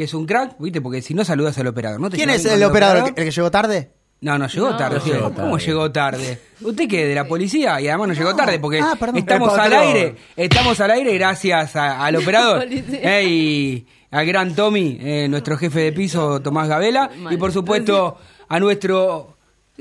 que 0.00 0.04
es 0.04 0.14
un 0.14 0.24
crack, 0.24 0.56
¿viste? 0.58 0.80
Porque 0.80 1.02
si 1.02 1.12
no 1.12 1.26
saludas 1.26 1.58
al 1.58 1.66
operador, 1.66 2.00
¿no? 2.00 2.08
te 2.08 2.16
¿Quién 2.16 2.30
es 2.30 2.42
el 2.46 2.64
operador? 2.64 3.08
¿El 3.14 3.14
que 3.26 3.30
llegó 3.30 3.50
tarde? 3.50 3.90
No, 4.22 4.38
no 4.38 4.46
llegó 4.46 4.70
No. 4.70 4.76
tarde. 4.78 4.94
No 4.96 5.02
¿cómo- 5.02 5.12
llegó 5.12 5.24
¿Cómo 5.34 5.50
tarde. 5.50 5.66
llegó 5.66 5.92
tarde? 5.92 6.38
¿Usted 6.62 6.88
qué? 6.88 7.04
¿De 7.06 7.14
la 7.14 7.28
policía? 7.28 7.78
Y 7.82 7.88
además 7.88 8.08
no 8.08 8.14
llegó 8.14 8.34
tarde 8.34 8.58
porque 8.58 8.80
Ah, 8.80 8.96
estamos 9.14 9.58
al 9.58 9.72
aire. 9.74 10.16
Estamos 10.36 10.80
al 10.80 10.90
aire 10.92 11.12
gracias 11.18 11.76
a- 11.76 12.02
al 12.02 12.16
operador. 12.22 12.64
Eh, 12.70 13.24
y 13.28 13.86
al 14.10 14.24
gran 14.24 14.54
Tommy, 14.54 14.96
eh, 15.02 15.26
nuestro 15.28 15.58
jefe 15.58 15.80
de 15.80 15.92
piso, 15.92 16.40
Tomás 16.40 16.66
Gabela. 16.66 17.10
Y 17.30 17.36
por 17.36 17.52
supuesto 17.52 18.16
a 18.48 18.58
nuestro... 18.58 19.36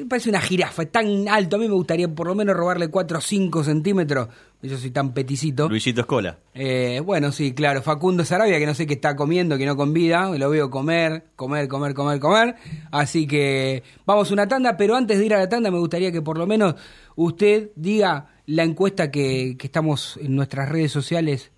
Parece 0.07 0.29
una 0.29 0.41
jirafa, 0.41 0.83
es 0.83 0.91
tan 0.91 1.27
alto. 1.27 1.55
A 1.55 1.59
mí 1.59 1.67
me 1.67 1.73
gustaría 1.73 2.07
por 2.07 2.27
lo 2.27 2.35
menos 2.35 2.55
robarle 2.55 2.89
4 2.89 3.17
o 3.17 3.21
5 3.21 3.63
centímetros. 3.63 4.27
Yo 4.61 4.77
soy 4.77 4.91
tan 4.91 5.13
peticito. 5.13 5.69
Luisito 5.69 6.01
Escola. 6.01 6.37
Eh, 6.53 7.01
bueno, 7.03 7.31
sí, 7.31 7.53
claro. 7.53 7.81
Facundo 7.81 8.25
Sarabia, 8.25 8.59
que 8.59 8.65
no 8.65 8.73
sé 8.73 8.85
qué 8.85 8.93
está 8.93 9.15
comiendo, 9.15 9.57
que 9.57 9.65
no 9.65 9.75
convida. 9.75 10.29
Lo 10.37 10.49
veo 10.49 10.69
comer, 10.69 11.25
comer, 11.35 11.67
comer, 11.67 11.93
comer, 11.93 12.19
comer. 12.19 12.55
Así 12.91 13.25
que 13.25 13.83
vamos 14.05 14.29
a 14.29 14.33
una 14.33 14.47
tanda, 14.47 14.77
pero 14.77 14.95
antes 14.95 15.17
de 15.17 15.25
ir 15.25 15.33
a 15.33 15.39
la 15.39 15.49
tanda 15.49 15.71
me 15.71 15.79
gustaría 15.79 16.11
que 16.11 16.21
por 16.21 16.37
lo 16.37 16.45
menos 16.45 16.75
usted 17.15 17.71
diga 17.75 18.27
la 18.45 18.63
encuesta 18.63 19.11
que, 19.11 19.55
que 19.57 19.67
estamos 19.67 20.19
en 20.21 20.35
nuestras 20.35 20.69
redes 20.69 20.91
sociales 20.91 21.51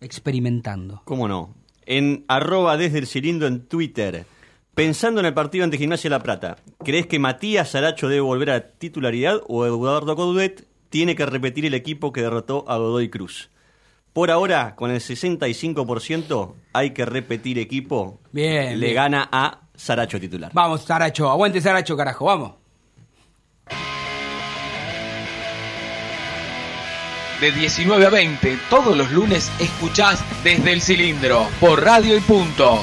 experimentando. 0.00 1.02
¿Cómo 1.04 1.28
no? 1.28 1.54
En 1.84 2.24
arroba 2.28 2.76
desde 2.76 2.98
el 2.98 3.06
cilindro 3.06 3.46
en 3.48 3.66
Twitter. 3.66 4.26
Pensando 4.76 5.20
en 5.20 5.26
el 5.26 5.32
partido 5.32 5.64
ante 5.64 5.78
Gimnasia 5.78 6.10
La 6.10 6.22
Plata, 6.22 6.56
¿crees 6.84 7.06
que 7.06 7.18
Matías 7.18 7.70
Saracho 7.70 8.10
debe 8.10 8.20
volver 8.20 8.50
a 8.50 8.72
titularidad 8.72 9.40
o 9.48 9.64
Eduardo 9.64 10.14
Coudet 10.16 10.66
tiene 10.90 11.16
que 11.16 11.24
repetir 11.24 11.64
el 11.64 11.72
equipo 11.72 12.12
que 12.12 12.20
derrotó 12.20 12.62
a 12.68 12.76
Godoy 12.76 13.08
Cruz? 13.08 13.48
Por 14.12 14.30
ahora, 14.30 14.76
con 14.76 14.90
el 14.90 15.00
65%, 15.00 16.52
hay 16.74 16.90
que 16.90 17.06
repetir 17.06 17.58
equipo. 17.58 18.20
Bien, 18.32 18.78
Le 18.78 18.88
bien. 18.88 18.94
gana 18.96 19.26
a 19.32 19.60
Saracho 19.74 20.20
titular. 20.20 20.50
Vamos, 20.52 20.82
Saracho, 20.82 21.30
aguante 21.30 21.62
Saracho, 21.62 21.96
carajo, 21.96 22.26
vamos. 22.26 22.52
De 27.40 27.50
19 27.50 28.04
a 28.04 28.10
20, 28.10 28.58
todos 28.68 28.94
los 28.94 29.10
lunes 29.10 29.50
escuchás 29.58 30.22
desde 30.44 30.70
el 30.74 30.82
cilindro 30.82 31.46
por 31.60 31.82
Radio 31.82 32.14
y 32.14 32.20
Punto. 32.20 32.82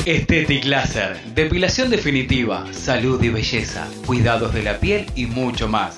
Estetic 0.07 0.65
Laser, 0.67 1.21
depilación 1.35 1.91
definitiva, 1.91 2.65
salud 2.73 3.21
y 3.25 3.29
belleza, 3.29 3.89
cuidados 4.07 4.55
de 4.55 4.63
la 4.63 4.79
piel 4.79 5.11
y 5.17 5.27
mucho 5.27 5.67
más. 5.67 5.97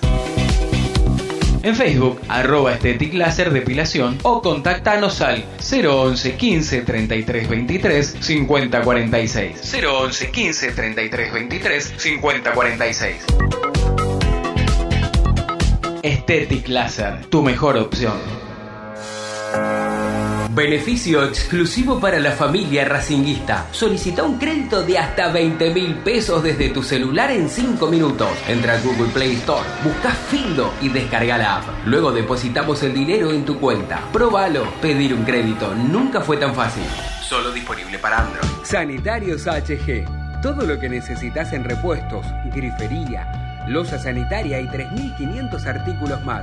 En 1.69 1.77
Facebook, 1.77 2.19
arroba 2.29 2.73
Estetic 2.73 3.13
Laser 3.13 3.53
Depilación 3.53 4.19
o 4.23 4.41
contactanos 4.41 5.21
al 5.21 5.45
011 5.61 6.35
15 6.35 6.81
33 6.81 7.47
23 7.47 8.17
50 8.21 8.81
46. 8.81 9.75
011 9.87 10.31
15 10.31 10.73
33 10.73 11.31
23 11.35 11.95
50 11.95 12.53
46. 12.53 13.17
Estetic 16.03 16.69
Laser, 16.69 17.27
tu 17.27 17.43
mejor 17.43 17.77
opción. 17.77 18.48
Beneficio 20.59 21.25
exclusivo 21.25 22.01
para 22.01 22.19
la 22.19 22.33
familia 22.33 22.85
racinguista. 22.85 23.69
Solicita 23.71 24.25
un 24.25 24.39
crédito 24.39 24.83
de 24.83 24.99
hasta 24.99 25.31
20 25.31 25.73
mil 25.73 25.95
pesos 25.99 26.43
desde 26.43 26.71
tu 26.71 26.83
celular 26.83 27.31
en 27.31 27.49
5 27.49 27.87
minutos. 27.87 28.29
Entra 28.49 28.73
a 28.73 28.81
Google 28.81 29.07
Play 29.15 29.35
Store, 29.35 29.65
busca 29.85 30.11
Findo 30.11 30.75
y 30.83 30.89
descarga 30.89 31.39
la 31.39 31.59
app. 31.59 31.87
Luego 31.87 32.11
depositamos 32.11 32.83
el 32.83 32.93
dinero 32.93 33.31
en 33.31 33.45
tu 33.45 33.61
cuenta. 33.61 34.03
Próbalo. 34.13 34.65
Pedir 34.83 35.15
un 35.15 35.25
crédito 35.25 35.73
nunca 35.77 36.23
fue 36.23 36.37
tan 36.39 36.53
fácil. 36.53 36.83
Solo 37.23 37.53
disponible 37.53 37.97
para 38.01 38.25
Android. 38.25 38.49
Sanitarios 38.65 39.47
HG. 39.47 40.43
Todo 40.43 40.67
lo 40.67 40.81
que 40.81 40.89
necesitas 40.89 41.53
en 41.53 41.63
repuestos, 41.63 42.27
grifería, 42.53 43.63
losa 43.69 43.97
sanitaria 43.97 44.61
y 44.61 44.67
3.500 44.67 45.67
artículos 45.67 46.25
más. 46.25 46.43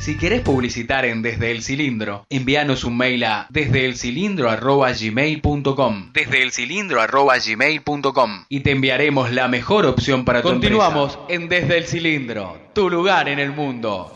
Si 0.00 0.16
querés 0.16 0.40
publicitar 0.40 1.04
en 1.04 1.20
Desde 1.20 1.50
el 1.50 1.62
Cilindro, 1.62 2.24
envíanos 2.30 2.84
un 2.84 2.96
mail 2.96 3.22
a 3.22 3.46
desdeelcilindro@gmail.com. 3.50 6.12
Desdeelcilindro@gmail.com 6.14 8.44
y 8.48 8.60
te 8.60 8.70
enviaremos 8.70 9.30
la 9.30 9.48
mejor 9.48 9.84
opción 9.84 10.24
para 10.24 10.40
tu 10.40 10.48
Continuamos 10.48 11.18
en 11.28 11.50
Desde 11.50 11.76
el 11.76 11.84
Cilindro, 11.84 12.56
tu 12.72 12.88
lugar 12.88 13.28
en 13.28 13.40
el 13.40 13.52
mundo. 13.52 14.14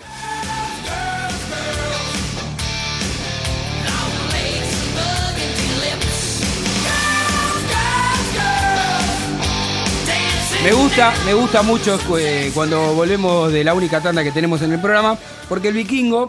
Me 10.64 10.72
gusta, 10.72 11.12
me 11.26 11.34
gusta 11.34 11.62
mucho 11.62 11.98
eh, 12.18 12.50
cuando 12.54 12.94
volvemos 12.94 13.52
de 13.52 13.62
la 13.64 13.74
única 13.74 14.00
tanda 14.00 14.24
que 14.24 14.32
tenemos 14.32 14.62
en 14.62 14.72
el 14.72 14.80
programa, 14.80 15.18
porque 15.46 15.68
el 15.68 15.74
vikingo 15.74 16.26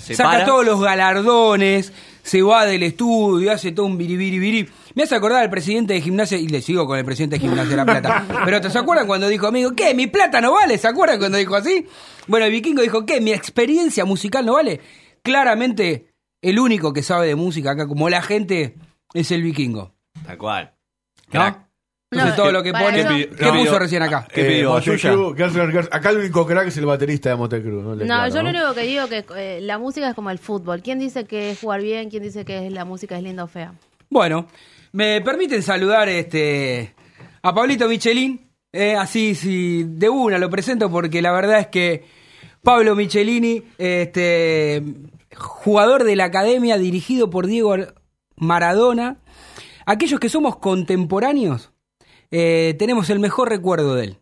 Se 0.00 0.16
saca 0.16 0.30
para. 0.30 0.44
todos 0.44 0.66
los 0.66 0.80
galardones, 0.80 1.92
se 2.24 2.42
va 2.42 2.66
del 2.66 2.82
estudio, 2.82 3.52
hace 3.52 3.70
todo 3.70 3.86
un 3.86 3.96
biribiribiri. 3.96 4.68
Me 4.96 5.04
hace 5.04 5.14
acordar 5.14 5.44
al 5.44 5.50
presidente 5.50 5.94
de 5.94 6.00
gimnasia, 6.00 6.36
y 6.38 6.48
le 6.48 6.60
sigo 6.60 6.88
con 6.88 6.98
el 6.98 7.04
presidente 7.04 7.36
de 7.36 7.40
gimnasia 7.40 7.70
de 7.70 7.76
La 7.76 7.84
Plata. 7.84 8.26
Pero 8.44 8.60
¿te 8.60 8.68
se 8.68 8.80
acuerdan 8.80 9.06
cuando 9.06 9.28
dijo, 9.28 9.46
amigo, 9.46 9.76
qué? 9.76 9.94
¿Mi 9.94 10.08
plata 10.08 10.40
no 10.40 10.52
vale? 10.52 10.76
¿Se 10.76 10.88
acuerdan 10.88 11.20
cuando 11.20 11.38
dijo 11.38 11.54
así? 11.54 11.86
Bueno, 12.26 12.46
el 12.46 12.52
vikingo 12.52 12.82
dijo, 12.82 13.06
¿qué? 13.06 13.20
¿Mi 13.20 13.32
experiencia 13.32 14.04
musical 14.04 14.44
no 14.44 14.54
vale? 14.54 14.80
Claramente 15.22 16.08
el 16.42 16.58
único 16.58 16.92
que 16.92 17.04
sabe 17.04 17.28
de 17.28 17.36
música 17.36 17.70
acá, 17.70 17.86
como 17.86 18.08
la 18.08 18.22
gente, 18.22 18.74
es 19.14 19.30
el 19.30 19.42
vikingo. 19.42 19.94
Tal 20.26 20.36
cual. 20.36 20.74
¿No? 21.32 21.65
Entonces 22.10 22.36
No, 22.36 22.42
todo 22.42 22.52
lo 22.52 22.62
que 22.62 22.72
pone... 22.72 23.04
¿Qué, 23.04 23.28
No, 23.44 23.52
puso 23.52 23.52
pidió- 23.52 23.78
recién 23.80 24.02
acá? 24.02 24.28
¿Qué 24.32 24.44
pidió, 24.44 24.78
N' 24.78 24.84
Roses. 25.72 25.88
Acá 25.90 26.10
el 26.10 26.18
único 26.18 26.46
crack 26.46 26.68
es 26.68 26.76
el 26.76 26.86
baterista 26.86 27.30
de 27.30 27.36
Motley 27.36 27.62
Crue. 27.62 27.82
No, 27.82 27.96
No, 27.96 28.04
claro, 28.04 28.32
yo 28.34 28.42
lo 28.42 28.50
único 28.50 28.74
que 28.74 28.82
digo 28.82 29.08
que 29.08 29.24
eh, 29.36 29.60
la 29.62 29.78
música 29.78 30.08
es 30.10 30.14
como 30.14 30.30
el 30.30 30.38
fútbol. 30.38 30.82
¿Quién 30.82 31.00
dice 31.00 31.24
que 31.24 31.50
es 31.50 31.60
jugar 31.60 31.80
bien? 31.82 32.08
¿Quién 32.08 32.22
dice 32.22 32.44
que 32.44 32.66
es- 32.66 32.72
la 32.72 32.84
música 32.84 33.16
es 33.16 33.24
linda 33.24 33.42
o 33.42 33.48
fea? 33.48 33.74
Bueno, 34.08 34.46
me 34.92 35.20
permiten 35.20 35.62
saludar 35.62 36.08
este 36.08 36.94
a 37.42 37.52
Pablito 37.52 37.88
Michelin, 37.88 38.50
eh, 38.72 38.94
así 38.94 39.34
si 39.34 39.82
de 39.84 40.08
una 40.08 40.38
lo 40.38 40.48
presento 40.48 40.88
porque 40.90 41.20
la 41.20 41.32
verdad 41.32 41.58
es 41.58 41.66
que 41.66 42.04
Pablo 42.62 42.94
Michelini, 42.94 43.64
este 43.78 44.82
jugador 45.36 46.04
de 46.04 46.14
la 46.14 46.26
academia 46.26 46.78
dirigido 46.78 47.30
por 47.30 47.46
Diego 47.48 47.76
Maradona, 48.36 49.16
aquellos 49.86 50.20
que 50.20 50.28
somos 50.28 50.56
contemporáneos 50.56 51.72
eh, 52.30 52.74
tenemos 52.78 53.10
el 53.10 53.18
mejor 53.18 53.48
recuerdo 53.48 53.94
de 53.94 54.04
él. 54.04 54.18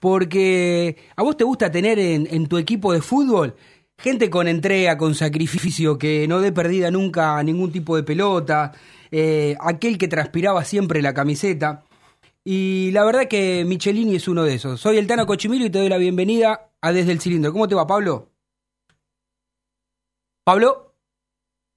Porque 0.00 0.96
a 1.16 1.22
vos 1.22 1.36
te 1.36 1.44
gusta 1.44 1.70
tener 1.70 1.98
en, 1.98 2.28
en 2.30 2.46
tu 2.48 2.58
equipo 2.58 2.92
de 2.92 3.00
fútbol 3.00 3.56
gente 3.98 4.30
con 4.30 4.48
entrega, 4.48 4.98
con 4.98 5.14
sacrificio, 5.14 5.98
que 5.98 6.26
no 6.28 6.40
dé 6.40 6.52
perdida 6.52 6.90
nunca 6.90 7.42
ningún 7.42 7.72
tipo 7.72 7.96
de 7.96 8.02
pelota, 8.02 8.72
eh, 9.10 9.56
aquel 9.60 9.98
que 9.98 10.08
transpiraba 10.08 10.64
siempre 10.64 11.02
la 11.02 11.14
camiseta. 11.14 11.84
Y 12.44 12.90
la 12.92 13.04
verdad 13.04 13.26
que 13.28 13.64
Michelini 13.64 14.16
es 14.16 14.28
uno 14.28 14.44
de 14.44 14.54
esos. 14.54 14.80
Soy 14.80 14.98
el 14.98 15.06
Tano 15.06 15.26
Cochimilo 15.26 15.66
y 15.66 15.70
te 15.70 15.78
doy 15.78 15.88
la 15.88 15.98
bienvenida 15.98 16.70
a 16.80 16.92
Desde 16.92 17.12
el 17.12 17.20
Cilindro. 17.20 17.52
¿Cómo 17.52 17.66
te 17.66 17.74
va, 17.74 17.86
Pablo? 17.86 18.28
¿Pablo? 20.44 20.94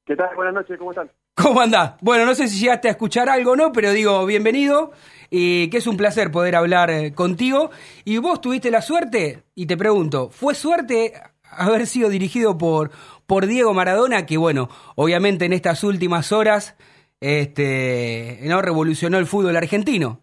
¿Qué 0.05 0.15
tal? 0.15 0.35
Buenas 0.35 0.53
noches, 0.53 0.77
¿cómo 0.77 0.91
están? 0.91 1.09
¿Cómo 1.35 1.61
andás? 1.61 1.93
Bueno, 2.01 2.25
no 2.25 2.35
sé 2.35 2.47
si 2.47 2.59
llegaste 2.59 2.87
a 2.87 2.91
escuchar 2.91 3.29
algo 3.29 3.51
o 3.51 3.55
no, 3.55 3.71
pero 3.71 3.91
digo, 3.91 4.25
bienvenido 4.25 4.91
y 5.29 5.69
que 5.69 5.77
es 5.77 5.87
un 5.87 5.97
placer 5.97 6.31
poder 6.31 6.55
hablar 6.55 6.89
eh, 6.89 7.13
contigo. 7.13 7.71
Y 8.05 8.17
vos 8.17 8.41
tuviste 8.41 8.71
la 8.71 8.81
suerte, 8.81 9.43
y 9.55 9.65
te 9.67 9.77
pregunto, 9.77 10.29
¿fue 10.29 10.55
suerte 10.55 11.13
haber 11.51 11.85
sido 11.87 12.09
dirigido 12.09 12.57
por, 12.57 12.91
por 13.25 13.45
Diego 13.45 13.73
Maradona, 13.73 14.25
que 14.25 14.37
bueno, 14.37 14.69
obviamente 14.95 15.45
en 15.45 15.53
estas 15.53 15.83
últimas 15.83 16.31
horas 16.31 16.77
este, 17.19 18.39
¿no? 18.43 18.61
revolucionó 18.61 19.17
el 19.17 19.25
fútbol 19.25 19.55
argentino? 19.55 20.21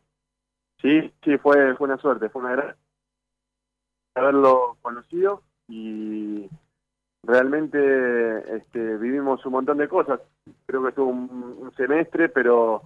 Sí, 0.81 1.13
sí, 1.25 1.37
fue, 1.39 1.75
fue 1.77 1.89
una 1.89 1.99
suerte, 1.99 2.29
fue 2.29 2.43
una 2.43 2.53
gran 2.53 2.77
haberlo 4.15 4.79
conocido 4.81 5.43
y 5.69 6.49
realmente 7.23 8.57
este, 8.57 8.97
vivimos 8.97 9.45
un 9.45 9.53
montón 9.53 9.77
de 9.79 9.89
cosas. 9.89 10.21
Creo 10.65 10.83
que 10.83 10.89
estuvo 10.89 11.11
un 11.11 11.71
semestre, 11.77 12.31
pero 12.31 12.83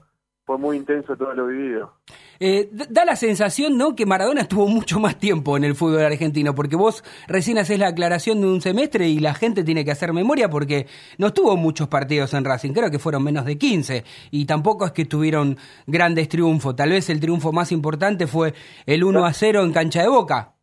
fue 0.50 0.58
muy 0.58 0.78
intenso 0.78 1.16
todo 1.16 1.32
lo 1.32 1.46
vivido. 1.46 1.92
Eh, 2.40 2.68
da 2.72 3.04
la 3.04 3.14
sensación, 3.14 3.78
¿no?, 3.78 3.94
que 3.94 4.04
Maradona 4.04 4.40
estuvo 4.40 4.66
mucho 4.66 4.98
más 4.98 5.16
tiempo 5.16 5.56
en 5.56 5.62
el 5.62 5.76
fútbol 5.76 6.02
argentino, 6.02 6.56
porque 6.56 6.74
vos 6.74 7.04
recién 7.28 7.56
haces 7.58 7.78
la 7.78 7.86
aclaración 7.86 8.40
de 8.40 8.48
un 8.48 8.60
semestre 8.60 9.08
y 9.08 9.20
la 9.20 9.32
gente 9.32 9.62
tiene 9.62 9.84
que 9.84 9.92
hacer 9.92 10.12
memoria 10.12 10.50
porque 10.50 10.88
no 11.18 11.28
estuvo 11.28 11.56
muchos 11.56 11.86
partidos 11.86 12.34
en 12.34 12.44
Racing, 12.44 12.72
creo 12.72 12.90
que 12.90 12.98
fueron 12.98 13.22
menos 13.22 13.44
de 13.44 13.58
15, 13.58 14.02
y 14.32 14.44
tampoco 14.44 14.86
es 14.86 14.90
que 14.90 15.04
tuvieron 15.04 15.56
grandes 15.86 16.28
triunfos, 16.28 16.74
tal 16.74 16.90
vez 16.90 17.08
el 17.10 17.20
triunfo 17.20 17.52
más 17.52 17.70
importante 17.70 18.26
fue 18.26 18.52
el 18.86 19.04
1 19.04 19.24
a 19.24 19.32
0 19.32 19.62
en 19.62 19.72
cancha 19.72 20.02
de 20.02 20.08
Boca. 20.08 20.56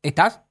¿Estás? 0.00 0.43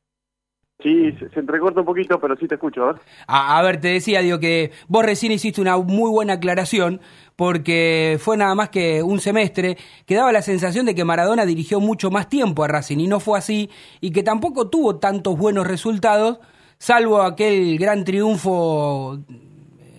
Sí, 0.81 1.11
se, 1.13 1.29
se 1.29 1.39
entrecorta 1.39 1.79
un 1.79 1.85
poquito, 1.85 2.19
pero 2.19 2.35
sí 2.35 2.47
te 2.47 2.55
escucho. 2.55 2.95
A, 3.27 3.57
a 3.57 3.61
ver, 3.61 3.79
te 3.79 3.89
decía, 3.89 4.21
digo, 4.21 4.39
que 4.39 4.71
vos 4.87 5.05
recién 5.05 5.31
hiciste 5.31 5.61
una 5.61 5.77
muy 5.77 6.09
buena 6.09 6.33
aclaración, 6.33 6.99
porque 7.35 8.17
fue 8.19 8.37
nada 8.37 8.53
más 8.55 8.69
que 8.69 9.01
un 9.01 9.19
semestre 9.19 9.77
que 10.05 10.15
daba 10.15 10.31
la 10.31 10.41
sensación 10.41 10.85
de 10.85 10.95
que 10.95 11.05
Maradona 11.05 11.45
dirigió 11.45 11.79
mucho 11.79 12.11
más 12.11 12.27
tiempo 12.27 12.63
a 12.63 12.67
Racing, 12.67 12.97
y 12.99 13.07
no 13.07 13.19
fue 13.19 13.37
así, 13.37 13.69
y 14.01 14.11
que 14.11 14.23
tampoco 14.23 14.69
tuvo 14.69 14.99
tantos 14.99 15.37
buenos 15.37 15.67
resultados, 15.67 16.39
salvo 16.77 17.21
aquel 17.21 17.77
gran 17.77 18.03
triunfo 18.03 19.19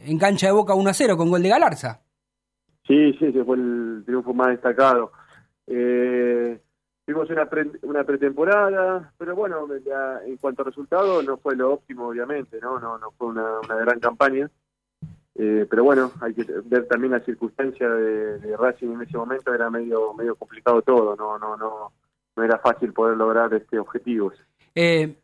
en 0.06 0.18
cancha 0.18 0.48
de 0.48 0.52
Boca 0.52 0.74
1 0.74 0.90
a 0.90 0.94
0 0.94 1.16
con 1.16 1.30
gol 1.30 1.42
de 1.42 1.48
Galarza. 1.48 2.02
Sí, 2.86 3.14
sí, 3.18 3.26
ese 3.26 3.42
fue 3.44 3.56
el 3.56 4.02
triunfo 4.04 4.34
más 4.34 4.48
destacado. 4.48 5.12
Eh, 5.66 6.60
tuvimos 7.04 7.28
una, 7.30 7.46
pre- 7.46 7.70
una 7.82 8.04
pretemporada, 8.04 9.12
pero 9.18 9.34
bueno, 9.36 9.66
en 10.26 10.36
cuanto 10.38 10.62
a 10.62 10.66
resultados 10.66 11.24
no 11.24 11.36
fue 11.36 11.54
lo 11.56 11.72
óptimo, 11.74 12.08
obviamente, 12.08 12.58
no 12.60 12.78
no 12.80 12.98
no 12.98 13.10
fue 13.12 13.28
una, 13.28 13.60
una 13.60 13.76
gran 13.76 14.00
campaña. 14.00 14.50
Eh, 15.36 15.66
pero 15.68 15.82
bueno, 15.82 16.12
hay 16.20 16.32
que 16.32 16.44
ver 16.64 16.86
también 16.86 17.10
la 17.12 17.18
circunstancia 17.20 17.88
de, 17.88 18.38
de 18.38 18.56
Racing 18.56 18.92
en 18.92 19.02
ese 19.02 19.16
momento, 19.16 19.52
era 19.52 19.68
medio 19.68 20.14
medio 20.14 20.36
complicado 20.36 20.80
todo, 20.82 21.16
no 21.16 21.38
no 21.38 21.56
no 21.56 21.92
no 22.36 22.42
era 22.42 22.58
fácil 22.58 22.92
poder 22.92 23.16
lograr 23.16 23.52
este 23.54 23.78
objetivos. 23.78 24.34
Eh, 24.74 25.14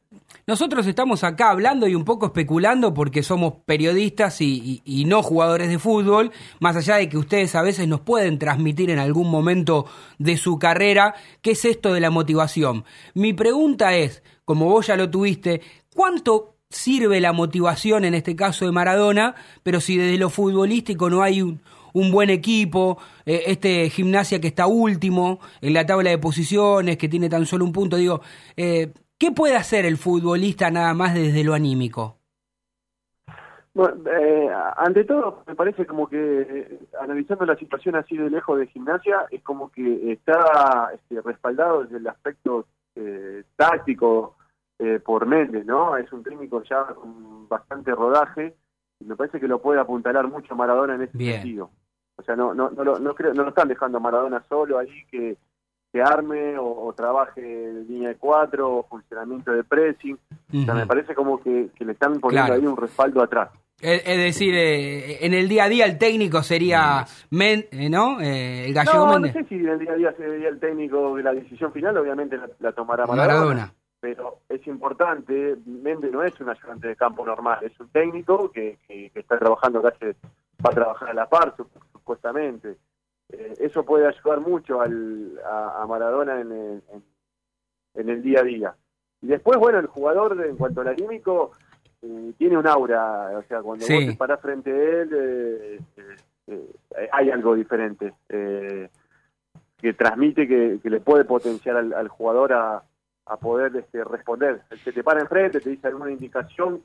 nosotros 0.47 0.87
estamos 0.87 1.23
acá 1.23 1.51
hablando 1.51 1.87
y 1.87 1.95
un 1.95 2.05
poco 2.05 2.27
especulando 2.27 2.93
porque 2.93 3.23
somos 3.23 3.55
periodistas 3.65 4.41
y, 4.41 5.05
no 5.07 5.23
jugadores 5.23 5.69
de 5.69 5.79
fútbol, 5.79 6.33
más 6.59 6.77
allá 6.77 6.97
de 6.97 7.09
que 7.09 7.17
ustedes 7.17 7.55
a 7.55 7.63
veces 7.63 7.87
nos 7.87 8.01
pueden 8.01 8.39
transmitir 8.39 8.91
en 8.91 8.99
algún 8.99 9.31
momento 9.31 9.87
de 10.19 10.37
su 10.37 10.59
carrera 10.59 11.15
qué 11.43 11.53
es 11.53 11.65
esto 11.65 11.93
de 11.93 12.01
la 12.01 12.11
motivación. 12.11 12.85
Mi 13.15 13.33
pregunta 13.33 13.95
es, 13.95 14.23
como 14.45 14.67
vos 14.67 14.89
ya 14.89 14.97
lo 14.97 15.09
tuviste, 15.09 15.61
¿cuánto 15.95 16.57
sirve 16.69 17.21
la 17.21 17.33
motivación 17.33 18.05
en 18.05 18.15
este 18.15 18.35
caso 18.37 18.65
de 18.65 18.73
Maradona, 18.73 19.35
pero 19.63 19.81
si 19.81 19.97
desde 19.97 20.19
lo 20.19 20.31
futbolístico 20.31 21.11
no 21.11 21.23
hay 21.23 21.43
un, 21.43 21.61
un 21.93 22.11
buen 22.11 22.31
equipo, 22.31 22.99
eh, 23.27 23.43
este 23.47 23.91
gimnasia 23.91 24.41
que 24.41 24.49
está 24.49 24.67
último 24.67 25.41
en 25.61 25.75
la 25.75 25.85
tabla 25.87 26.11
de 26.11 26.19
posiciones, 26.19 26.97
que 26.97 27.09
tiene 27.09 27.29
tan 27.29 27.47
solo 27.47 27.65
un 27.65 27.73
punto, 27.73 27.97
digo, 27.97 28.21
eh, 28.57 28.93
¿qué 29.21 29.31
puede 29.31 29.55
hacer 29.55 29.85
el 29.85 29.99
futbolista 29.99 30.71
nada 30.71 30.95
más 30.95 31.15
desde 31.15 31.45
lo 31.45 31.55
anímico? 31.55 32.17
Bueno, 33.73 34.11
eh, 34.11 34.51
ante 34.79 35.05
todo, 35.05 35.45
me 35.47 35.55
parece 35.55 35.87
como 35.87 36.09
que 36.09 36.19
eh, 36.19 36.81
analizando 37.01 37.47
la 37.47 37.55
situación 37.55 37.95
así 37.95 38.17
de 38.17 38.29
lejos 38.29 38.59
de 38.59 38.67
gimnasia, 38.67 39.27
es 39.31 39.43
como 39.45 39.71
que 39.71 40.11
está 40.11 40.91
este, 40.93 41.21
respaldado 41.21 41.85
desde 41.85 41.99
el 41.99 42.09
aspecto 42.09 42.67
eh, 42.97 43.45
táctico 43.55 44.35
eh, 44.81 44.99
por 44.99 45.27
Méndez, 45.27 45.65
¿no? 45.67 45.97
Es 45.97 46.13
un 46.13 46.25
técnico 46.25 46.65
ya 46.65 46.85
con 46.87 47.49
bastante 47.49 47.93
rodaje 47.93 48.57
y 48.99 49.05
me 49.05 49.15
parece 49.15 49.39
que 49.39 49.47
lo 49.47 49.61
puede 49.61 49.79
apuntalar 49.79 50.27
mucho 50.27 50.57
Maradona 50.57 50.97
en 50.97 51.03
ese 51.03 51.17
Bien. 51.17 51.35
sentido. 51.35 51.71
O 52.17 52.23
sea, 52.23 52.35
no, 52.35 52.55
no, 52.55 52.71
no, 52.71 52.83
lo, 52.83 52.99
no, 52.99 53.15
creo, 53.15 53.35
no 53.35 53.45
lo 53.45 53.51
están 53.51 53.69
dejando 53.69 53.99
a 53.99 54.01
Maradona 54.01 54.43
solo 54.49 54.79
ahí 54.79 55.07
que, 55.11 55.37
que 55.93 56.01
arme 56.03 56.57
o, 56.59 56.87
o 56.87 56.93
trabaje 56.93 57.41
línea 57.89 58.11
de 58.11 58.17
cuatro 58.17 58.77
o 58.79 58.83
funcionamiento 58.85 59.51
de 59.53 59.65
pressing. 59.65 60.19
O 60.55 60.65
sea, 60.65 60.75
me 60.75 60.87
parece 60.87 61.15
como 61.15 61.41
que, 61.43 61.69
que 61.77 61.85
le 61.85 61.93
están 61.93 62.21
poniendo 62.21 62.47
Claro. 62.47 62.61
ahí 62.61 62.67
un 62.67 62.77
respaldo 62.77 63.23
atrás. 63.23 63.51
Es, 63.81 64.03
es 64.07 64.17
decir, 64.19 64.55
eh, 64.55 65.25
en 65.25 65.33
el 65.35 65.49
día 65.49 65.65
a 65.65 65.69
día 65.69 65.87
el 65.87 65.97
técnico 65.99 66.43
sería, 66.43 67.07
Men- 67.31 67.67
eh, 67.73 67.89
¿no? 67.89 68.21
Eh, 68.21 68.67
el 68.67 68.75
gallego 68.75 69.07
No, 69.07 69.19
no 69.19 69.33
sé 69.33 69.43
si 69.45 69.55
en 69.55 69.69
el 69.69 69.79
día 69.79 69.93
a 69.93 69.97
día 69.97 70.13
se 70.17 70.27
veía 70.29 70.49
el 70.49 70.61
técnico 70.61 71.17
de 71.17 71.23
la 71.23 71.33
decisión 71.33 71.73
final, 71.73 71.97
obviamente 71.97 72.37
la, 72.37 72.49
la 72.59 72.73
tomará 72.73 73.07
Maradona, 73.07 73.35
Maradona. 73.35 73.75
Pero 74.01 74.39
es 74.49 74.67
importante, 74.67 75.57
Méndez 75.67 76.13
no 76.13 76.23
es 76.23 76.39
un 76.41 76.51
ayudante 76.51 76.89
de 76.89 76.97
campo 76.97 77.25
normal, 77.25 77.59
es 77.63 77.79
un 77.81 77.89
técnico 77.89 78.51
que, 78.53 78.79
que, 78.87 79.11
que 79.11 79.21
está 79.21 79.39
trabajando 79.39 79.83
casi, 79.83 80.05
va 80.05 80.71
a 80.71 80.75
trabajar 80.75 81.09
a 81.11 81.15
la 81.15 81.27
par, 81.29 81.55
sup- 81.57 81.69
supuestamente. 81.93 82.77
Eh, 83.33 83.55
eso 83.61 83.85
puede 83.85 84.07
ayudar 84.07 84.41
mucho 84.41 84.81
al, 84.81 85.39
a, 85.45 85.83
a 85.83 85.87
Maradona 85.87 86.41
en 86.41 86.53
el, 86.53 86.83
en, 86.93 87.03
en 87.95 88.09
el 88.09 88.23
día 88.23 88.41
a 88.41 88.45
día. 88.45 88.75
Y 89.23 89.27
después, 89.29 89.59
bueno, 89.59 89.79
el 89.79 89.87
jugador, 89.87 90.43
en 90.45 90.57
cuanto 90.57 90.81
al 90.81 90.89
anímico, 90.89 91.53
eh, 92.03 92.33
tiene 92.39 92.57
un 92.57 92.67
aura, 92.67 93.39
o 93.39 93.43
sea, 93.43 93.61
cuando 93.63 93.85
Sí. 93.85 93.95
vos 93.95 94.05
te 94.07 94.17
parás 94.17 94.41
frente 94.41 94.71
a 94.71 94.75
él, 95.03 95.11
eh, 95.13 95.81
eh, 96.47 97.09
hay 97.13 97.31
algo 97.31 97.55
diferente. 97.55 98.15
Eh, 98.29 98.89
que 99.77 99.95
transmite 99.95 100.47
que, 100.47 100.79
que 100.83 100.91
le 100.91 101.01
puede 101.01 101.25
potenciar 101.25 101.77
al, 101.77 101.93
al 101.95 102.09
jugador 102.09 102.53
a, 102.53 102.83
a 103.27 103.37
poder 103.39 103.75
este, 103.77 104.05
responder. 104.05 104.61
El 104.71 104.79
que 104.83 104.93
te 104.93 105.03
para 105.03 105.21
enfrente, 105.21 105.61
te 105.61 105.71
dice 105.71 105.87
alguna 105.89 106.11
indicación 106.11 106.83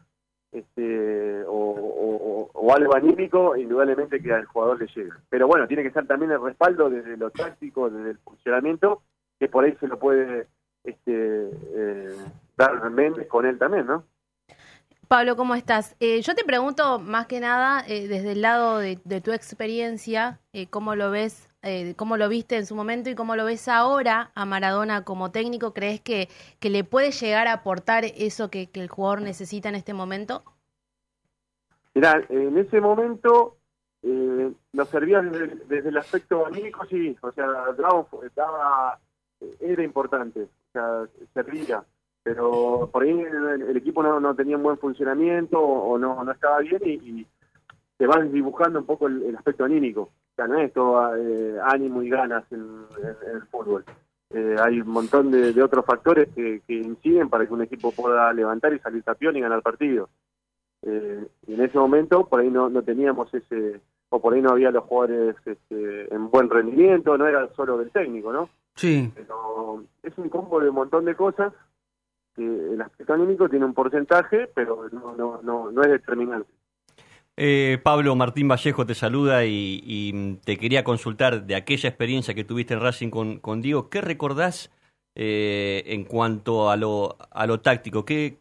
este, 0.56 1.44
o, 1.48 2.72
algo 2.74 2.96
anímico, 2.96 3.56
indudablemente 3.56 4.22
que 4.22 4.34
al 4.34 4.46
jugador 4.46 4.80
le 4.80 4.88
llega. 4.88 5.20
Pero 5.30 5.48
bueno, 5.48 5.68
tiene 5.68 5.84
que 5.84 5.90
estar 5.90 6.06
también 6.08 6.32
el 6.32 6.42
respaldo 6.42 6.90
desde 6.90 7.16
lo 7.16 7.30
táctico, 7.30 7.90
desde 7.90 8.12
el 8.12 8.18
funcionamiento, 8.18 9.02
que 9.40 9.48
por 9.48 9.64
ahí 9.64 9.76
se 9.80 9.88
lo 9.88 10.00
puede 10.00 10.48
este, 10.84 11.50
eh, 11.76 12.16
dar 12.58 12.90
Méndez 12.90 13.28
con 13.28 13.46
él 13.46 13.58
también, 13.58 13.86
¿no? 13.86 14.04
Pablo, 15.08 15.36
¿cómo 15.36 15.54
estás? 15.54 15.96
Eh, 16.00 16.22
yo 16.22 16.34
te 16.34 16.44
pregunto 16.44 17.00
más 17.00 17.28
que 17.28 17.40
nada 17.40 17.84
eh, 17.88 18.08
desde 18.08 18.32
el 18.32 18.42
lado 18.42 18.80
de, 18.80 19.00
de 19.04 19.22
tu 19.22 19.32
experiencia, 19.32 20.40
eh, 20.52 20.68
cómo 20.68 20.96
lo 20.96 21.12
ves, 21.12 21.48
eh, 21.66 21.96
cómo 21.96 22.16
lo 22.18 22.30
viste 22.30 22.56
en 22.58 22.66
su 22.66 22.76
momento 22.76 23.10
y 23.10 23.16
cómo 23.16 23.36
lo 23.36 23.46
ves 23.46 23.68
ahora 23.68 24.32
a 24.36 24.46
Maradona 24.46 25.04
como 25.04 25.32
técnico. 25.32 25.74
¿Crees 25.74 26.00
que, 26.00 26.30
que 26.60 26.70
le 26.70 26.84
puede 26.84 27.12
llegar 27.12 27.48
a 27.48 27.54
aportar 27.54 28.06
eso 28.06 28.50
que, 28.50 28.70
que 28.70 28.82
el 28.82 28.88
jugador 28.88 29.22
necesita 29.22 29.70
en 29.70 29.76
este 29.76 29.94
momento? 29.94 30.44
Mirá, 31.94 32.24
en 32.30 32.58
ese 32.58 32.80
momento 32.82 33.58
eh, 34.04 34.52
nos 34.74 34.90
servía 34.90 35.22
desde, 35.22 35.56
desde 35.66 35.90
el 35.90 35.98
aspecto 35.98 36.46
anímico, 36.46 36.86
sí, 36.86 37.18
o 37.22 37.32
sea, 37.32 37.48
daba, 37.78 38.06
daba- 38.36 39.00
era 39.60 39.84
importante, 39.84 40.44
o 40.44 40.72
sea, 40.72 41.08
servía, 41.34 41.84
pero 42.22 42.90
por 42.92 43.04
ahí 43.04 43.12
el, 43.12 43.78
equipo 43.78 44.04
no, 44.04 44.20
no 44.20 44.36
tenía 44.36 44.58
un 44.58 44.64
buen 44.64 44.78
funcionamiento 44.78 45.60
o, 45.60 45.98
no, 45.98 46.24
no 46.24 46.32
estaba 46.32 46.60
bien 46.60 46.82
y 46.84 47.28
se 47.98 48.08
van 48.08 48.32
dibujando 48.32 48.80
un 48.80 48.86
poco 48.86 49.08
el, 49.08 49.24
el 49.24 49.36
aspecto 49.36 49.64
anímico, 49.64 50.02
o 50.02 50.36
sea, 50.36 50.48
no 50.48 50.60
es 50.60 50.72
todo 50.74 51.16
eh, 51.16 51.58
ánimo 51.64 52.02
y 52.04 52.10
ganas 52.10 52.44
en, 52.52 52.60
en- 52.98 53.30
en 53.30 53.36
el 53.38 53.44
fútbol. 53.44 53.86
Eh, 54.32 54.56
hay 54.60 54.82
un 54.82 54.90
montón 54.90 55.32
de, 55.32 55.54
de 55.54 55.64
otros 55.64 55.86
factores 55.86 56.28
que, 56.36 56.62
que 56.68 56.74
inciden 56.74 57.30
para 57.30 57.46
que 57.46 57.54
un 57.54 57.62
equipo 57.62 57.92
pueda 57.92 58.34
levantar 58.34 58.74
y 58.74 58.80
salir 58.80 59.04
campeón 59.04 59.38
y 59.38 59.42
ganar 59.42 59.62
partidos. 59.62 60.10
Eh, 60.82 61.26
y 61.48 61.54
en 61.54 61.62
ese 61.62 61.78
momento 61.78 62.26
por 62.28 62.40
ahí 62.42 62.50
no, 62.50 62.70
no 62.70 62.82
teníamos 62.84 63.34
ese, 63.34 63.80
o 64.10 64.20
por 64.22 64.34
ahí 64.34 64.42
no 64.42 64.50
había 64.52 64.72
los 64.72 64.84
jugadores 64.84 65.36
este, 65.46 66.14
en 66.14 66.30
buen 66.30 66.50
rendimiento, 66.50 67.18
no 67.18 67.28
era 67.28 67.48
solo 67.54 67.78
del 67.78 67.92
técnico, 67.92 68.34
¿no? 68.34 68.50
Sí. 68.76 69.10
Pero 69.16 69.84
es 70.04 70.18
un 70.18 70.28
combo 70.30 70.60
de 70.60 70.70
un 70.70 70.76
montón 70.76 71.06
de 71.06 71.16
cosas 71.16 71.54
que 72.36 72.44
el 72.44 72.82
aspecto 72.82 73.14
anímico 73.14 73.48
tiene 73.48 73.66
un 73.66 73.74
porcentaje, 73.74 74.48
pero 74.54 74.90
no, 74.92 75.16
no, 75.16 75.40
no, 75.42 75.72
no 75.72 75.82
es 75.84 75.90
determinante. 75.90 76.50
Eh, 77.38 77.80
Pablo 77.84 78.16
Martín 78.16 78.48
Vallejo 78.48 78.86
te 78.86 78.96
saluda 78.96 79.46
y, 79.46 79.82
y 79.84 80.36
te 80.46 80.58
quería 80.58 80.84
consultar 80.86 81.46
de 81.46 81.56
aquella 81.56 81.90
experiencia 81.90 82.34
que 82.34 82.46
tuviste 82.46 82.74
en 82.74 82.80
Racing 82.80 83.10
con, 83.10 83.40
Diego. 83.62 83.90
¿Qué 83.90 84.00
recordás 84.02 84.72
eh, 85.16 85.84
en 85.88 86.06
cuanto 86.06 86.70
a 86.70 86.78
lo, 86.78 87.18
a 87.32 87.46
lo 87.46 87.60
táctico? 87.60 88.06
¿Qué, 88.06 88.40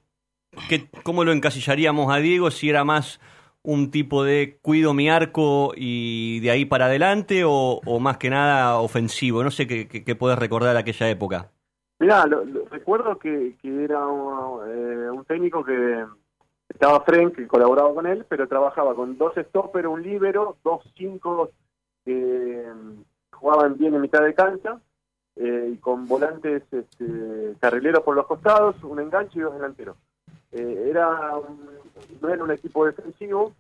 ¿Cómo 1.03 1.25
lo 1.25 1.33
encasillaríamos 1.33 2.13
a 2.15 2.19
Diego 2.19 2.51
si 2.53 2.71
era 2.71 2.85
más 2.85 3.21
un 3.63 3.91
tipo 3.91 4.23
de 4.23 4.59
cuido 4.63 4.95
mi 4.95 5.09
arco 5.09 5.73
y 5.77 6.39
de 6.41 6.51
ahí 6.53 6.65
para 6.65 6.87
adelante 6.87 7.43
o, 7.45 7.81
más 7.99 8.19
que 8.19 8.31
nada 8.31 8.79
ofensivo? 8.79 9.43
No 9.43 9.51
sé 9.51 9.67
qué, 9.67 9.89
qué, 9.89 10.15
podés 10.15 10.39
recordar 10.39 10.73
de 10.75 10.81
aquella 10.81 11.11
época. 11.11 11.51
Mirá, 11.99 12.27
lo- 12.27 12.45
lo- 12.45 12.67
recuerdo 12.67 13.19
que, 13.19 13.57
que 13.61 13.85
era 13.85 14.07
un, 14.07 14.61
eh, 14.69 15.11
un 15.11 15.25
técnico 15.25 15.65
que 15.65 16.05
estaba 16.69 17.01
Frank, 17.03 17.35
que 17.37 17.47
colaboraba 17.47 17.93
con 17.95 18.07
él, 18.07 18.25
pero 18.29 18.49
trabajaba 18.49 18.95
con 18.95 19.17
dos 19.19 19.33
stoppers, 19.37 19.87
un 19.89 20.03
líbero, 20.03 20.57
dos 20.65 20.83
cinco 20.97 21.51
que 22.05 22.67
mm, 22.75 23.37
jugaban 23.37 23.77
bien 23.77 23.95
en 23.95 24.01
mitad 24.01 24.23
de 24.23 24.35
cancha, 24.35 24.81
eh, 25.37 25.71
y 25.75 25.79
con 25.79 26.07
volantes 26.07 26.63
este, 26.73 27.55
carrileros 27.61 28.03
por 28.03 28.15
los 28.17 28.27
costados, 28.27 28.83
un 28.85 29.01
enganche 29.01 29.39
y 29.39 29.43
dos 29.43 29.55
delanteros. 29.55 29.97
Eh, 30.53 30.87
era 30.91 31.37
un- 31.37 31.69
no 32.21 32.29
era 32.29 32.45
un 32.45 32.51
equipo 32.53 32.87
defensivo, 32.87 33.53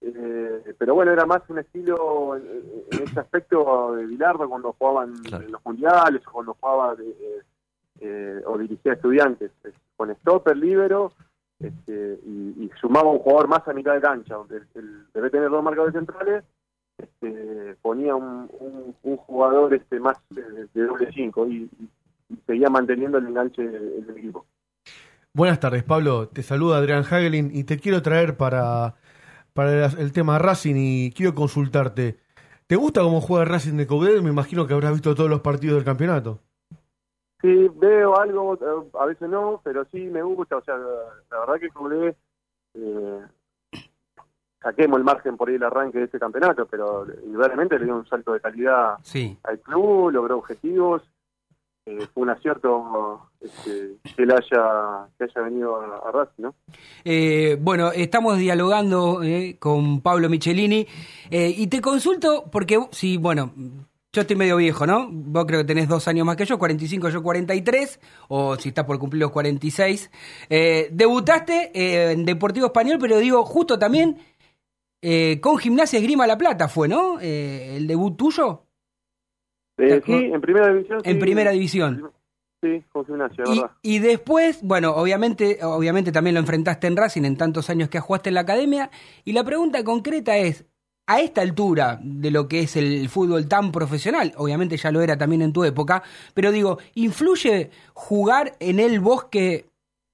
eh, 0.00 0.74
pero 0.78 0.94
bueno, 0.94 1.12
era 1.12 1.26
más 1.26 1.42
un 1.50 1.58
estilo 1.58 2.36
en, 2.36 2.44
en 2.90 3.02
ese 3.02 3.20
aspecto 3.20 3.94
de 3.96 4.06
Bilardo 4.06 4.48
cuando 4.48 4.72
jugaban 4.72 5.14
Claro. 5.24 5.44
en 5.44 5.52
los 5.52 5.64
mundiales 5.64 6.22
cuando 6.26 6.54
jugaba 6.58 6.94
de, 6.94 7.08
eh, 7.10 7.42
eh, 8.00 8.42
o 8.46 8.56
dirigía 8.56 8.92
a 8.92 8.94
estudiantes, 8.94 9.50
con 9.96 10.14
stopper, 10.16 10.56
libero, 10.56 11.12
este, 11.60 12.18
y, 12.26 12.64
y 12.64 12.70
sumaba 12.80 13.10
un 13.10 13.18
jugador 13.18 13.48
más 13.48 13.66
a 13.68 13.72
mitad 13.72 13.94
de 13.94 14.00
cancha, 14.00 14.34
donde 14.34 14.62
el, 14.74 15.06
debe 15.12 15.30
tener 15.30 15.50
dos 15.50 15.62
marcadores 15.62 15.94
centrales, 15.94 16.44
este, 16.98 17.76
ponía 17.82 18.14
un, 18.14 18.50
un, 18.58 18.94
un 19.02 19.16
jugador 19.16 19.72
este 19.74 20.00
más 20.00 20.18
de, 20.30 20.42
de 20.74 20.86
doble 20.86 21.10
cinco 21.14 21.46
y, 21.46 21.70
y 22.28 22.36
seguía 22.46 22.68
manteniendo 22.68 23.18
el 23.18 23.26
enganche 23.26 23.62
del 23.62 24.16
equipo. 24.16 24.46
Buenas 25.32 25.60
tardes, 25.60 25.84
Pablo. 25.84 26.28
Te 26.28 26.42
saluda 26.42 26.78
Adrián 26.78 27.04
Hagelin 27.04 27.50
y 27.54 27.64
te 27.64 27.78
quiero 27.78 28.02
traer 28.02 28.36
para, 28.36 28.96
para 29.52 29.86
el, 29.86 29.98
el 29.98 30.12
tema 30.12 30.38
Racing 30.38 30.74
y 30.76 31.12
quiero 31.12 31.34
consultarte. 31.34 32.18
¿Te 32.66 32.76
gusta 32.76 33.02
cómo 33.02 33.20
juega 33.20 33.44
Racing 33.44 33.76
de 33.76 33.86
Coudet? 33.86 34.22
Me 34.22 34.30
imagino 34.30 34.66
que 34.66 34.74
habrás 34.74 34.92
visto 34.92 35.14
todos 35.14 35.30
los 35.30 35.40
partidos 35.40 35.76
del 35.76 35.84
campeonato. 35.84 36.40
Sí, 37.40 37.68
veo 37.76 38.18
algo, 38.18 38.54
eh, 38.54 38.90
a 39.00 39.06
veces 39.06 39.28
no, 39.28 39.60
pero 39.64 39.84
sí 39.86 39.98
me 39.98 40.22
gusta. 40.22 40.56
O 40.58 40.62
sea, 40.62 40.76
la 40.76 41.40
verdad 41.40 41.58
que 41.60 41.70
Coblé, 41.70 42.14
eh, 42.74 43.20
saquemos 44.62 44.98
el 44.98 45.04
margen 45.04 45.36
por 45.36 45.48
ahí 45.48 45.54
el 45.54 45.62
arranque 45.62 45.98
de 45.98 46.04
este 46.04 46.18
campeonato, 46.18 46.66
pero 46.66 47.06
indudablemente 47.24 47.78
le 47.78 47.86
dio 47.86 47.96
un 47.96 48.06
salto 48.06 48.32
de 48.34 48.40
calidad 48.40 48.96
Sí. 49.02 49.38
al 49.44 49.58
club, 49.60 50.10
logró 50.10 50.38
objetivos. 50.38 51.02
eh, 51.86 52.06
fue 52.12 52.24
un 52.24 52.30
acierto 52.30 53.30
este, 53.40 53.96
que 54.14 54.22
él 54.22 54.30
haya, 54.30 55.08
que 55.16 55.24
haya 55.24 55.40
venido 55.40 55.80
a, 55.80 56.08
a 56.08 56.12
Racing, 56.12 56.42
¿no? 56.42 56.54
Eh, 57.06 57.56
bueno, 57.58 57.90
estamos 57.90 58.36
dialogando 58.36 59.22
eh, 59.22 59.56
con 59.58 60.02
Pablo 60.02 60.28
Michelini 60.28 60.86
eh, 61.30 61.52
y 61.56 61.66
te 61.68 61.80
consulto 61.80 62.44
porque, 62.52 62.78
sí, 62.92 63.16
bueno, 63.16 63.50
yo 64.12 64.22
estoy 64.22 64.36
medio 64.36 64.56
viejo, 64.56 64.86
¿no? 64.86 65.08
Vos 65.10 65.44
creo 65.46 65.60
que 65.60 65.66
tenés 65.66 65.88
dos 65.88 66.08
años 66.08 66.26
más 66.26 66.36
que 66.36 66.44
yo, 66.44 66.58
45, 66.58 67.10
yo 67.10 67.22
43, 67.22 68.00
o 68.28 68.56
si 68.56 68.70
estás 68.70 68.84
por 68.84 68.98
cumplir 68.98 69.20
los 69.20 69.30
46. 69.30 70.10
Eh, 70.48 70.88
debutaste 70.92 71.70
eh, 71.74 72.12
en 72.12 72.24
Deportivo 72.24 72.66
Español, 72.66 72.98
pero 73.00 73.18
digo, 73.18 73.44
justo 73.44 73.78
también 73.78 74.18
eh, 75.02 75.38
con 75.40 75.58
Gimnasia 75.58 75.98
Esgrima 75.98 76.26
La 76.26 76.36
Plata 76.36 76.68
fue, 76.68 76.88
¿no? 76.88 77.20
Eh, 77.20 77.76
el 77.76 77.86
debut 77.86 78.16
tuyo 78.16 78.64
sí, 80.04 80.12
en 80.32 80.40
primera 80.40 80.68
división. 80.72 81.00
en 81.04 81.14
sí. 81.14 81.20
Primera 81.20 81.50
División. 81.52 82.12
Sí, 82.62 82.84
con 82.92 83.06
gimnasia, 83.06 83.42
Y, 83.46 83.50
¿verdad? 83.58 83.70
y 83.80 83.98
después, 84.00 84.60
bueno, 84.62 84.90
obviamente, 84.94 85.60
obviamente 85.62 86.12
también 86.12 86.34
lo 86.34 86.40
enfrentaste 86.40 86.88
en 86.88 86.96
Racing 86.96 87.22
en 87.24 87.38
tantos 87.38 87.70
años 87.70 87.88
que 87.88 88.00
jugaste 88.00 88.28
en 88.28 88.34
la 88.34 88.42
academia. 88.42 88.90
Y 89.24 89.32
la 89.32 89.44
pregunta 89.44 89.82
concreta 89.82 90.36
es, 90.36 90.66
a 91.10 91.20
esta 91.20 91.40
altura 91.40 91.98
de 92.00 92.30
lo 92.30 92.46
que 92.46 92.60
es 92.60 92.76
el 92.76 93.08
fútbol 93.08 93.48
tan 93.48 93.72
profesional, 93.72 94.32
obviamente 94.36 94.76
ya 94.76 94.92
lo 94.92 95.00
era 95.00 95.18
también 95.18 95.42
en 95.42 95.52
tu 95.52 95.64
época, 95.64 96.04
pero 96.34 96.52
digo, 96.52 96.78
¿influye 96.94 97.70
jugar 97.94 98.52
en 98.60 98.78
el 98.78 99.00
bosque? 99.00 99.66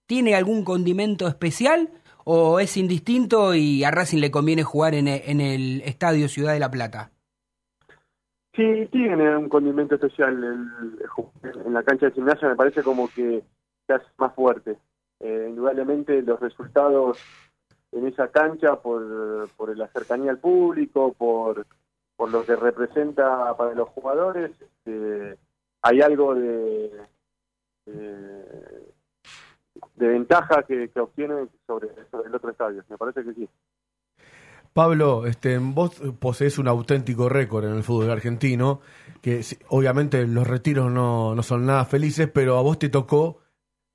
¿Tiene 0.07 0.35
algún 0.35 0.65
condimento 0.65 1.29
especial? 1.29 1.91
¿O 2.25 2.61
es 2.61 2.77
indistinto 2.79 3.55
y 3.55 3.85
a 3.85 3.91
Racing 3.91 4.21
le 4.21 4.31
conviene 4.31 4.63
jugar 4.63 4.95
en 4.95 5.07
e- 5.09 5.25
en 5.27 5.43
el 5.43 5.83
Estadio 5.83 6.29
Ciudad 6.29 6.55
de 6.55 6.61
la 6.61 6.71
Plata? 6.71 7.11
Sí, 8.55 8.89
tiene 8.91 9.37
un 9.37 9.51
condimento 9.51 9.97
especial 9.97 10.33
el, 10.43 10.99
el 10.99 11.67
en 11.67 11.75
la 11.75 11.83
cancha 11.83 12.07
de 12.07 12.13
gimnasia, 12.13 12.49
me 12.49 12.57
parece 12.57 12.83
como 12.83 13.09
que 13.09 13.43
se 13.87 13.93
hace 13.93 14.07
más 14.17 14.35
fuerte. 14.35 14.79
Eh, 15.21 15.47
indudablemente 15.51 16.23
los 16.23 16.41
resultados 16.41 17.19
en 17.97 18.07
esa 18.07 18.29
cancha 18.29 18.77
por, 18.77 19.49
por 19.57 19.77
la 19.77 19.89
cercanía 19.89 20.31
al 20.31 20.39
público, 20.39 21.15
por, 21.15 21.67
por 22.15 22.31
lo 22.31 22.45
que 22.45 22.55
representa 22.55 23.57
para 23.57 23.75
los 23.75 23.89
jugadores, 23.89 24.51
este, 24.61 25.39
hay 25.83 26.01
algo 26.03 26.35
de, 26.35 26.91
de, 27.87 28.87
ventaja 29.97 30.63
que, 30.63 30.91
que 30.91 31.01
obtienen 31.01 31.49
sobre, 31.67 31.89
sobre 32.11 32.29
el 32.29 32.35
otro 32.35 32.51
estadio. 32.51 32.85
Me 32.89 32.99
parece 32.99 33.25
que 33.25 33.33
sí. 33.33 33.49
Pablo, 34.75 35.25
este, 35.27 35.57
vos 35.57 36.03
posees 36.19 36.59
un 36.59 36.69
auténtico 36.69 37.31
récord 37.31 37.65
en 37.65 37.77
el 37.77 37.83
fútbol 37.83 38.11
argentino, 38.11 38.81
que 39.23 39.41
obviamente 39.69 40.27
los 40.27 40.47
retiros 40.47 40.93
no, 40.93 41.35
no 41.35 41.43
son 41.43 41.65
nada 41.65 41.87
felices, 41.87 42.29
pero 42.31 42.59
a 42.59 42.63
vos 42.63 42.79
te 42.79 42.91
tocó 42.91 43.39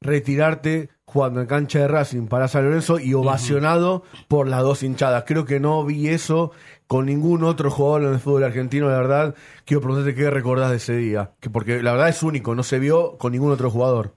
retirarte 0.01 0.89
jugando 1.05 1.41
en 1.41 1.47
cancha 1.47 1.79
de 1.79 1.87
Racing 1.87 2.27
para 2.27 2.47
San 2.47 2.65
Lorenzo 2.65 2.99
y 2.99 3.13
ovacionado 3.13 4.03
por 4.27 4.47
las 4.47 4.63
dos 4.63 4.81
hinchadas. 4.83 5.25
Creo 5.27 5.45
que 5.45 5.59
no 5.59 5.85
vi 5.85 6.07
eso 6.07 6.51
con 6.87 7.05
ningún 7.05 7.43
otro 7.43 7.69
jugador 7.69 8.03
en 8.03 8.13
el 8.13 8.19
fútbol 8.19 8.43
argentino, 8.43 8.89
la 8.89 8.97
verdad. 8.97 9.35
Quiero 9.65 9.81
preguntarte 9.81 10.15
qué 10.15 10.29
recordás 10.29 10.71
de 10.71 10.77
ese 10.77 10.95
día, 10.95 11.31
que 11.39 11.49
porque 11.49 11.81
la 11.83 11.91
verdad 11.91 12.09
es 12.09 12.23
único, 12.23 12.55
no 12.55 12.63
se 12.63 12.79
vio 12.79 13.17
con 13.17 13.31
ningún 13.33 13.51
otro 13.51 13.69
jugador. 13.69 14.13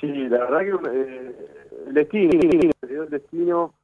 Sí, 0.00 0.06
la 0.06 0.38
verdad 0.38 0.60
que 0.60 0.88
eh, 0.88 1.36
el 1.88 1.94
destino, 1.94 2.30
el 2.82 3.10
destino, 3.10 3.74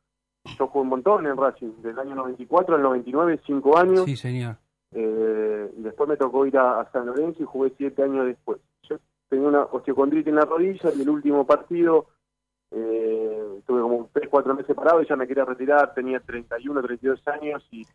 yo 0.58 0.66
jugué 0.68 0.82
un 0.82 0.88
montón 0.88 1.26
en 1.26 1.36
Racing, 1.36 1.82
del 1.82 1.98
año 1.98 2.14
94 2.14 2.76
al 2.76 2.82
99, 2.82 3.40
cinco 3.46 3.76
años, 3.78 4.04
Sí, 4.04 4.16
señor. 4.16 4.56
eh, 4.92 5.70
y 5.76 5.82
después 5.82 6.08
me 6.08 6.16
tocó 6.16 6.46
ir 6.46 6.56
a, 6.56 6.80
a 6.80 6.90
San 6.92 7.06
Lorenzo 7.06 7.42
y 7.42 7.46
jugué 7.46 7.72
siete 7.76 8.02
años 8.02 8.26
después. 8.26 8.58
Tenía 9.28 9.48
una 9.48 9.62
osteocondritis 9.64 10.28
en 10.28 10.36
la 10.36 10.44
rodilla 10.44 10.90
y 10.94 11.02
el 11.02 11.08
último 11.10 11.46
partido 11.46 12.06
eh, 12.70 13.60
tuve 13.66 13.80
como 13.80 14.08
tres, 14.12 14.28
cuatro 14.28 14.54
meses 14.54 14.74
parado 14.74 15.02
y 15.02 15.06
ya 15.06 15.16
me 15.16 15.26
quería 15.26 15.44
retirar, 15.44 15.94
tenía 15.94 16.20
31, 16.20 16.82
32 16.82 17.26
años 17.28 17.66
y 17.70 17.86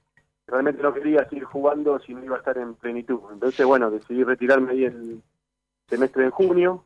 realmente 0.47 0.81
no 0.83 0.93
quería 0.93 1.27
seguir 1.29 1.43
jugando 1.45 1.99
si 1.99 2.13
no 2.13 2.23
iba 2.23 2.35
a 2.35 2.39
estar 2.39 2.57
en 2.57 2.75
plenitud. 2.75 3.19
Entonces, 3.31 3.65
bueno, 3.65 3.89
decidí 3.91 4.23
retirarme 4.23 4.71
ahí 4.71 4.85
el 4.85 5.21
semestre 5.87 6.23
de 6.25 6.29
junio, 6.31 6.83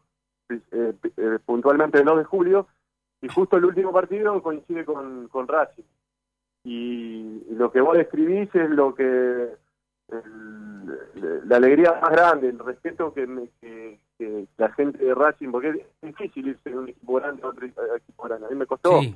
eh, 0.49 0.93
eh, 1.17 1.39
puntualmente 1.45 1.99
el 1.99 2.05
2 2.05 2.17
de 2.19 2.23
julio, 2.25 2.67
y 3.21 3.27
justo 3.27 3.57
el 3.57 3.65
último 3.65 3.91
partido 3.91 4.41
coincide 4.43 4.85
con, 4.85 5.27
con 5.29 5.47
Racing. 5.47 5.83
Y, 6.63 7.43
lo 7.55 7.71
que 7.71 7.81
vos 7.81 7.95
describís 7.97 8.53
es 8.53 8.69
lo 8.69 8.93
que 8.95 9.55
el- 10.09 11.47
la 11.47 11.57
alegría 11.57 11.99
más 12.01 12.11
grande, 12.11 12.49
el 12.49 12.59
respeto 12.59 13.13
que, 13.13 13.25
me- 13.27 13.49
que 13.61 13.74
la 14.67 14.73
gente 14.73 15.03
de 15.03 15.13
Racing, 15.13 15.51
porque 15.51 15.69
es 15.69 15.77
difícil 16.01 16.47
irse 16.47 16.69
de 16.69 16.77
un 16.77 16.89
equipo 16.89 17.13
grande 17.15 17.43
a 17.43 17.47
otro 17.47 17.65
equipo 17.65 18.23
grande. 18.23 18.47
A 18.47 18.49
mí 18.49 18.55
me 18.55 18.65
costó, 18.65 18.99
Sí. 19.01 19.15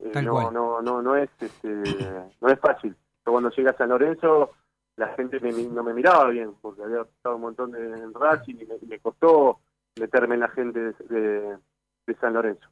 Eh, 0.00 0.22
no, 0.22 0.32
cual. 0.32 0.54
no, 0.54 0.80
no, 0.80 1.02
no 1.02 1.16
es, 1.16 1.28
este, 1.40 1.68
no 2.40 2.48
es 2.48 2.58
fácil. 2.60 2.94
Yo 3.26 3.32
cuando 3.32 3.50
llegué 3.50 3.68
a 3.70 3.76
San 3.76 3.88
Lorenzo, 3.88 4.52
la 4.96 5.08
gente 5.16 5.40
me- 5.40 5.52
no 5.52 5.82
me 5.82 5.92
miraba 5.92 6.28
bien, 6.28 6.54
porque 6.62 6.82
había 6.84 7.02
estado 7.02 7.34
un 7.36 7.42
montón 7.42 7.72
de, 7.72 7.80
en 7.84 8.14
Racing 8.14 8.54
y 8.80 8.86
me, 8.86 8.98
costó 9.00 9.58
meterme 9.98 10.34
en 10.34 10.40
la 10.40 10.48
gente 10.48 10.78
de, 10.80 10.92
de- 11.08 11.58
de 12.06 12.14
San 12.20 12.34
Lorenzo. 12.34 12.68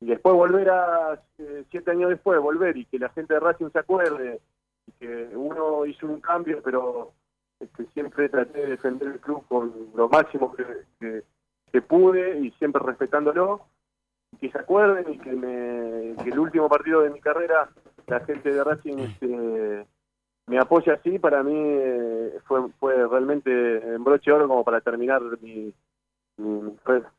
Y 0.00 0.06
después 0.06 0.34
volver 0.34 0.70
a, 0.70 1.20
eh, 1.38 1.64
siete 1.70 1.90
años 1.90 2.10
después, 2.10 2.40
volver 2.40 2.76
y 2.76 2.84
que 2.86 2.98
la 3.00 3.08
gente 3.10 3.34
de 3.34 3.40
Racing 3.40 3.70
se 3.72 3.78
acuerde, 3.80 4.40
y 4.86 4.92
que 4.92 5.30
uno 5.34 5.84
hizo 5.86 6.06
un 6.06 6.20
cambio, 6.20 6.62
pero 6.62 7.12
este, 7.58 7.84
siempre 7.86 8.28
traté 8.28 8.60
de 8.60 8.66
defender 8.68 9.08
el 9.08 9.20
club 9.20 9.44
con 9.48 9.72
lo 9.94 10.08
máximo 10.08 10.54
que, 10.54 10.64
que, 11.00 11.22
que 11.72 11.82
pude 11.82 12.40
y 12.40 12.50
siempre 12.52 12.82
respetándolo 12.84 13.66
y 14.32 14.36
que 14.38 14.50
se 14.50 14.58
acuerden 14.58 15.12
y 15.12 15.18
que, 15.18 15.32
me, 15.32 16.22
que 16.22 16.30
el 16.30 16.38
último 16.38 16.68
partido 16.68 17.02
de 17.02 17.10
mi 17.10 17.20
carrera 17.20 17.68
la 18.06 18.20
gente 18.20 18.52
de 18.52 18.64
Racing 18.64 18.98
este, 18.98 19.86
me 20.46 20.58
apoya 20.58 20.94
así 20.94 21.18
para 21.18 21.42
mí 21.42 21.54
eh, 21.56 22.38
fue 22.46 22.68
fue 22.78 22.94
realmente 23.08 23.50
en 23.50 24.02
broche 24.02 24.30
de 24.30 24.36
oro 24.36 24.48
como 24.48 24.64
para 24.64 24.80
terminar 24.80 25.22
mi, 25.40 25.72
mi, 26.36 26.62
mi 26.62 26.76
carrera. 26.76 27.12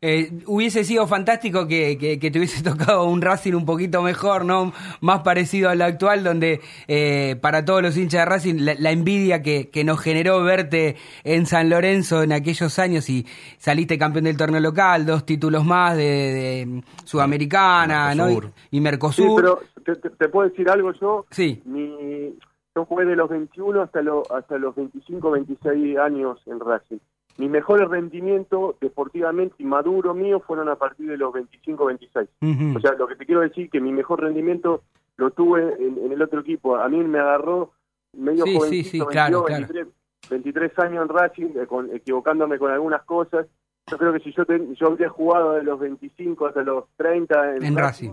Eh, 0.00 0.30
hubiese 0.46 0.84
sido 0.84 1.08
fantástico 1.08 1.66
que, 1.66 1.98
que- 1.98 2.20
que 2.20 2.30
te 2.30 2.38
hubiese 2.38 2.62
tocado 2.92 3.04
un 3.04 3.20
Racing 3.20 3.54
un 3.54 3.66
poquito 3.66 4.00
mejor, 4.02 4.44
¿no? 4.44 4.72
Más 5.00 5.20
parecido 5.22 5.70
al 5.70 5.82
actual, 5.82 6.22
donde 6.22 6.60
eh, 6.86 7.34
para 7.40 7.64
todos 7.64 7.82
los 7.82 7.96
hinchas 7.96 8.20
de 8.20 8.24
Racing 8.26 8.54
la, 8.60 8.74
la 8.78 8.92
envidia 8.92 9.42
que, 9.42 9.70
que 9.70 9.82
nos 9.82 9.98
generó 10.00 10.42
verte 10.44 10.94
en 11.24 11.46
San 11.46 11.68
Lorenzo 11.68 12.22
en 12.22 12.32
aquellos 12.32 12.78
años 12.78 13.10
y 13.10 13.26
saliste 13.58 13.98
campeón 13.98 14.26
del 14.26 14.36
torneo 14.36 14.60
local, 14.60 15.04
dos 15.04 15.26
títulos 15.26 15.64
más 15.64 15.96
de, 15.96 16.02
de 16.04 16.82
Sudamericana, 17.04 18.14
¿no? 18.14 18.28
Y, 18.70 18.80
Mercosur. 18.80 19.26
Sí, 19.26 19.32
pero 19.36 19.60
te, 19.84 19.96
te- 19.96 20.10
te 20.16 20.28
puedo 20.28 20.48
decir 20.48 20.70
algo 20.70 20.92
yo 20.92 21.26
Sí. 21.32 21.60
mi, 21.64 22.34
yo 22.76 22.84
jugué 22.84 23.04
de 23.04 23.16
los 23.16 23.28
21 23.28 23.82
hasta, 23.82 24.00
lo- 24.02 24.22
hasta 24.32 24.58
los 24.58 24.76
25, 24.76 25.30
26 25.30 25.98
años 25.98 26.38
en 26.46 26.60
Racing. 26.60 26.98
Mi 27.38 27.48
mejor 27.48 27.88
rendimiento 27.88 28.76
deportivamente 28.80 29.54
y 29.58 29.64
maduro 29.64 30.12
mío 30.12 30.40
fueron 30.40 30.68
a 30.68 30.76
partir 30.76 31.08
de 31.08 31.16
los 31.16 31.32
25, 31.32 31.86
26. 31.86 32.28
Ujú. 32.42 32.76
O 32.76 32.80
sea, 32.80 32.92
lo 32.94 33.06
que 33.06 33.16
te 33.16 33.24
quiero 33.26 33.40
decir 33.42 33.70
que 33.70 33.80
mi 33.80 33.92
mejor 33.92 34.20
rendimiento 34.20 34.82
lo 35.16 35.30
tuve 35.30 35.74
en, 35.78 35.98
en 36.04 36.12
el 36.12 36.20
otro 36.20 36.40
equipo. 36.40 36.76
A 36.76 36.88
mí 36.88 36.98
me 36.98 37.18
agarró 37.20 37.72
medio 38.12 38.44
Sí, 38.44 38.50
sí, 38.52 38.58
jovencito, 38.58 38.88
sí, 38.90 38.98
22, 38.98 39.12
claro, 39.12 39.44
claro. 39.44 39.66
23, 39.72 39.94
23 40.30 40.78
años 40.80 41.02
en 41.02 41.08
Racing, 41.16 41.46
eh, 41.56 41.66
con- 41.66 41.94
equivocándome 41.94 42.58
con 42.58 42.70
algunas 42.72 43.02
cosas. 43.04 43.46
Yo 43.90 43.96
creo 43.98 44.12
que 44.12 44.20
si 44.20 44.32
yo, 44.32 44.44
te- 44.44 44.74
yo 44.74 44.90
hubiera 44.90 45.10
jugado 45.10 45.52
de 45.52 45.62
los 45.62 45.78
25 45.78 46.46
hasta 46.46 46.62
los 46.62 46.84
30 46.96 47.54
en, 47.56 47.64
en 47.64 47.76
Racing. 47.76 48.10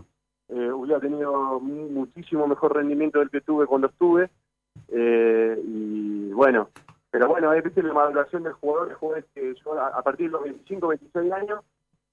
eh, 0.49 0.71
hubiera 0.71 0.99
tenido 0.99 1.59
mu- 1.59 1.89
muchísimo 1.89 2.47
mejor 2.47 2.75
rendimiento 2.75 3.17
del 3.19 3.29
que 3.31 3.41
tuve 3.41 3.65
cuando 3.65 3.87
estuve. 3.87 4.29
Eh, 4.89 5.59
y 5.65 6.31
bueno, 6.31 6.69
pero 7.17 7.29
bueno, 7.29 7.53
es 7.53 7.77
la 7.77 7.93
maduración 7.93 8.43
del 8.43 8.53
jugador. 8.53 8.89
El 8.89 8.95
jugador 8.95 9.19
este, 9.25 9.55
yo 9.63 9.79
a, 9.81 10.01
partir 10.01 10.25
de 10.27 10.31
los 10.33 10.43
25, 10.43 10.87
26 10.89 11.31
años, 11.31 11.61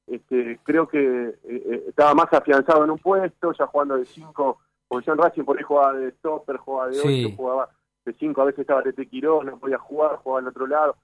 este, 0.06 0.60
creo 0.62 0.86
que 0.86 0.98
eh, 1.28 1.34
eh, 1.44 1.84
estaba 1.88 2.14
más 2.14 2.32
afianzado 2.32 2.84
en 2.84 2.90
un 2.90 2.98
puesto, 2.98 3.52
ya 3.52 3.66
jugando 3.66 3.96
de 3.96 4.04
5, 4.04 4.58
porque 4.86 5.06
yo 5.06 5.12
en 5.14 5.18
Racing 5.18 5.42
por 5.44 5.58
ahí 5.58 5.64
jugaba 5.64 5.94
de 5.94 6.10
stopper, 6.12 6.56
jugaba 6.58 6.88
de 6.90 6.98
8, 7.00 7.08
Sí. 7.08 7.34
jugaba 7.36 7.68
de 8.04 8.12
5, 8.12 8.40
a 8.42 8.44
veces 8.44 8.60
estaba 8.60 8.82
Tete 8.82 9.06
Quirós, 9.08 9.44
no 9.44 9.58
podía 9.58 9.78
jugar, 9.78 10.16
jugaba 10.22 10.40
al 10.40 10.48
otro 10.48 10.66
lado. 10.68 10.96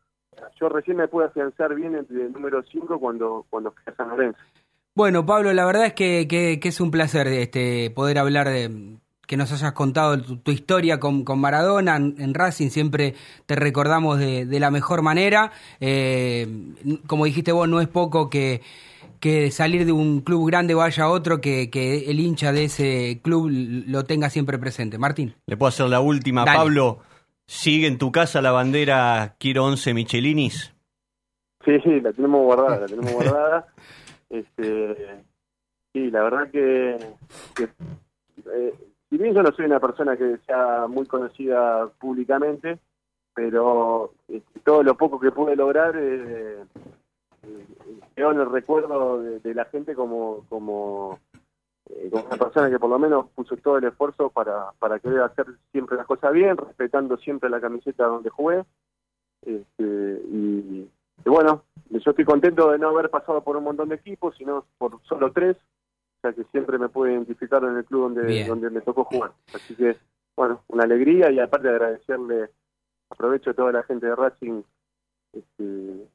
Yo 0.61 0.69
recién 0.69 0.97
me 0.97 1.09
pude 1.09 1.25
afianzar 1.27 1.75
bien 1.75 1.97
entre 1.97 2.23
el 2.27 2.33
número 2.33 2.63
5 2.63 3.01
cuando, 3.01 3.47
cuando 3.51 3.73
fui 3.73 3.83
a 3.87 3.97
San 3.97 4.11
Lorenzo. 4.11 4.39
Bueno, 4.95 5.27
Pablo, 5.27 5.53
la 5.53 5.65
verdad 5.67 5.87
es 5.87 5.95
que, 5.95 6.27
que- 6.29 6.61
que 6.61 6.69
es 6.69 6.81
un 6.81 6.91
placer 6.91 7.27
este, 7.29 7.91
poder 7.91 8.19
hablar 8.19 8.49
de 8.49 8.99
que 9.29 9.37
nos 9.37 9.53
hayas 9.53 9.73
contado 9.73 10.21
tu, 10.21 10.39
tu 10.39 10.51
historia 10.51 10.99
con, 10.99 11.23
con 11.23 11.39
Maradona 11.39 11.97
en, 11.97 12.15
en 12.19 12.33
Racing. 12.33 12.71
Siempre 12.71 13.15
te 13.45 13.55
recordamos 13.55 14.19
de, 14.19 14.47
de 14.47 14.59
la 14.59 14.71
mejor 14.71 15.03
manera. 15.03 15.53
Eh, 15.81 16.49
como 17.07 17.27
dijiste 17.27 17.53
vos, 17.53 17.69
no 17.69 17.83
es 17.83 17.89
poco 17.89 18.31
que, 18.31 18.63
que 19.21 19.51
salir 19.51 19.85
de 19.85 19.93
un 19.93 20.23
club 20.23 20.49
grande 20.49 20.75
vaya 20.75 21.05
a 21.05 21.11
otro, 21.11 21.43
que, 21.43 21.69
que 21.69 22.11
el 22.11 22.21
hincha 22.21 22.53
de 22.53 22.65
ese 22.65 23.21
club 23.23 23.51
lo 23.51 24.05
tenga 24.05 24.31
siempre 24.31 24.59
presente. 24.59 24.97
Martín. 24.97 25.35
Le 25.45 25.59
puedo 25.59 25.69
hacer 25.69 25.87
la 25.91 26.01
última, 26.01 26.47
Dale. 26.47 26.57
Pablo. 26.57 26.99
¿Sigue 27.47 27.87
en 27.87 27.99
tu 27.99 28.11
casa 28.11 28.41
la 28.41 28.51
bandera 28.51 29.37
Quiero 29.39 29.65
11 29.67 29.93
Michelinis? 29.93 30.75
Sí, 31.67 31.79
sí, 31.85 32.01
la 32.01 32.15
tenemos 32.15 32.45
guardada, 32.45 32.81
la 32.81 32.87
tenemos 32.87 33.13
guardada. 33.13 33.67
Este, 34.31 35.25
sí, 35.95 36.11
la 36.11 36.23
verdad 36.23 36.51
que, 36.51 36.99
que, 37.55 37.65
eh, 37.65 38.75
si 39.09 39.17
bien 39.17 39.35
yo 39.35 39.43
no 39.43 39.53
soy 39.53 39.67
una 39.67 39.81
persona 39.81 40.17
que 40.17 40.39
sea 40.47 40.87
muy 40.87 41.07
conocida 41.07 41.89
públicamente, 41.99 42.79
pero 43.35 44.13
este, 44.29 44.61
todo 44.61 44.83
lo 44.83 44.97
poco 44.97 45.19
que 45.21 45.31
pude 45.31 45.57
lograr 45.57 45.95
eh, 45.97 46.65
quedó 48.15 48.33
en 48.33 48.41
el 48.41 48.51
recuerdo 48.51 49.23
de, 49.23 49.55
la 49.55 49.65
gente 49.67 49.95
como 49.95 50.45
como, 50.49 51.21
eh, 51.91 52.09
como 52.11 52.25
una 52.25 52.37
persona 52.37 52.69
que 52.69 52.79
por 52.79 52.91
lo 52.91 52.99
menos 52.99 53.27
puso 53.35 53.57
todo 53.57 53.79
el 53.79 53.85
esfuerzo 53.85 54.31
para, 54.31 54.73
para 54.79 54.99
querer 54.99 55.21
hacer 55.21 55.47
siempre 55.73 55.97
las 55.97 56.07
cosas 56.07 56.33
bien, 56.33 56.57
respetando 56.57 57.17
siempre 57.17 57.49
la 57.49 57.61
camiseta 57.61 58.07
donde 58.07 58.31
jugué. 58.31 58.65
Este, 59.43 59.85
y 59.85 60.91
bueno, 61.25 61.63
yo 61.91 62.11
estoy 62.11 62.25
contento 62.25 62.71
de 62.71 62.79
no 62.79 62.89
haber 62.89 63.11
pasado 63.11 63.43
por 63.43 63.57
un 63.57 63.65
montón 63.65 63.89
de 63.89 63.97
equipos, 63.97 64.35
sino 64.37 64.65
por 64.79 65.01
solo 65.05 65.33
tres, 65.33 65.57
que 66.33 66.45
siempre 66.45 66.79
me 66.79 66.89
pude 66.89 67.13
identificar 67.13 67.63
en 67.65 67.77
el 67.77 67.85
club 67.85 68.03
donde, 68.03 68.27
Bien. 68.27 68.49
donde 68.49 68.71
me 68.71 68.81
tocó 68.81 69.05
jugar. 69.05 69.33
Así 69.55 69.75
que, 69.75 69.97
bueno, 70.37 70.63
una 70.69 70.85
alegría 70.85 71.31
y 71.31 71.39
aparte 71.41 71.69
de 71.69 71.75
agradecerle, 71.75 72.51
aprovecho 73.11 73.51
a 73.51 73.55
toda 73.55 73.73
la 73.73 73.83
gente 73.83 74.07
de 74.07 74.17
Racing 74.17 74.63
este, 75.33 76.09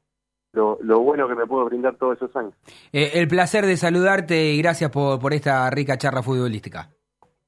lo, 0.52 0.78
lo 0.82 1.00
bueno 1.00 1.28
que 1.28 1.34
me 1.34 1.46
pudo 1.46 1.64
brindar 1.66 1.96
todos 1.96 2.16
esos 2.16 2.34
años. 2.36 2.54
Eh, 2.92 3.12
el 3.14 3.28
placer 3.28 3.66
de 3.66 3.76
saludarte 3.76 4.52
y 4.52 4.58
gracias 4.58 4.90
por, 4.90 5.18
por 5.18 5.32
esta 5.34 5.68
rica 5.70 5.98
charla 5.98 6.22
futbolística. 6.22 6.90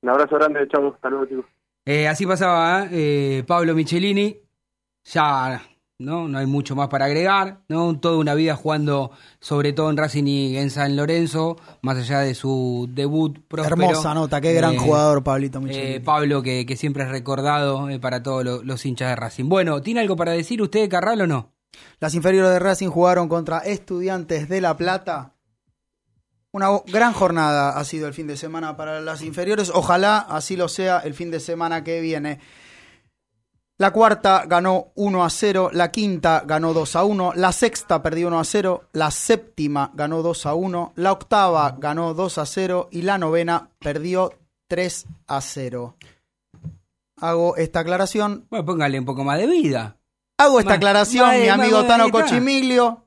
Un 0.02 0.10
abrazo 0.10 0.36
grande, 0.36 0.68
chau, 0.68 0.92
hasta 0.92 1.08
luego 1.10 1.26
chicos. 1.26 1.46
Eh, 1.84 2.08
así 2.08 2.26
pasaba 2.26 2.86
eh, 2.90 3.44
Pablo 3.46 3.74
Michelini. 3.74 4.36
Ya 5.04 5.62
no, 5.98 6.28
no 6.28 6.38
hay 6.38 6.46
mucho 6.46 6.76
más 6.76 6.88
para 6.88 7.06
agregar. 7.06 7.60
¿no? 7.68 7.98
Toda 7.98 8.18
una 8.18 8.34
vida 8.34 8.54
jugando, 8.56 9.10
sobre 9.40 9.72
todo 9.72 9.90
en 9.90 9.96
Racing 9.96 10.24
y 10.26 10.56
en 10.58 10.70
San 10.70 10.94
Lorenzo, 10.96 11.56
más 11.82 11.96
allá 11.96 12.20
de 12.20 12.34
su 12.34 12.88
debut 12.92 13.38
próspero. 13.48 13.82
Hermosa 13.86 14.12
nota, 14.14 14.40
qué 14.40 14.52
gran 14.52 14.74
Eh, 14.74 14.78
jugador 14.78 15.22
Pablito 15.24 15.60
eh. 15.68 16.00
Pablo, 16.04 16.42
que, 16.42 16.66
que 16.66 16.76
siempre 16.76 17.04
es 17.04 17.08
recordado 17.08 17.88
eh, 17.88 17.98
para 17.98 18.22
todos 18.22 18.44
lo- 18.44 18.62
los 18.62 18.84
hinchas 18.84 19.08
de 19.10 19.16
Racing. 19.16 19.48
Bueno, 19.48 19.80
¿tiene 19.80 20.00
algo 20.00 20.16
para 20.16 20.32
decir 20.32 20.60
usted, 20.62 20.88
Carral, 20.88 21.20
o 21.22 21.26
no? 21.26 21.52
Las 22.00 22.14
inferiores 22.14 22.50
de 22.50 22.58
Racing 22.58 22.88
jugaron 22.88 23.28
contra 23.28 23.58
Estudiantes 23.58 24.48
de 24.48 24.60
La 24.60 24.76
Plata. 24.76 25.34
Una 26.52 26.68
gran 26.86 27.12
jornada 27.12 27.78
ha 27.78 27.84
sido 27.84 28.06
el 28.08 28.14
fin 28.14 28.26
de 28.26 28.38
semana 28.38 28.78
para 28.78 29.02
las 29.02 29.20
inferiores. 29.22 29.70
Ojalá 29.74 30.18
así 30.18 30.56
lo 30.56 30.68
sea 30.68 31.00
el 31.00 31.12
fin 31.12 31.30
de 31.30 31.38
semana 31.40 31.84
que 31.84 32.00
viene. 32.00 32.38
La 33.78 33.90
cuarta 33.92 34.44
ganó 34.46 34.88
1 34.94 35.22
a 35.24 35.28
0, 35.28 35.70
la 35.72 35.90
quinta 35.90 36.42
ganó 36.46 36.72
2 36.72 36.96
a 36.96 37.04
1, 37.04 37.32
la 37.34 37.52
sexta 37.52 38.02
perdió 38.02 38.28
1 38.28 38.40
a 38.40 38.44
0, 38.44 38.84
la 38.92 39.10
séptima 39.10 39.90
ganó 39.94 40.22
2 40.22 40.46
a 40.46 40.54
1, 40.54 40.92
la 40.96 41.12
octava 41.12 41.76
ganó 41.78 42.14
2 42.14 42.38
a 42.38 42.46
0 42.46 42.88
y 42.90 43.02
la 43.02 43.18
novena 43.18 43.68
perdió 43.78 44.32
3 44.68 45.06
a 45.26 45.40
0. 45.42 45.94
Hago 47.20 47.56
esta 47.56 47.80
aclaración 47.80 48.46
Bueno, 48.50 48.64
póngale 48.64 48.98
un 48.98 49.04
poco 49.04 49.24
más 49.24 49.38
de 49.38 49.46
vida. 49.46 49.96
Hago 50.38 50.58
esta 50.58 50.70
Ma- 50.70 50.76
aclaración, 50.76 51.26
ma- 51.28 51.32
mi 51.38 51.48
amigo 51.48 51.84
Tano. 51.84 52.10
Cochimiglio. 52.10 53.05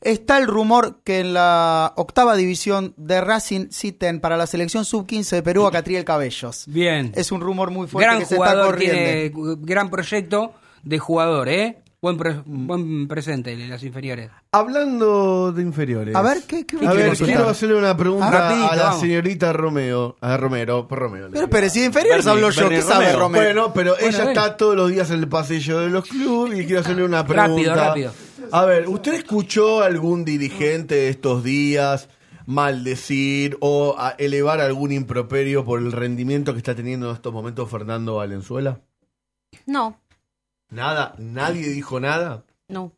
Está 0.00 0.38
el 0.38 0.46
rumor 0.46 1.00
que 1.02 1.18
en 1.20 1.34
la 1.34 1.92
octava 1.96 2.36
división 2.36 2.94
de 2.96 3.20
Racing 3.20 3.68
citen 3.70 4.20
para 4.20 4.36
la 4.36 4.46
selección 4.46 4.84
sub-15 4.84 5.30
de 5.30 5.42
Perú 5.42 5.66
a 5.66 5.72
Catriel 5.72 6.04
Cabellos. 6.04 6.64
Bien. 6.68 7.12
Es 7.16 7.32
un 7.32 7.40
rumor 7.40 7.70
muy 7.70 7.88
fuerte 7.88 8.06
gran 8.06 8.18
que 8.20 8.26
se 8.26 8.34
está 8.36 8.50
jugador, 8.50 8.74
corriendo. 8.74 8.96
tiene 8.96 9.56
gran 9.62 9.90
proyecto 9.90 10.52
de 10.84 10.98
jugador, 11.00 11.48
¿eh? 11.48 11.82
Buen, 12.00 12.16
pre- 12.16 12.42
buen 12.46 13.08
presente 13.08 13.52
en 13.52 13.68
las 13.68 13.82
inferiores. 13.82 14.30
Hablando 14.52 15.50
de 15.50 15.62
inferiores. 15.62 16.14
A 16.14 16.22
ver, 16.22 16.42
¿qué, 16.46 16.64
qué 16.64 16.76
A 16.86 16.92
ver, 16.92 17.16
quiero 17.16 17.48
hacerle 17.48 17.74
una 17.74 17.96
pregunta 17.96 18.28
Ah, 18.28 18.30
rapidito, 18.30 18.70
a 18.70 18.76
la 18.76 18.82
vamos. 18.84 19.00
señorita 19.00 19.52
Romeo. 19.52 20.16
A 20.20 20.36
Romero, 20.36 20.86
por 20.86 21.00
Romeo. 21.00 21.26
le 21.26 21.32
Pero, 21.34 21.50
pero 21.50 21.68
si 21.68 21.80
de 21.80 21.86
inferiores 21.86 22.24
hablo 22.28 22.50
yo, 22.50 22.68
¿qué 22.68 22.82
sabe 22.82 23.12
Romero. 23.12 23.18
Romero? 23.18 23.44
Bueno, 23.62 23.72
pero 23.74 23.96
Bueno, 24.00 24.16
ella 24.16 24.30
está 24.30 24.56
todos 24.56 24.76
los 24.76 24.92
días 24.92 25.10
en 25.10 25.18
el 25.18 25.28
pasillo 25.28 25.80
de 25.80 25.88
los 25.88 26.04
clubes 26.06 26.60
y 26.60 26.66
quiero 26.66 26.82
hacerle 26.82 27.02
una 27.02 27.26
pregunta. 27.26 27.48
Rápido, 27.48 27.74
rápido. 27.74 28.12
A 28.52 28.64
ver, 28.64 28.88
¿usted 28.88 29.14
escuchó 29.14 29.82
a 29.82 29.86
algún 29.86 30.24
dirigente 30.24 30.94
de 30.94 31.08
estos 31.08 31.42
días 31.44 32.08
maldecir 32.46 33.56
o 33.60 33.94
a 33.98 34.10
elevar 34.18 34.60
algún 34.60 34.92
improperio 34.92 35.64
por 35.64 35.80
el 35.80 35.92
rendimiento 35.92 36.52
que 36.52 36.58
está 36.58 36.74
teniendo 36.74 37.08
en 37.10 37.14
estos 37.16 37.32
momentos 37.32 37.70
Fernando 37.70 38.16
Valenzuela? 38.16 38.80
No, 39.66 40.00
Nada, 40.70 41.14
nadie 41.18 41.68
dijo 41.68 41.98
nada. 42.00 42.44
no. 42.68 42.92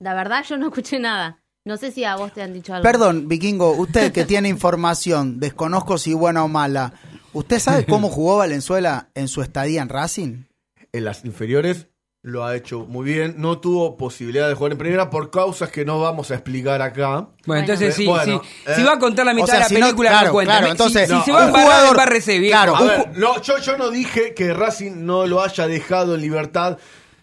La 0.00 0.14
verdad 0.14 0.42
yo 0.48 0.56
no 0.56 0.68
escuché 0.68 0.98
nada. 0.98 1.42
No 1.66 1.76
sé 1.76 1.92
si 1.92 2.04
a 2.04 2.16
vos 2.16 2.32
te 2.32 2.40
han 2.42 2.54
dicho 2.54 2.72
algo. 2.72 2.82
Perdón, 2.82 3.28
Vikingo, 3.28 3.72
usted 3.72 4.12
que 4.12 4.24
tiene 4.24 4.48
información, 4.48 5.38
desconozco 5.38 5.98
si 5.98 6.14
buena 6.14 6.42
o 6.42 6.48
mala. 6.48 6.94
¿Usted 7.34 7.58
sabe 7.58 7.84
cómo 7.84 8.08
jugó 8.08 8.38
Valenzuela 8.38 9.10
en 9.14 9.28
su 9.28 9.42
estadía 9.42 9.82
en 9.82 9.90
Racing? 9.90 10.44
En 10.92 11.04
las 11.04 11.24
inferiores 11.26 11.88
lo 12.22 12.44
ha 12.44 12.54
hecho 12.54 12.80
muy 12.80 13.04
bien. 13.10 13.36
No 13.38 13.58
tuvo 13.60 13.96
posibilidad 13.96 14.46
de 14.48 14.54
jugar 14.54 14.72
en 14.72 14.78
primera 14.78 15.08
por 15.08 15.30
causas 15.30 15.70
que 15.70 15.84
no 15.86 16.00
vamos 16.00 16.30
a 16.30 16.34
explicar 16.34 16.82
acá. 16.82 17.28
Bueno, 17.46 17.60
entonces 17.62 17.94
sí, 17.94 18.06
Bueno, 18.06 18.42
sí. 18.44 18.48
eh, 18.66 18.74
si 18.76 18.82
va 18.82 18.92
a 18.92 18.98
contar 18.98 19.24
la 19.24 19.32
mitad 19.32 19.44
o 19.44 19.46
sea, 19.46 19.54
de 19.56 19.60
la 19.62 19.68
si 19.68 19.74
no- 19.76 19.80
película, 19.86 20.10
claro, 20.10 20.26
no 20.26 20.32
cuenta. 20.32 20.52
claro, 20.52 20.66
Si- 20.66 20.70
entonces, 20.72 21.08
si, 21.08 21.14
no, 21.14 21.24
se 21.24 21.30
a 21.30 21.34
va 21.34 21.44
a 21.44 21.50
jugador- 21.50 22.40
viejo. 22.40 22.50
claro, 22.50 22.76
A 22.76 22.82
ver, 22.82 23.18
no, 23.18 23.40
yo, 23.40 23.58
yo 23.58 23.78
no 23.78 23.90
dije 23.90 24.34
que 24.34 24.52
Racing 24.52 24.92
no 25.06 25.26
lo 25.26 25.42
haya 25.42 25.66
dejado 25.66 26.14
en 26.14 26.20
libertad 26.20 26.76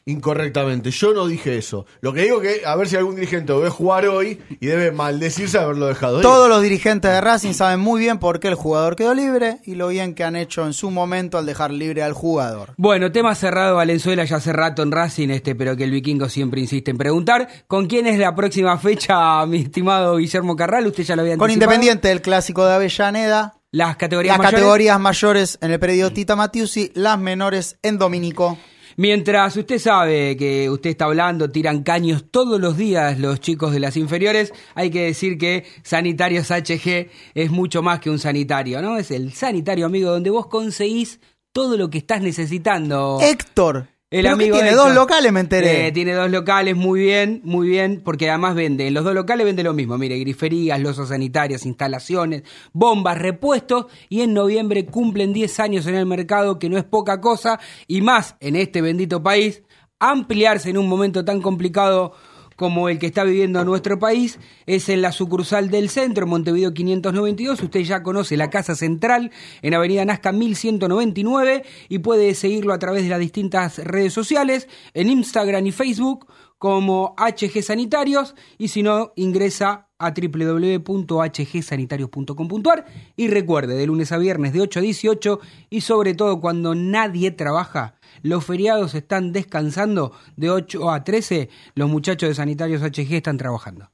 incorrectamente. 0.07 0.89
Yo 0.89 1.13
no 1.13 1.27
dije 1.27 1.57
eso. 1.57 1.85
Lo 2.01 2.13
que 2.13 2.21
digo 2.23 2.41
que 2.41 2.61
a 2.65 2.75
ver 2.75 2.87
si 2.87 2.95
algún 2.95 3.15
dirigente 3.15 3.53
lo 3.53 3.59
ve 3.59 3.69
jugar 3.69 4.07
hoy 4.07 4.41
y 4.59 4.65
debe 4.65 4.91
maldecirse 4.91 5.57
de 5.59 5.63
haberlo 5.63 5.85
dejado. 5.85 6.17
ir. 6.17 6.23
Todos 6.23 6.49
los 6.49 6.61
dirigentes 6.61 7.11
de 7.11 7.21
Racing 7.21 7.53
saben 7.53 7.79
muy 7.79 7.99
bien 7.99 8.17
por 8.17 8.39
qué 8.39 8.47
el 8.47 8.55
jugador 8.55 8.95
quedó 8.95 9.13
libre 9.13 9.59
y 9.65 9.75
lo 9.75 9.89
bien 9.89 10.15
que 10.15 10.23
han 10.23 10.35
hecho 10.35 10.65
en 10.65 10.73
su 10.73 10.89
momento 10.89 11.37
al 11.37 11.45
dejar 11.45 11.71
libre 11.71 12.01
al 12.01 12.13
jugador. 12.13 12.73
Bueno, 12.77 13.11
tema 13.11 13.35
cerrado 13.35 13.75
Valenzuela 13.75 14.23
ya 14.23 14.37
hace 14.37 14.53
rato 14.53 14.81
en 14.81 14.91
Racing, 14.91 15.29
este, 15.29 15.53
pero 15.55 15.75
que 15.75 15.83
el 15.83 15.91
vikingo 15.91 16.29
siempre 16.29 16.61
insiste 16.61 16.89
en 16.89 16.97
preguntar. 16.97 17.47
¿Con 17.67 17.87
quién 17.87 18.07
es 18.07 18.17
la 18.17 18.33
próxima 18.33 18.77
fecha, 18.77 19.45
mi 19.45 19.57
estimado 19.63 20.17
Guillermo 20.17 20.55
Carral? 20.55 20.87
Usted 20.87 21.03
ya 21.03 21.15
lo 21.15 21.21
había 21.23 21.37
Con 21.37 21.49
anticipado. 21.49 21.73
Independiente 21.73 22.07
del 22.07 22.21
clásico 22.21 22.65
de 22.65 22.73
Avellaneda, 22.75 23.55
Las 23.71 23.97
categorías 23.97 24.33
las 24.33 24.37
mayores. 24.39 24.55
categorías 24.61 24.99
mayores 24.99 25.57
en 25.61 25.71
el 25.71 25.79
predio 25.79 26.13
Tita 26.13 26.37
Matiusi, 26.37 26.91
las 26.95 27.19
menores 27.19 27.77
en 27.83 27.97
Dominico. 27.97 28.57
Mientras 28.99 29.55
usted 29.55 29.77
sabe 29.77 30.35
que 30.37 30.71
usted 30.71 30.89
está 30.89 31.05
hablando, 31.05 31.51
tiran 31.51 31.83
caños 31.83 32.25
todos 32.31 32.59
los 32.59 32.77
días 32.77 33.19
los 33.19 33.39
chicos 33.39 33.71
de 33.71 33.79
las 33.79 33.95
inferiores, 33.95 34.51
hay 34.73 34.89
que 34.89 35.03
decir 35.03 35.37
que 35.37 35.65
Sanitarios 35.83 36.49
HG 36.49 37.07
es 37.35 37.51
mucho 37.51 37.83
más 37.83 37.99
que 37.99 38.09
un 38.09 38.17
sanitario, 38.17 38.81
¿no? 38.81 38.97
Es 38.97 39.11
el 39.11 39.33
sanitario 39.33 39.85
amigo 39.85 40.09
donde 40.09 40.31
vos 40.31 40.47
conseguís 40.47 41.19
todo 41.51 41.77
lo 41.77 41.91
que 41.91 41.99
estás 41.99 42.23
necesitando. 42.23 43.19
Héctor, 43.21 43.87
El 44.09 44.23
¿pero 44.23 44.37
qué 44.37 44.43
amigo 44.45 44.55
tiene 44.55 44.69
Héctor. 44.69 44.85
dos 44.85 44.95
locales, 44.95 45.33
me 45.33 45.41
enteré. 45.41 45.87
Eh, 45.87 45.91
tiene 45.91 46.13
dos 46.13 46.31
locales, 46.31 46.77
muy 46.77 47.01
bien, 47.01 47.41
muy 47.43 47.67
bien, 47.67 48.01
porque 48.05 48.29
además 48.29 48.55
vende, 48.55 48.87
en 48.87 48.93
los 48.93 49.03
dos 49.03 49.13
locales 49.13 49.45
vende 49.45 49.63
lo 49.63 49.73
mismo, 49.73 49.97
mire, 49.97 50.17
griferías, 50.17 50.79
losas 50.79 51.09
sanitarias, 51.09 51.65
instalaciones, 51.65 52.43
bombas, 52.71 53.17
repuestos, 53.17 53.87
y 54.07 54.21
en 54.21 54.33
noviembre 54.33 54.85
cumplen 54.85 55.33
10 55.33 55.59
años 55.59 55.87
en 55.87 55.95
el 55.95 56.05
mercado, 56.05 56.57
que 56.57 56.69
no 56.69 56.77
es 56.77 56.85
poca 56.85 57.19
cosa, 57.19 57.59
y 57.85 57.99
más 57.99 58.37
en 58.39 58.55
este 58.55 58.81
bendito 58.81 59.21
país, 59.21 59.63
ampliarse 59.99 60.69
en 60.69 60.77
un 60.77 60.87
momento 60.87 61.25
tan 61.25 61.41
complicado 61.41 62.13
como 62.57 62.89
el 62.89 62.99
que 62.99 63.05
está 63.05 63.23
viviendo 63.23 63.63
nuestro 63.63 63.99
país, 63.99 64.39
es 64.65 64.89
en 64.89 65.01
la 65.01 65.13
sucursal 65.13 65.69
del 65.69 65.89
centro, 65.89 66.27
Montevideo 66.27 66.73
592. 66.73 67.61
Usted 67.61 67.79
ya 67.81 68.03
conoce 68.03 68.35
la 68.35 68.49
Casa 68.49 68.75
Central 68.75 69.31
en 69.61 69.73
Avenida 69.73 70.03
Nazca 70.03 70.33
1199 70.33 71.63
y 71.87 71.99
puede 71.99 72.35
seguirlo 72.35 72.73
a 72.73 72.79
través 72.79 73.03
de 73.03 73.09
las 73.09 73.19
distintas 73.19 73.77
redes 73.77 74.11
sociales, 74.11 74.67
en 74.93 75.09
Instagram 75.09 75.65
y 75.67 75.71
Facebook 75.71 76.27
como 76.57 77.15
HG 77.17 77.61
Sanitarios 77.61 78.35
y 78.57 78.69
si 78.69 78.81
no, 78.83 79.11
ingresa 79.15 79.87
a 79.99 80.11
www.hgsanitarios.com.ar 80.11 82.85
y 83.15 83.27
recuerde, 83.27 83.75
de 83.75 83.87
lunes 83.87 84.11
a 84.11 84.17
viernes 84.17 84.53
de 84.53 84.61
8 84.61 84.79
a 84.79 84.81
18 84.81 85.39
y 85.69 85.81
sobre 85.81 86.15
todo 86.15 86.39
cuando 86.39 86.73
nadie 86.75 87.31
trabaja, 87.31 87.95
los 88.23 88.45
feriados 88.45 88.95
están 88.95 89.31
descansando 89.31 90.11
de 90.35 90.49
8 90.49 90.89
a 90.91 91.03
13, 91.03 91.49
los 91.75 91.89
muchachos 91.89 92.29
de 92.29 92.35
Sanitarios 92.35 92.81
HG 92.81 93.13
están 93.15 93.37
trabajando. 93.37 93.89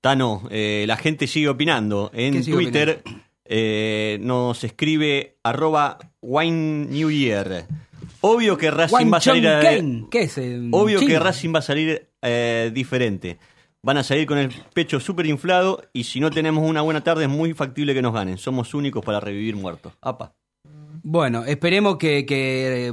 Tano, 0.00 0.42
eh, 0.50 0.84
la 0.86 0.96
gente 0.96 1.26
sigue 1.26 1.48
opinando. 1.48 2.10
En 2.14 2.32
¿Qué 2.34 2.42
sigue 2.42 2.56
Twitter 2.56 3.02
eh, 3.44 4.18
nos 4.22 4.62
escribe 4.64 5.36
arroba 5.42 5.98
Wine 6.22 6.86
New 6.90 7.10
Year. 7.10 7.66
Obvio 8.22 8.56
que 8.56 8.70
Racing 8.70 9.12
va 9.12 9.16
a 9.16 9.20
salir 9.20 9.48
a- 9.48 9.60
¿qué 10.10 10.20
es? 10.22 10.38
eh, 10.38 10.68
Obvio 10.72 11.00
que 11.00 11.18
Racing 11.18 11.52
va 11.54 11.58
a 11.58 11.62
salir 11.62 12.08
eh, 12.22 12.70
diferente. 12.72 13.38
Van 13.82 13.96
a 13.96 14.02
salir 14.02 14.26
con 14.26 14.36
el 14.36 14.50
pecho 14.74 15.00
súper 15.00 15.24
inflado 15.26 15.82
y 15.94 16.04
si 16.04 16.20
no 16.20 16.30
tenemos 16.30 16.68
una 16.68 16.82
buena 16.82 17.02
tarde 17.02 17.24
es 17.24 17.30
muy 17.30 17.54
factible 17.54 17.94
que 17.94 18.02
nos 18.02 18.12
ganen. 18.12 18.36
Somos 18.36 18.74
únicos 18.74 19.02
para 19.04 19.20
revivir 19.20 19.56
muertos. 19.56 19.94
Apa. 20.02 20.34
Bueno, 21.02 21.44
esperemos 21.44 21.96
que, 21.96 22.26
que, 22.26 22.92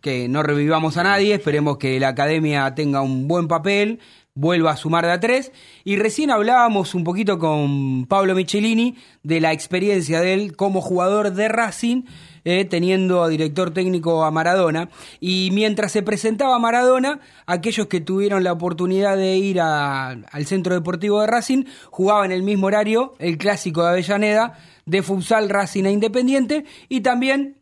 que 0.00 0.28
no 0.28 0.42
revivamos 0.42 0.96
a 0.96 1.02
nadie, 1.02 1.34
esperemos 1.34 1.78
que 1.78 1.98
la 1.98 2.08
academia 2.08 2.74
tenga 2.74 3.02
un 3.02 3.26
buen 3.26 3.48
papel, 3.48 3.98
vuelva 4.40 4.70
a 4.72 4.76
sumar 4.76 5.04
de 5.04 5.12
a 5.12 5.20
tres. 5.20 5.52
Y 5.84 5.96
recién 5.96 6.30
hablábamos 6.30 6.94
un 6.94 7.04
poquito 7.04 7.38
con 7.38 8.06
Pablo 8.06 8.34
Michelini 8.34 8.96
de 9.22 9.40
la 9.40 9.52
experiencia 9.52 10.20
de 10.20 10.32
él 10.32 10.56
como 10.56 10.80
jugador 10.80 11.32
de 11.32 11.48
Racing, 11.48 12.02
eh, 12.44 12.64
teniendo 12.64 13.22
a 13.22 13.28
director 13.28 13.70
técnico 13.72 14.24
a 14.24 14.30
Maradona. 14.30 14.88
Y 15.20 15.50
mientras 15.52 15.92
se 15.92 16.02
presentaba 16.02 16.58
Maradona, 16.58 17.20
aquellos 17.46 17.86
que 17.86 18.00
tuvieron 18.00 18.42
la 18.42 18.52
oportunidad 18.52 19.16
de 19.16 19.36
ir 19.36 19.60
al 19.60 20.46
centro 20.46 20.74
deportivo 20.74 21.20
de 21.20 21.26
Racing 21.26 21.64
jugaban 21.90 22.32
el 22.32 22.42
mismo 22.42 22.68
horario, 22.68 23.14
el 23.18 23.36
clásico 23.36 23.82
de 23.82 23.90
Avellaneda, 23.90 24.58
de 24.86 25.02
futsal 25.02 25.50
Racing 25.50 25.84
e 25.84 25.92
Independiente, 25.92 26.64
y 26.88 27.02
también 27.02 27.58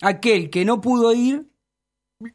aquel 0.00 0.48
que 0.48 0.64
no 0.64 0.80
pudo 0.80 1.12
ir 1.12 1.51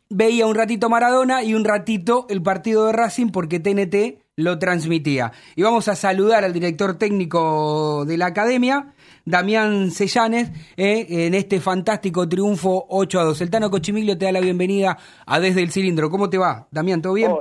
veía 0.10 0.46
un 0.48 0.56
ratito 0.56 0.90
Maradona 0.90 1.44
y 1.44 1.54
un 1.54 1.66
ratito 1.66 2.26
el 2.30 2.42
partido 2.42 2.88
de 2.88 2.94
Racing 2.94 3.30
porque 3.30 3.60
TNT 3.60 4.20
lo 4.36 4.60
transmitía. 4.60 5.32
Y 5.56 5.64
vamos 5.64 5.88
a 5.88 5.96
saludar 5.96 6.44
al 6.44 6.54
director 6.54 6.98
técnico 6.98 8.06
de 8.06 8.18
la 8.18 8.28
academia, 8.28 8.94
Damián 9.26 9.92
Sellanes, 9.92 10.52
eh, 10.78 11.06
en 11.10 11.34
este 11.34 11.60
fantástico 11.60 12.30
triunfo 12.30 12.86
8 12.90 13.20
a 13.20 13.24
2. 13.24 13.42
El 13.42 13.50
Tano 13.50 13.70
Cochimilio 13.70 14.18
te 14.18 14.26
da 14.26 14.32
la 14.32 14.40
bienvenida 14.40 14.98
a 15.26 15.40
Desde 15.40 15.64
el 15.64 15.72
Cilindro. 15.72 16.10
¿Cómo 16.10 16.30
te 16.30 16.38
va, 16.38 16.68
Damián? 16.72 17.02
¿Todo 17.02 17.14
bien? 17.14 17.32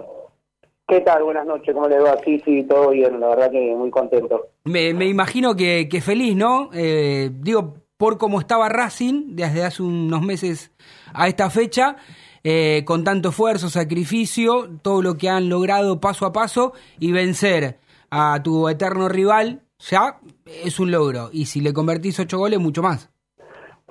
¿Qué 0.89 1.01
tal? 1.01 1.25
Buenas 1.25 1.47
noches, 1.47 1.75
¿cómo 1.75 1.89
le 1.89 1.99
va? 1.99 2.17
Sí, 2.25 2.41
sí, 2.45 2.63
todo 2.63 2.91
bien, 2.91 3.19
la 3.19 3.29
verdad 3.29 3.51
que 3.51 3.75
muy 3.75 3.91
contento. 3.91 4.51
Me, 4.65 4.95
me 4.95 5.07
imagino 5.07 5.57
que, 5.57 5.89
que 5.89 6.01
feliz, 6.01 6.37
¿no? 6.37 6.71
Eh, 6.73 7.31
digo, 7.33 7.75
por 7.97 8.19
cómo 8.19 8.39
estaba 8.41 8.69
Racing 8.69 9.35
desde 9.35 9.65
hace 9.65 9.83
unos 9.83 10.23
meses 10.23 10.71
a 11.13 11.29
esta 11.29 11.51
fecha, 11.51 11.97
eh, 12.49 12.85
con 12.85 13.03
tanto 13.03 13.31
esfuerzo, 13.31 13.69
sacrificio, 13.69 14.69
todo 14.81 15.03
lo 15.03 15.17
que 15.17 15.29
han 15.29 15.49
logrado 15.49 15.99
paso 15.99 16.27
a 16.27 16.33
paso 16.33 16.75
y 17.01 17.11
vencer 17.11 17.79
a 18.09 18.41
tu 18.41 18.69
eterno 18.69 19.09
rival, 19.09 19.63
ya 19.81 20.21
es 20.65 20.79
un 20.79 20.93
logro. 20.93 21.29
Y 21.33 21.47
si 21.47 21.61
le 21.61 21.73
convertís 21.73 22.21
ocho 22.21 22.39
goles, 22.39 22.61
mucho 22.61 22.83
más. 22.83 23.11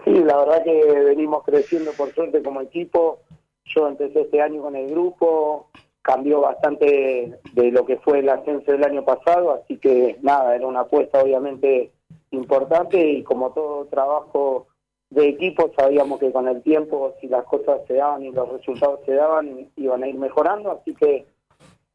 Sí, 0.06 0.12
la 0.12 0.38
verdad 0.38 0.64
que 0.64 1.02
venimos 1.04 1.44
creciendo 1.44 1.92
por 1.98 2.16
suerte 2.16 2.42
como 2.42 2.62
equipo. 2.62 3.20
Yo 3.66 3.90
empecé 3.90 4.22
este 4.22 4.42
año 4.42 4.62
con 4.62 4.78
el 4.78 4.90
grupo, 4.90 5.70
cambió 6.02 6.40
bastante 6.40 7.38
de 7.52 7.72
lo 7.72 7.86
que 7.86 7.98
fue 7.98 8.20
el 8.20 8.30
ascenso 8.30 8.72
del 8.72 8.86
año 8.86 9.04
pasado, 9.04 9.52
así 9.52 9.78
que 9.80 10.18
nada, 10.22 10.56
era 10.56 10.66
una 10.66 10.82
apuesta 10.82 11.22
obviamente 11.22 11.92
importante 12.32 13.06
y 13.06 13.22
como 13.22 13.52
todo 13.52 13.84
trabajo 13.88 14.68
de 15.16 15.30
equipo 15.30 15.72
sabíamos 15.78 16.20
que 16.20 16.32
con 16.32 16.48
el 16.48 16.62
tiempo, 16.62 17.14
si 17.22 17.28
las 17.28 17.46
cosas 17.46 17.80
se 17.88 17.94
daban 17.94 18.24
y 18.24 18.32
los 18.32 18.50
resultados 18.52 19.00
se 19.06 19.14
daban, 19.14 19.70
iban 19.78 20.04
a 20.04 20.08
ir 20.08 20.16
mejorando, 20.16 20.72
así 20.72 20.94
que 20.94 21.26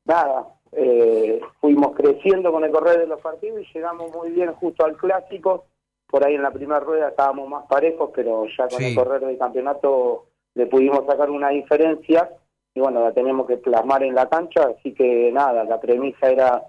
nada, 0.07 0.49
eh, 0.73 1.41
fuimos 1.61 1.95
creciendo 1.95 2.51
con 2.51 2.65
el 2.65 2.71
correr 2.71 2.99
de 3.01 3.07
los 3.07 3.21
partidos 3.21 3.61
y 3.61 3.73
llegamos 3.75 4.11
muy 4.15 4.31
bien 4.31 4.53
justo 4.55 4.87
al 4.87 4.97
clásico. 4.97 5.65
Por 6.07 6.27
ahí 6.27 6.35
en 6.35 6.43
la 6.43 6.51
primera 6.51 6.81
rueda 6.81 7.11
estábamos 7.11 7.49
más 7.49 7.67
parejos, 7.67 8.11
pero 8.15 8.47
ya 8.57 8.67
con 8.69 8.79
Sí. 8.79 8.87
el 8.87 8.95
correr 8.97 9.21
del 9.21 9.39
campeonato 9.39 10.25
le 10.55 10.67
pudimos 10.67 11.05
sacar 11.07 11.31
una 11.31 11.51
diferencia 11.51 12.31
y 12.75 12.81
bueno, 12.81 13.03
la 13.03 13.13
tenemos 13.13 13.47
que 13.47 13.59
plasmar 13.59 14.03
en 14.03 14.15
la 14.15 14.29
cancha, 14.29 14.63
así 14.77 14.95
que 14.95 15.31
nada, 15.31 15.65
la 15.65 15.79
premisa 15.79 16.31
era, 16.31 16.63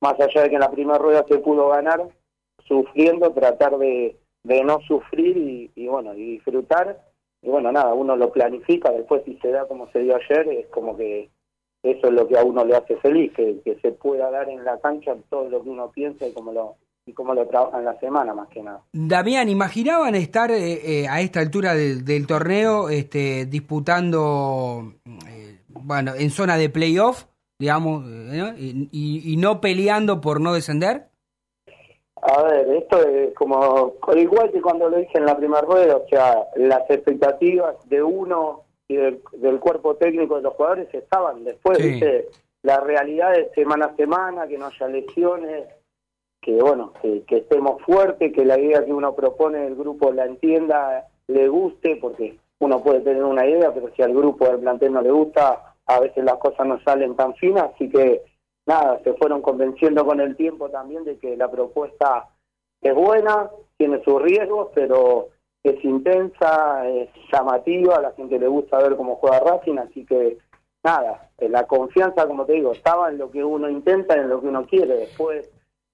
más 0.00 0.20
allá 0.20 0.42
de 0.42 0.48
que 0.50 0.54
en 0.56 0.60
la 0.60 0.70
primera 0.70 0.98
rueda 0.98 1.24
se 1.26 1.38
pudo 1.38 1.68
ganar, 1.68 2.06
sufriendo, 2.66 3.30
tratar 3.32 3.78
de, 3.78 4.16
de 4.48 4.64
no 4.64 4.80
sufrir 4.80 5.70
y, 5.76 5.86
bueno, 5.86 6.14
y 6.14 6.32
disfrutar. 6.32 6.98
Y 7.42 7.48
bueno, 7.50 7.70
nada, 7.70 7.92
uno 7.94 8.16
lo 8.16 8.32
planifica, 8.32 8.90
después 8.90 9.22
si 9.24 9.36
se 9.36 9.50
da 9.50 9.68
como 9.68 9.88
se 9.92 10.00
dio 10.00 10.16
ayer, 10.16 10.48
es 10.48 10.66
como 10.68 10.96
que 10.96 11.30
eso 11.82 12.08
es 12.08 12.12
lo 12.12 12.26
que 12.26 12.36
a 12.36 12.42
uno 12.42 12.64
le 12.64 12.74
hace 12.74 12.96
feliz, 12.96 13.30
que, 13.34 13.60
se 13.80 13.92
pueda 13.92 14.30
dar 14.30 14.48
en 14.48 14.64
la 14.64 14.78
cancha 14.80 15.14
todo 15.30 15.48
lo 15.48 15.62
que 15.62 15.68
uno 15.68 15.92
piensa 15.92 16.26
y 16.26 16.32
cómo 16.32 16.52
lo, 16.52 16.76
y 17.06 17.12
cómo 17.12 17.34
lo 17.34 17.46
trabaja 17.46 17.78
en 17.78 17.84
la 17.84 18.00
semana 18.00 18.34
más 18.34 18.48
que 18.48 18.62
nada. 18.62 18.82
Damián, 18.92 19.48
¿imaginaban 19.48 20.14
estar 20.16 20.50
eh, 20.50 21.02
eh, 21.02 21.08
a 21.08 21.20
esta 21.20 21.40
altura 21.40 21.74
del, 21.74 22.26
torneo 22.26 22.88
este, 22.88 23.46
disputando, 23.46 24.94
eh, 25.28 25.58
bueno, 25.68 26.14
en 26.18 26.30
zona 26.30 26.56
de 26.56 26.70
playoff, 26.70 27.26
digamos, 27.60 28.04
eh, 28.08 28.54
y- 28.90 29.32
y 29.32 29.36
no 29.36 29.60
peleando 29.60 30.20
por 30.20 30.40
no 30.40 30.54
descender? 30.54 31.07
A 32.30 32.42
ver, 32.42 32.68
esto 32.70 33.00
es 33.08 33.34
como, 33.34 33.94
igual 34.14 34.50
que 34.52 34.60
cuando 34.60 34.90
lo 34.90 34.98
dije 34.98 35.16
en 35.16 35.24
la 35.24 35.36
primera 35.36 35.62
rueda, 35.62 35.96
o 35.96 36.06
sea, 36.08 36.46
las 36.56 36.88
expectativas 36.90 37.76
de 37.88 38.02
uno 38.02 38.64
y 38.86 38.96
del, 38.96 39.22
del 39.32 39.58
cuerpo 39.58 39.96
técnico 39.96 40.36
de 40.36 40.42
los 40.42 40.54
jugadores 40.54 40.92
estaban 40.92 41.44
después, 41.44 41.78
Sí. 41.78 41.90
¿viste? 41.92 42.28
la 42.62 42.80
realidad 42.80 43.34
es 43.34 43.50
semana 43.52 43.86
a 43.86 43.96
semana, 43.96 44.46
que 44.46 44.58
no 44.58 44.66
haya 44.66 44.88
lesiones, 44.88 45.68
que 46.42 46.60
bueno, 46.60 46.92
que, 47.00 47.22
que 47.22 47.38
estemos 47.38 47.80
fuertes, 47.82 48.32
que 48.32 48.44
la 48.44 48.58
idea 48.58 48.84
que 48.84 48.92
uno 48.92 49.14
propone 49.14 49.66
el 49.66 49.74
grupo 49.76 50.12
la 50.12 50.26
entienda, 50.26 51.06
le 51.28 51.48
guste, 51.48 51.96
porque 51.96 52.36
uno 52.58 52.82
puede 52.82 53.00
tener 53.00 53.24
una 53.24 53.46
idea, 53.46 53.72
pero 53.72 53.88
si 53.94 54.02
al 54.02 54.12
grupo 54.12 54.46
del 54.46 54.58
plantel 54.58 54.92
no 54.92 55.00
le 55.00 55.10
gusta, 55.12 55.74
a 55.86 56.00
veces 56.00 56.24
las 56.24 56.36
cosas 56.36 56.66
no 56.66 56.78
salen 56.80 57.14
tan 57.16 57.34
finas, 57.36 57.70
así 57.74 57.88
que 57.88 58.22
nada, 58.68 59.00
se 59.02 59.14
fueron 59.14 59.42
convenciendo 59.42 60.04
con 60.06 60.20
el 60.20 60.36
tiempo 60.36 60.68
también 60.68 61.02
de 61.04 61.18
que 61.18 61.36
la 61.36 61.50
propuesta 61.50 62.28
es 62.80 62.94
buena, 62.94 63.50
tiene 63.76 64.00
sus 64.04 64.22
riesgos, 64.22 64.68
pero 64.74 65.28
es 65.64 65.82
intensa, 65.84 66.88
es 66.88 67.08
llamativa, 67.32 67.96
a 67.96 68.00
la 68.02 68.12
gente 68.12 68.38
le 68.38 68.46
gusta 68.46 68.78
ver 68.78 68.94
cómo 68.96 69.16
juega 69.16 69.40
Racing, 69.40 69.78
así 69.78 70.04
que 70.04 70.38
nada, 70.84 71.30
la 71.38 71.66
confianza, 71.66 72.26
como 72.26 72.44
te 72.44 72.52
digo, 72.52 72.72
estaba 72.72 73.08
en 73.10 73.18
lo 73.18 73.30
que 73.30 73.42
uno 73.42 73.68
intenta, 73.68 74.14
en 74.14 74.28
lo 74.28 74.40
que 74.40 74.46
uno 74.46 74.64
quiere. 74.66 74.96
Después, 74.96 75.50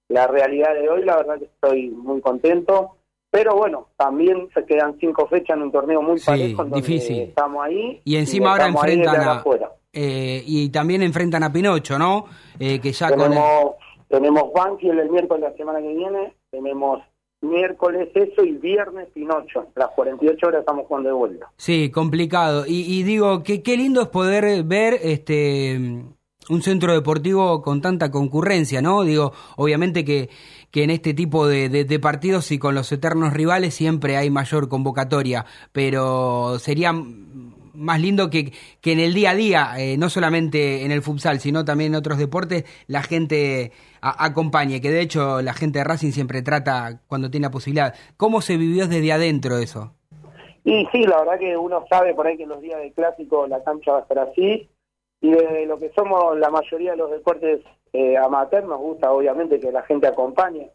la 0.09 0.27
realidad 0.27 0.73
de 0.75 0.87
hoy, 0.89 1.03
la 1.03 1.15
verdad 1.17 1.39
que 1.39 1.45
estoy 1.45 1.89
muy 1.89 2.21
contento. 2.21 2.91
Pero 3.31 3.55
bueno, 3.55 3.87
también 3.97 4.47
se 4.53 4.63
quedan 4.65 4.97
cinco 4.99 5.27
fechas 5.27 5.57
en 5.57 5.63
un 5.63 5.71
torneo 5.71 6.01
muy 6.01 6.19
Sí, 6.19 6.25
parejo, 6.25 6.63
difícil. 6.65 7.21
estamos 7.23 7.65
ahí. 7.65 7.99
Y 8.05 8.15
encima 8.15 8.51
ahora 8.51 8.67
enfrentan 8.67 9.19
a. 9.21 9.31
afuera. 9.39 9.71
Eh, 9.95 10.43
y 10.45 10.69
también 10.69 11.01
enfrentan 11.01 11.41
a 11.43 11.51
Pinocho, 11.51 11.97
¿no? 11.97 12.25
Eh, 12.59 12.79
que 12.79 12.91
ya 12.91 13.09
con. 13.09 13.21
el- 13.21 13.29
Tenemos, 13.39 13.71
tenemos 14.09 14.43
Banfield 14.53 14.99
el 14.99 15.09
miércoles 15.09 15.43
de 15.43 15.49
la 15.49 15.57
semana 15.57 15.79
que 15.79 15.93
viene, 15.95 16.33
tenemos 16.51 17.01
miércoles 17.41 18.09
eso 18.15 18.43
y 18.43 18.51
viernes 18.53 19.07
Pinocho. 19.13 19.67
Las 19.75 19.89
48 19.95 20.47
horas 20.47 20.59
estamos 20.61 20.85
jugando 20.87 21.09
de 21.09 21.15
vuelta. 21.15 21.47
Sí, 21.57 21.89
complicado. 21.91 22.65
Y, 22.67 22.81
y 22.99 23.03
digo, 23.03 23.41
que 23.43 23.61
qué 23.63 23.77
lindo 23.77 24.01
es 24.01 24.07
poder 24.09 24.63
ver 24.63 24.99
este 25.01 25.79
un 26.47 26.61
centro 26.61 26.93
deportivo 26.93 27.63
con 27.63 27.81
tanta 27.81 28.11
concurrencia, 28.11 28.79
¿no? 28.79 29.01
Digo, 29.03 29.31
obviamente 29.57 30.05
que, 30.05 30.29
que 30.69 30.83
en 30.83 30.91
este 30.91 31.15
tipo 31.15 31.47
de, 31.47 31.69
de- 31.69 31.85
de 31.85 31.99
partidos 31.99 32.51
y 32.51 32.59
con 32.59 32.75
los 32.75 32.91
eternos 32.91 33.33
rivales 33.33 33.73
siempre 33.73 34.15
hay 34.17 34.29
mayor 34.29 34.69
convocatoria, 34.69 35.45
pero 35.71 36.59
sería 36.59 36.93
más 37.75 38.01
lindo 38.01 38.29
que, 38.29 38.51
que 38.81 38.91
en 38.91 38.99
el 38.99 39.13
día 39.13 39.31
a 39.31 39.35
día, 39.35 39.73
eh, 39.77 39.97
no 39.97 40.09
solamente 40.09 40.85
en 40.85 40.91
el 40.91 41.01
futsal, 41.01 41.39
sino 41.39 41.65
también 41.65 41.93
en 41.93 41.99
otros 41.99 42.17
deportes, 42.17 42.65
la 42.87 43.01
gente 43.03 43.71
acompañe, 44.01 44.81
que 44.81 44.91
de 44.91 45.01
hecho 45.01 45.41
la 45.41 45.53
gente 45.53 45.79
de 45.79 45.85
Racing 45.85 46.11
siempre 46.11 46.41
trata 46.41 47.01
cuando 47.07 47.31
tiene 47.31 47.47
la 47.47 47.51
posibilidad. 47.51 47.95
¿Cómo 48.17 48.41
se 48.41 48.57
vivió 48.57 48.87
desde 48.87 49.11
adentro 49.11 49.57
eso? 49.57 49.93
Y 50.63 50.87
sí, 50.91 51.03
la 51.03 51.19
verdad 51.19 51.39
que 51.39 51.55
uno 51.55 51.85
sabe 51.89 52.13
por 52.13 52.25
ahí 52.25 52.37
que 52.37 52.47
los 52.47 52.59
días 52.61 52.81
de 52.81 52.91
clásico 52.91 53.47
la 53.47 53.63
cancha 53.63 53.91
va 53.91 53.99
a 53.99 54.01
estar 54.01 54.19
así. 54.19 54.67
Y 55.21 55.31
de 55.31 55.65
lo 55.65 55.79
que 55.79 55.91
somos 55.95 56.37
la 56.37 56.49
mayoría 56.49 56.91
de 56.91 56.97
los 56.97 57.11
deportes 57.11 57.61
eh, 57.93 58.17
amateur, 58.17 58.65
nos 58.65 58.79
gusta 58.79 59.11
obviamente 59.11 59.59
que 59.59 59.71
la 59.71 59.83
gente 59.83 60.07
acompañe. 60.07 60.71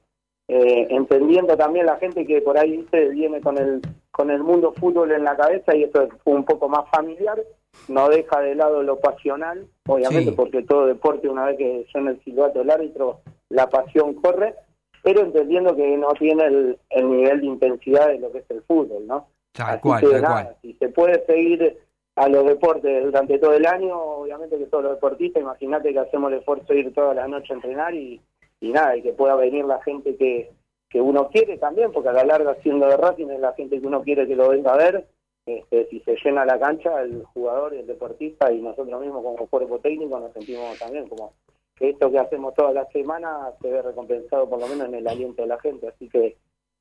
Eh, 0.52 0.88
entendiendo 0.90 1.56
también 1.56 1.86
la 1.86 1.94
gente 1.98 2.26
que 2.26 2.40
por 2.40 2.58
ahí 2.58 2.78
¿viste? 2.78 3.10
viene 3.10 3.40
con 3.40 3.56
el 3.56 3.80
con 4.10 4.32
el 4.32 4.42
mundo 4.42 4.72
fútbol 4.72 5.12
en 5.12 5.22
la 5.22 5.36
cabeza 5.36 5.76
y 5.76 5.84
esto 5.84 6.02
es 6.02 6.10
un 6.24 6.44
poco 6.44 6.68
más 6.68 6.90
familiar, 6.90 7.40
no 7.86 8.08
deja 8.08 8.40
de 8.40 8.56
lado 8.56 8.82
lo 8.82 8.98
pasional, 8.98 9.64
obviamente 9.86 10.30
Sí. 10.30 10.36
porque 10.36 10.62
todo 10.64 10.86
deporte 10.86 11.28
una 11.28 11.44
vez 11.46 11.56
que 11.56 11.86
suena 11.92 12.10
el 12.10 12.20
silbato 12.24 12.58
del 12.58 12.70
árbitro, 12.70 13.20
la 13.48 13.68
pasión 13.68 14.14
corre, 14.14 14.56
pero 15.04 15.20
entendiendo 15.20 15.76
que 15.76 15.96
no 15.96 16.08
tiene 16.14 16.44
el, 16.46 16.78
el 16.90 17.08
nivel 17.10 17.40
de 17.42 17.46
intensidad 17.46 18.08
de 18.08 18.18
lo 18.18 18.32
que 18.32 18.38
es 18.38 18.50
el 18.50 18.62
fútbol, 18.62 19.06
¿no? 19.06 19.28
Tal 19.52 19.68
Así 19.70 19.80
cual, 19.82 20.00
que 20.00 20.06
tal 20.10 20.22
nada, 20.22 20.42
cual. 20.42 20.56
si 20.62 20.72
se 20.74 20.88
puede 20.88 21.24
seguir 21.26 21.78
a 22.16 22.28
los 22.28 22.44
deportes 22.44 23.04
durante 23.04 23.38
todo 23.38 23.52
el 23.54 23.66
año, 23.66 23.96
obviamente 23.96 24.58
que 24.58 24.66
todos 24.66 24.82
los 24.82 24.94
deportistas, 24.94 25.42
imagínate 25.42 25.92
que 25.92 25.98
hacemos 26.00 26.32
el 26.32 26.38
esfuerzo 26.38 26.72
de 26.72 26.80
ir 26.80 26.92
todas 26.92 27.14
las 27.14 27.28
noches 27.28 27.52
a 27.52 27.54
entrenar 27.54 27.94
y, 27.94 28.20
y 28.60 28.72
nada, 28.72 28.96
y 28.96 29.02
que 29.02 29.12
pueda 29.12 29.34
venir 29.36 29.64
la 29.64 29.82
gente 29.82 30.16
que, 30.16 30.52
que 30.88 31.00
uno 31.00 31.28
quiere 31.28 31.58
también, 31.58 31.92
porque 31.92 32.10
a 32.10 32.12
la 32.12 32.24
larga 32.24 32.54
siendo 32.62 32.86
de 32.86 32.96
Racing 32.96 33.30
es 33.30 33.40
la 33.40 33.54
gente 33.54 33.80
que 33.80 33.86
uno 33.86 34.02
quiere 34.02 34.26
que 34.26 34.36
lo 34.36 34.50
venga 34.50 34.74
a 34.74 34.76
ver, 34.76 35.06
este, 35.46 35.88
si 35.88 36.00
se 36.00 36.16
llena 36.22 36.44
la 36.44 36.58
cancha, 36.58 37.00
el 37.02 37.24
jugador, 37.24 37.74
el 37.74 37.86
deportista 37.86 38.52
y 38.52 38.60
nosotros 38.60 39.00
mismos 39.00 39.22
como 39.22 39.46
cuerpo 39.46 39.78
técnico 39.78 40.20
nos 40.20 40.32
sentimos 40.32 40.78
también 40.78 41.08
como 41.08 41.32
que 41.76 41.90
esto 41.90 42.10
que 42.10 42.18
hacemos 42.18 42.54
todas 42.54 42.74
las 42.74 42.92
semanas 42.92 43.54
se 43.60 43.70
ve 43.70 43.80
recompensado 43.80 44.48
por 44.48 44.60
lo 44.60 44.68
menos 44.68 44.88
en 44.88 44.96
el 44.96 45.08
aliento 45.08 45.42
de 45.42 45.48
la 45.48 45.58
gente, 45.58 45.88
así 45.88 46.08
que 46.08 46.36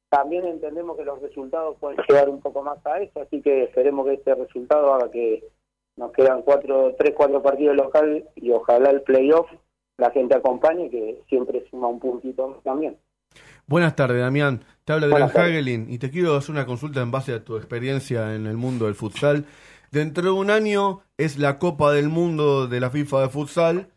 también 0.10 0.46
entendemos 0.46 0.98
que 0.98 1.06
los 1.06 1.22
resultados 1.22 1.78
pueden 1.80 2.00
llegar 2.08 2.30
un 2.30 2.42
poco 2.42 2.62
más 2.62 2.86
a 2.86 3.00
eso, 3.00 3.22
así 3.22 3.42
que 3.42 3.64
esperemos 3.64 4.06
que 4.06 4.16
este 4.16 4.36
resultado 4.36 4.94
haga 4.94 5.10
que 5.10 5.44
nos 5.96 6.12
quedan 6.12 6.42
cuatro, 6.42 6.96
tres, 6.98 7.14
cuatro 7.16 7.42
partidos 7.42 7.76
local 7.76 8.28
y 8.36 8.52
ojalá 8.52 8.90
el 8.90 9.04
playoff 9.04 9.50
la 10.00 10.12
gente 10.12 10.36
acompañe, 10.36 10.90
que 10.90 11.22
siempre 11.28 11.66
suma 11.70 11.88
un 11.88 12.00
puntito 12.00 12.62
también. 12.64 12.98
Buenas 13.68 13.96
tardes, 13.96 14.20
Damián. 14.20 14.64
Te 14.84 14.94
habla 14.94 15.06
Adrián. 15.06 15.30
Hagelin 15.30 15.86
y 15.90 16.00
te 16.00 16.10
quiero 16.10 16.36
hacer 16.36 16.52
una 16.52 16.66
consulta 16.66 17.02
en 17.02 17.12
base 17.12 17.34
a 17.34 17.44
tu 17.44 17.56
experiencia 17.56 18.34
en 18.34 18.48
el 18.48 18.58
mundo 18.58 18.86
del 18.86 18.96
futsal. 18.96 19.46
Dentro 19.92 20.24
de 20.24 20.32
un 20.32 20.50
año 20.50 21.02
es 21.18 21.38
la 21.38 21.60
Copa 21.60 21.92
del 21.94 22.10
Mundo 22.10 22.68
de 22.68 22.80
la 22.80 22.90
FIFA 22.90 23.22
de 23.22 23.30
futsal. 23.30 23.90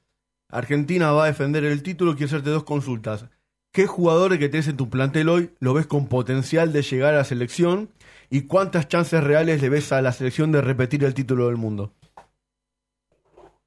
Argentina 0.50 1.12
va 1.12 1.24
a 1.24 1.28
defender 1.28 1.64
el 1.64 1.82
título. 1.82 2.12
Quiero 2.12 2.26
hacerte 2.26 2.50
dos 2.50 2.64
consultas. 2.64 3.26
¿Qué 3.72 3.86
jugadores 3.86 4.38
que 4.38 4.50
tenés 4.50 4.68
en 4.68 4.76
tu 4.76 4.90
plantel 4.90 5.30
hoy 5.30 5.50
lo 5.58 5.72
ves 5.72 5.86
con 5.86 6.06
potencial 6.06 6.74
de 6.74 6.82
llegar 6.82 7.14
a 7.14 7.18
la 7.18 7.24
selección? 7.24 7.88
¿Y 8.28 8.42
cuántas 8.42 8.88
chances 8.88 9.24
reales 9.24 9.62
le 9.62 9.70
ves 9.70 9.92
a 9.92 10.02
la 10.02 10.12
selección 10.12 10.52
de 10.52 10.60
repetir 10.60 11.04
el 11.04 11.14
título 11.14 11.46
del 11.46 11.56
mundo? 11.56 11.92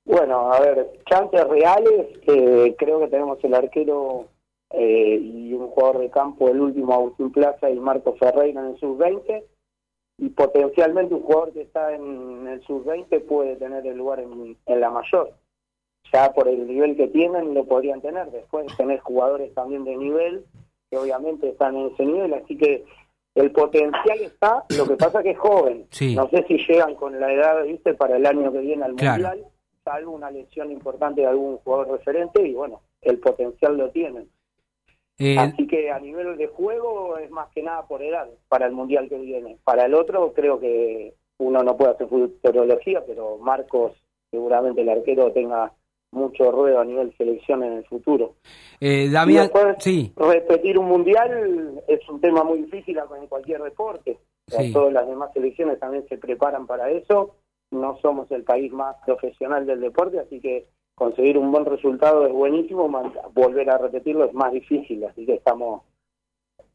Bueno, 0.05 0.51
a 0.53 0.59
ver, 0.59 0.91
chances 1.09 1.47
reales, 1.47 2.07
eh, 2.27 2.75
creo 2.77 2.99
que 2.99 3.07
tenemos 3.07 3.43
el 3.43 3.55
arquero 3.55 4.27
eh, 4.69 5.19
y 5.19 5.53
un 5.53 5.67
jugador 5.69 5.99
de 5.99 6.09
campo, 6.11 6.47
el 6.47 6.61
último 6.61 6.93
Agustín 6.93 7.31
Plaza 7.31 7.69
y 7.71 7.79
Marco 7.79 8.13
Ferreira 8.15 8.61
en 8.61 8.67
el 8.67 8.77
sub-20, 8.79 9.43
y 10.17 10.29
potencialmente 10.29 11.15
un 11.15 11.23
jugador 11.23 11.51
que 11.53 11.61
está 11.63 11.93
en 11.93 12.47
el 12.47 12.61
sub-20 12.63 13.25
puede 13.25 13.55
tener 13.55 13.85
el 13.85 13.97
lugar 13.97 14.19
en, 14.19 14.55
en 14.65 14.79
la 14.79 14.89
mayor. 14.91 15.33
Ya 16.13 16.31
por 16.33 16.47
el 16.47 16.67
nivel 16.67 16.95
que 16.95 17.07
tienen 17.07 17.53
lo 17.55 17.65
podrían 17.65 17.99
tener. 17.99 18.29
Después 18.31 18.67
tener 18.77 18.99
jugadores 18.99 19.53
también 19.55 19.83
de 19.85 19.97
nivel, 19.97 20.45
que 20.91 20.97
obviamente 20.97 21.49
están 21.49 21.75
en 21.75 21.87
ese 21.87 22.05
nivel, 22.05 22.33
así 22.35 22.55
que 22.57 22.85
el 23.33 23.51
potencial 23.51 24.19
está, 24.21 24.63
lo 24.77 24.85
que 24.85 24.95
pasa 24.95 25.23
que 25.23 25.31
es 25.31 25.37
joven. 25.39 25.87
Sí. 25.89 26.15
No 26.15 26.29
sé 26.29 26.45
si 26.47 26.57
llegan 26.59 26.95
con 26.95 27.19
la 27.19 27.33
edad, 27.33 27.63
viste, 27.63 27.95
para 27.95 28.17
el 28.17 28.25
año 28.25 28.51
que 28.51 28.59
viene 28.59 28.85
al 28.85 28.95
Claro. 28.95 29.27
Mundial, 29.29 29.51
salvo 29.85 30.11
una 30.11 30.31
lesión 30.31 30.71
importante 30.71 31.21
de 31.21 31.27
algún 31.27 31.57
jugador 31.59 31.91
referente, 31.91 32.45
y 32.45 32.53
bueno, 32.53 32.81
el 33.01 33.19
potencial 33.19 33.77
lo 33.77 33.89
tienen. 33.91 34.27
Eh, 35.17 35.37
Así 35.39 35.65
que 35.65 35.91
a 35.91 35.99
nivel 35.99 36.35
de 36.35 36.47
juego 36.47 37.17
es 37.17 37.31
más 37.31 37.49
que 37.53 37.63
nada 37.63 37.87
por 37.87 38.01
edad 38.03 38.27
para 38.49 38.65
el 38.65 38.73
Mundial 38.73 39.07
que 39.07 39.17
viene. 39.17 39.57
Para 39.63 39.85
el 39.85 39.93
otro 39.93 40.33
creo 40.33 40.59
que 40.59 41.13
uno 41.37 41.63
no 41.63 41.77
puede 41.77 41.91
hacer 41.91 42.07
futurología, 42.07 43.01
pero 43.05 43.37
Marcos 43.37 43.93
seguramente 44.29 44.81
el 44.81 44.89
arquero 44.89 45.31
tenga 45.31 45.71
mucho 46.11 46.51
ruedo 46.51 46.79
a 46.79 46.85
nivel 46.85 47.15
selección 47.17 47.63
en 47.63 47.73
el 47.73 47.85
futuro. 47.85 48.33
eh, 48.81 49.05
Y 49.07 49.09
Damián, 49.09 49.43
después, 49.43 49.75
sí, 49.79 50.11
repetir 50.17 50.77
un 50.77 50.87
mundial 50.87 51.81
es 51.87 52.09
un 52.09 52.19
tema 52.19 52.43
muy 52.43 52.63
difícil 52.63 52.97
en 52.97 53.27
cualquier 53.27 53.61
deporte. 53.61 54.17
Sí. 54.47 54.73
Todas 54.73 54.93
las 54.93 55.07
demás 55.07 55.31
selecciones 55.33 55.79
también 55.79 56.05
se 56.07 56.17
preparan 56.17 56.67
para 56.67 56.89
eso. 56.89 57.35
No 57.75 57.97
somos 58.01 58.31
el 58.31 58.43
país 58.43 58.71
más 58.71 58.95
profesional 59.05 59.65
del 59.65 59.81
deporte, 59.81 60.19
así 60.19 60.39
que 60.39 60.67
conseguir 60.95 61.37
un 61.37 61.51
buen 61.51 61.65
resultado 61.65 62.25
es 62.25 62.33
buenísimo. 62.33 62.89
Volver 63.33 63.69
a 63.69 63.77
repetirlo 63.77 64.25
es 64.25 64.33
más 64.33 64.51
difícil, 64.51 65.03
así 65.03 65.25
que 65.25 65.35
estamos 65.35 65.83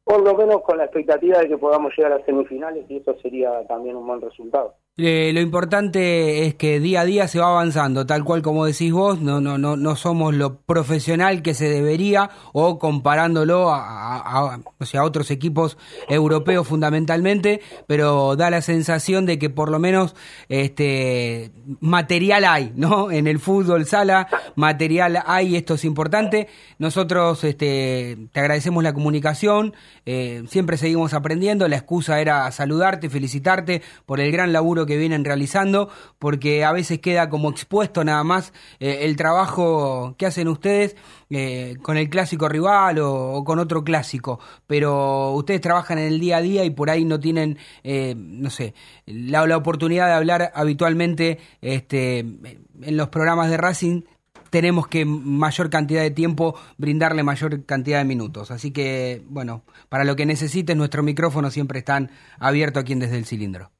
por 0.04 0.22
lo 0.22 0.34
menos 0.34 0.62
con 0.62 0.78
la 0.78 0.84
expectativa 0.84 1.38
de 1.38 1.48
que 1.48 1.58
podamos 1.58 1.92
llegar 1.96 2.12
a 2.12 2.24
semifinales 2.24 2.84
y 2.90 2.96
eso 2.96 3.14
sería 3.20 3.64
también 3.66 3.96
un 3.96 4.06
buen 4.06 4.20
resultado. 4.20 4.74
Eh, 4.96 5.30
lo 5.32 5.40
importante 5.40 6.46
es 6.46 6.56
que 6.56 6.78
día 6.78 7.00
a 7.02 7.04
día 7.06 7.26
se 7.26 7.38
va 7.38 7.46
avanzando, 7.46 8.04
tal 8.04 8.22
cual 8.22 8.42
como 8.42 8.66
decís 8.66 8.92
vos, 8.92 9.20
no, 9.20 9.40
no, 9.40 9.56
no, 9.56 9.76
no 9.76 9.96
somos 9.96 10.34
lo 10.34 10.58
profesional 10.60 11.40
que 11.40 11.54
se 11.54 11.70
debería 11.70 12.28
o 12.52 12.78
comparándolo 12.78 13.72
a, 13.72 14.60
o 14.78 14.84
sea, 14.84 15.04
otros 15.04 15.30
equipos 15.30 15.78
europeos 16.08 16.68
fundamentalmente, 16.68 17.62
pero 17.86 18.36
da 18.36 18.50
la 18.50 18.60
sensación 18.60 19.24
de 19.24 19.38
que 19.38 19.48
por 19.48 19.70
lo 19.70 19.78
menos 19.78 20.14
este 20.50 21.52
material 21.80 22.44
hay, 22.44 22.72
¿no? 22.76 23.10
En 23.20 23.26
el 23.26 23.38
fútbol 23.38 23.86
sala, 23.86 24.28
material 24.54 25.22
hay, 25.24 25.56
esto 25.56 25.74
es 25.74 25.84
importante. 25.84 26.48
Nosotros 26.78 27.44
este, 27.44 28.18
te 28.32 28.40
agradecemos 28.40 28.82
la 28.82 28.92
comunicación, 28.92 29.74
eh, 30.04 30.42
siempre 30.48 30.76
seguimos 30.76 31.14
aprendiendo, 31.14 31.68
la 31.68 31.76
excusa 31.76 32.20
era 32.20 32.50
saludarte, 32.50 33.08
felicitarte 33.08 33.82
por 34.04 34.20
el 34.20 34.32
gran 34.32 34.52
laburo 34.52 34.79
que 34.86 34.96
vienen 34.96 35.24
realizando, 35.24 35.88
porque 36.18 36.64
a 36.64 36.72
veces 36.72 37.00
queda 37.00 37.28
como 37.28 37.50
expuesto 37.50 38.04
nada 38.04 38.24
más 38.24 38.52
eh, 38.78 39.00
el 39.02 39.16
trabajo 39.16 40.14
que 40.18 40.26
hacen 40.26 40.48
ustedes 40.48 40.96
eh, 41.30 41.76
con 41.82 41.96
el 41.96 42.08
clásico 42.08 42.48
rival 42.48 42.98
o, 43.00 43.42
con 43.44 43.58
otro 43.58 43.84
clásico, 43.84 44.40
pero 44.66 45.32
ustedes 45.32 45.60
trabajan 45.60 45.98
en 45.98 46.06
el 46.06 46.20
día 46.20 46.38
a 46.38 46.42
día 46.42 46.64
y 46.64 46.70
por 46.70 46.90
ahí 46.90 47.04
no 47.04 47.20
tienen, 47.20 47.58
eh, 47.84 48.14
no 48.16 48.50
sé, 48.50 48.74
la, 49.06 49.46
la 49.46 49.56
oportunidad 49.56 50.06
de 50.06 50.12
hablar 50.12 50.52
habitualmente 50.54 51.38
este, 51.60 52.18
en 52.18 52.96
los 52.96 53.08
programas 53.08 53.50
de 53.50 53.56
Racing 53.56 54.02
tenemos 54.50 54.88
que 54.88 55.04
mayor 55.04 55.70
cantidad 55.70 56.02
de 56.02 56.10
tiempo 56.10 56.56
brindarle 56.76 57.22
mayor 57.22 57.64
cantidad 57.64 57.98
de 57.98 58.04
minutos. 58.04 58.50
Así 58.50 58.72
que, 58.72 59.22
bueno, 59.28 59.62
para 59.88 60.04
lo 60.04 60.16
que 60.16 60.26
necesites, 60.26 60.76
nuestros 60.76 61.04
micrófonos 61.04 61.54
siempre 61.54 61.78
están 61.78 62.10
abiertos 62.38 62.82
aquí 62.82 62.92
en 62.92 62.98
Desde 62.98 63.16
el 63.16 63.24
Cilindro. 63.24 63.70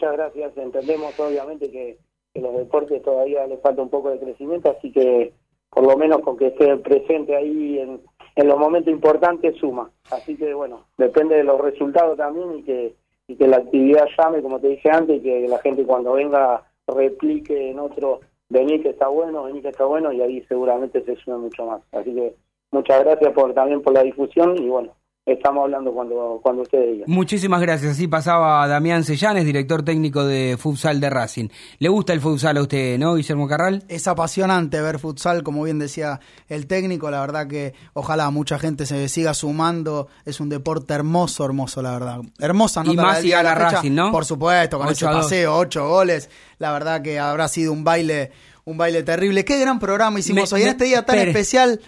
Muchas 0.00 0.16
gracias. 0.16 0.56
Entendemos 0.56 1.20
obviamente 1.20 1.70
que, 1.70 1.98
los 2.32 2.56
deportes 2.56 3.02
todavía 3.02 3.46
les 3.46 3.60
falta 3.60 3.82
un 3.82 3.90
poco 3.90 4.08
de 4.08 4.18
crecimiento, 4.18 4.70
así 4.70 4.90
que 4.90 5.34
por 5.68 5.86
lo 5.86 5.94
menos 5.98 6.20
con 6.20 6.38
que 6.38 6.46
esté 6.46 6.74
presente 6.78 7.36
ahí 7.36 7.80
en, 7.80 8.00
en 8.36 8.48
los 8.48 8.58
momentos 8.58 8.90
importantes 8.90 9.56
suma. 9.56 9.90
Así 10.10 10.36
que 10.38 10.54
bueno, 10.54 10.86
depende 10.96 11.36
de 11.36 11.44
los 11.44 11.60
resultados 11.60 12.16
también 12.16 12.60
y 12.60 12.62
que, 12.62 12.94
y 13.26 13.36
que 13.36 13.46
la 13.46 13.58
actividad 13.58 14.06
llame, 14.16 14.40
como 14.40 14.58
te 14.58 14.68
dije 14.68 14.88
antes, 14.90 15.18
y 15.18 15.20
que 15.20 15.48
la 15.48 15.58
gente 15.58 15.84
cuando 15.84 16.14
venga 16.14 16.64
replique 16.86 17.70
en 17.70 17.78
otro, 17.78 18.20
vení 18.48 18.80
que 18.80 18.90
está 18.90 19.08
bueno, 19.08 19.44
vení 19.44 19.60
que 19.60 19.68
está 19.68 19.84
bueno, 19.84 20.12
y 20.12 20.22
ahí 20.22 20.42
seguramente 20.48 21.04
se 21.04 21.16
sume 21.16 21.36
mucho 21.36 21.66
más. 21.66 21.82
Así 21.92 22.14
que 22.14 22.36
muchas 22.70 23.04
gracias 23.04 23.34
por 23.34 23.52
también 23.52 23.82
por 23.82 23.92
la 23.92 24.02
difusión 24.02 24.56
y 24.56 24.66
bueno, 24.66 24.94
estamos 25.32 25.64
hablando 25.64 25.92
cuando, 25.92 26.40
cuando 26.42 26.62
ustedes 26.62 26.92
digan. 26.92 27.04
Muchísimas 27.10 27.60
gracias. 27.60 27.92
Así 27.92 28.08
pasaba 28.08 28.66
Damián 28.68 29.04
Sellanes, 29.04 29.44
director 29.44 29.82
técnico 29.82 30.24
de 30.24 30.56
futsal 30.58 31.00
de 31.00 31.10
Racing. 31.10 31.48
¿Le 31.78 31.88
gusta 31.88 32.12
el 32.12 32.20
futsal 32.20 32.56
a 32.56 32.62
usted, 32.62 32.98
no, 32.98 33.14
Guillermo 33.14 33.48
Carral? 33.48 33.82
Es 33.88 34.08
apasionante 34.08 34.80
ver 34.80 34.98
futsal, 34.98 35.42
como 35.42 35.62
bien 35.62 35.78
decía 35.78 36.20
el 36.48 36.66
técnico, 36.66 37.10
la 37.10 37.20
verdad 37.20 37.46
que 37.46 37.74
ojalá 37.92 38.30
mucha 38.30 38.58
gente 38.58 38.86
se 38.86 39.08
siga 39.08 39.34
sumando, 39.34 40.08
es 40.24 40.40
un 40.40 40.48
deporte 40.48 40.94
hermoso, 40.94 41.44
hermoso, 41.44 41.82
la 41.82 41.92
verdad. 41.92 42.20
Hermosa 42.38 42.82
Y 42.84 42.88
nota 42.88 43.02
más 43.02 43.18
si 43.18 43.28
fecha, 43.30 43.54
Racing, 43.54 43.94
¿no? 43.94 44.12
Por 44.12 44.24
supuesto, 44.24 44.78
con 44.78 44.88
Ocho 44.88 44.92
ese 44.92 45.06
a 45.06 45.10
dos. 45.12 45.24
paseo, 45.24 45.56
ocho 45.56 45.88
goles, 45.88 46.30
la 46.58 46.72
verdad 46.72 47.02
que 47.02 47.18
habrá 47.18 47.48
sido 47.48 47.72
un 47.72 47.84
baile, 47.84 48.30
un 48.70 48.76
baile 48.78 49.02
terrible. 49.02 49.44
Qué 49.44 49.58
gran 49.58 49.78
programa 49.80 50.20
hicimos 50.20 50.52
Me- 50.52 50.56
hoy, 50.56 50.62
en 50.62 50.68
este 50.68 50.84
día 50.84 51.02
tan 51.04 51.16
espere. 51.16 51.30
especial. 51.32 51.80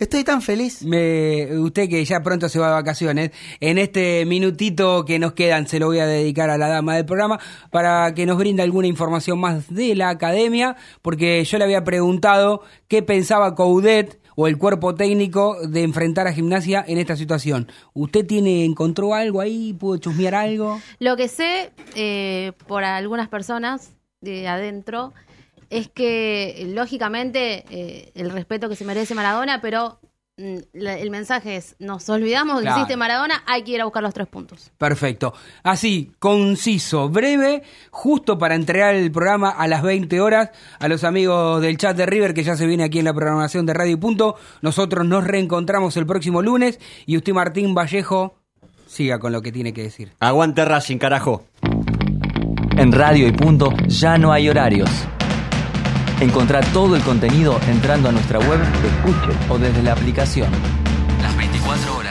Estoy 0.00 0.24
tan 0.24 0.42
feliz. 0.42 0.82
Me, 0.82 1.56
usted 1.58 1.88
que 1.88 2.04
ya 2.04 2.22
pronto 2.22 2.48
se 2.48 2.58
va 2.58 2.66
de 2.68 2.72
vacaciones, 2.74 3.30
en 3.60 3.78
este 3.78 4.24
minutito 4.26 5.04
que 5.04 5.18
nos 5.18 5.32
quedan 5.34 5.68
se 5.68 5.78
lo 5.78 5.86
voy 5.86 6.00
a 6.00 6.06
dedicar 6.06 6.50
a 6.50 6.58
la 6.58 6.68
dama 6.68 6.96
del 6.96 7.04
programa 7.06 7.38
para 7.70 8.12
que 8.14 8.26
nos 8.26 8.36
brinde 8.36 8.62
alguna 8.62 8.88
información 8.88 9.38
más 9.38 9.72
de 9.72 9.94
la 9.94 10.08
academia, 10.08 10.76
porque 11.02 11.44
yo 11.44 11.58
le 11.58 11.64
había 11.64 11.84
preguntado 11.84 12.62
qué 12.88 13.02
pensaba 13.02 13.54
Coudet 13.54 14.20
o 14.36 14.48
el 14.48 14.58
cuerpo 14.58 14.96
técnico 14.96 15.56
de 15.68 15.84
enfrentar 15.84 16.26
a 16.26 16.32
gimnasia 16.32 16.84
en 16.88 16.98
esta 16.98 17.16
situación. 17.16 17.70
¿Usted 17.92 18.26
tiene, 18.26 18.64
encontró 18.64 19.14
algo 19.14 19.40
ahí? 19.40 19.72
¿Pudo 19.72 19.98
chusmear 19.98 20.34
algo? 20.34 20.80
Lo 20.98 21.16
que 21.16 21.28
sé 21.28 21.70
eh, 21.94 22.50
por 22.66 22.82
algunas 22.82 23.28
personas 23.28 23.92
de 24.20 24.48
adentro 24.48 25.12
es 25.78 25.88
que, 25.88 26.66
lógicamente, 26.74 27.64
eh, 27.70 28.12
el 28.14 28.30
respeto 28.30 28.68
que 28.68 28.76
se 28.76 28.84
merece 28.84 29.14
Maradona, 29.14 29.60
pero 29.60 29.98
mm, 30.36 30.56
la- 30.72 30.98
el 30.98 31.10
mensaje 31.10 31.54
es, 31.56 31.76
nos 31.78 32.08
olvidamos 32.08 32.56
que 32.56 32.62
Claro. 32.62 32.76
existe 32.78 32.96
Maradona, 32.96 33.42
hay 33.46 33.62
que 33.62 33.70
ir 33.72 33.80
a 33.80 33.84
buscar 33.84 34.02
los 34.02 34.12
tres 34.12 34.26
puntos. 34.26 34.72
Perfecto. 34.78 35.32
Así, 35.62 36.10
conciso, 36.18 37.08
breve, 37.08 37.62
justo 37.90 38.36
para 38.36 38.56
entregar 38.56 38.94
el 38.96 39.12
programa 39.12 39.50
a 39.50 39.68
las 39.68 39.82
20 39.82 40.20
horas 40.20 40.50
a 40.80 40.88
los 40.88 41.04
amigos 41.04 41.62
del 41.62 41.76
chat 41.78 41.96
de 41.96 42.06
River 42.06 42.34
que 42.34 42.42
ya 42.42 42.56
se 42.56 42.66
viene 42.66 42.82
aquí 42.82 42.98
en 42.98 43.04
la 43.04 43.14
programación 43.14 43.64
de 43.64 43.74
Radio 43.74 43.92
y 43.92 43.96
Punto. 43.96 44.34
Nosotros 44.60 45.06
nos 45.06 45.24
reencontramos 45.24 45.96
el 45.96 46.04
próximo 46.06 46.42
lunes 46.42 46.80
y 47.06 47.16
usted, 47.16 47.32
Martín 47.32 47.72
Vallejo, 47.74 48.34
siga 48.88 49.18
con 49.20 49.32
lo 49.32 49.40
que 49.40 49.52
tiene 49.52 49.72
que 49.72 49.82
decir. 49.84 50.12
Aguante 50.20 50.64
Racing, 50.64 50.98
carajo. 50.98 51.44
En 52.76 52.90
Radio 52.90 53.28
y 53.28 53.32
Punto 53.32 53.72
ya 53.86 54.18
no 54.18 54.32
hay 54.32 54.48
horarios. 54.48 54.90
Encontrá 56.20 56.60
todo 56.72 56.96
el 56.96 57.02
contenido 57.02 57.58
entrando 57.68 58.08
a 58.08 58.12
nuestra 58.12 58.38
web, 58.38 58.60
escuche 58.84 59.36
o 59.48 59.58
desde 59.58 59.82
la 59.82 59.92
aplicación. 59.92 60.48
Las 61.20 61.36
24 61.36 61.96
horas. 61.96 62.03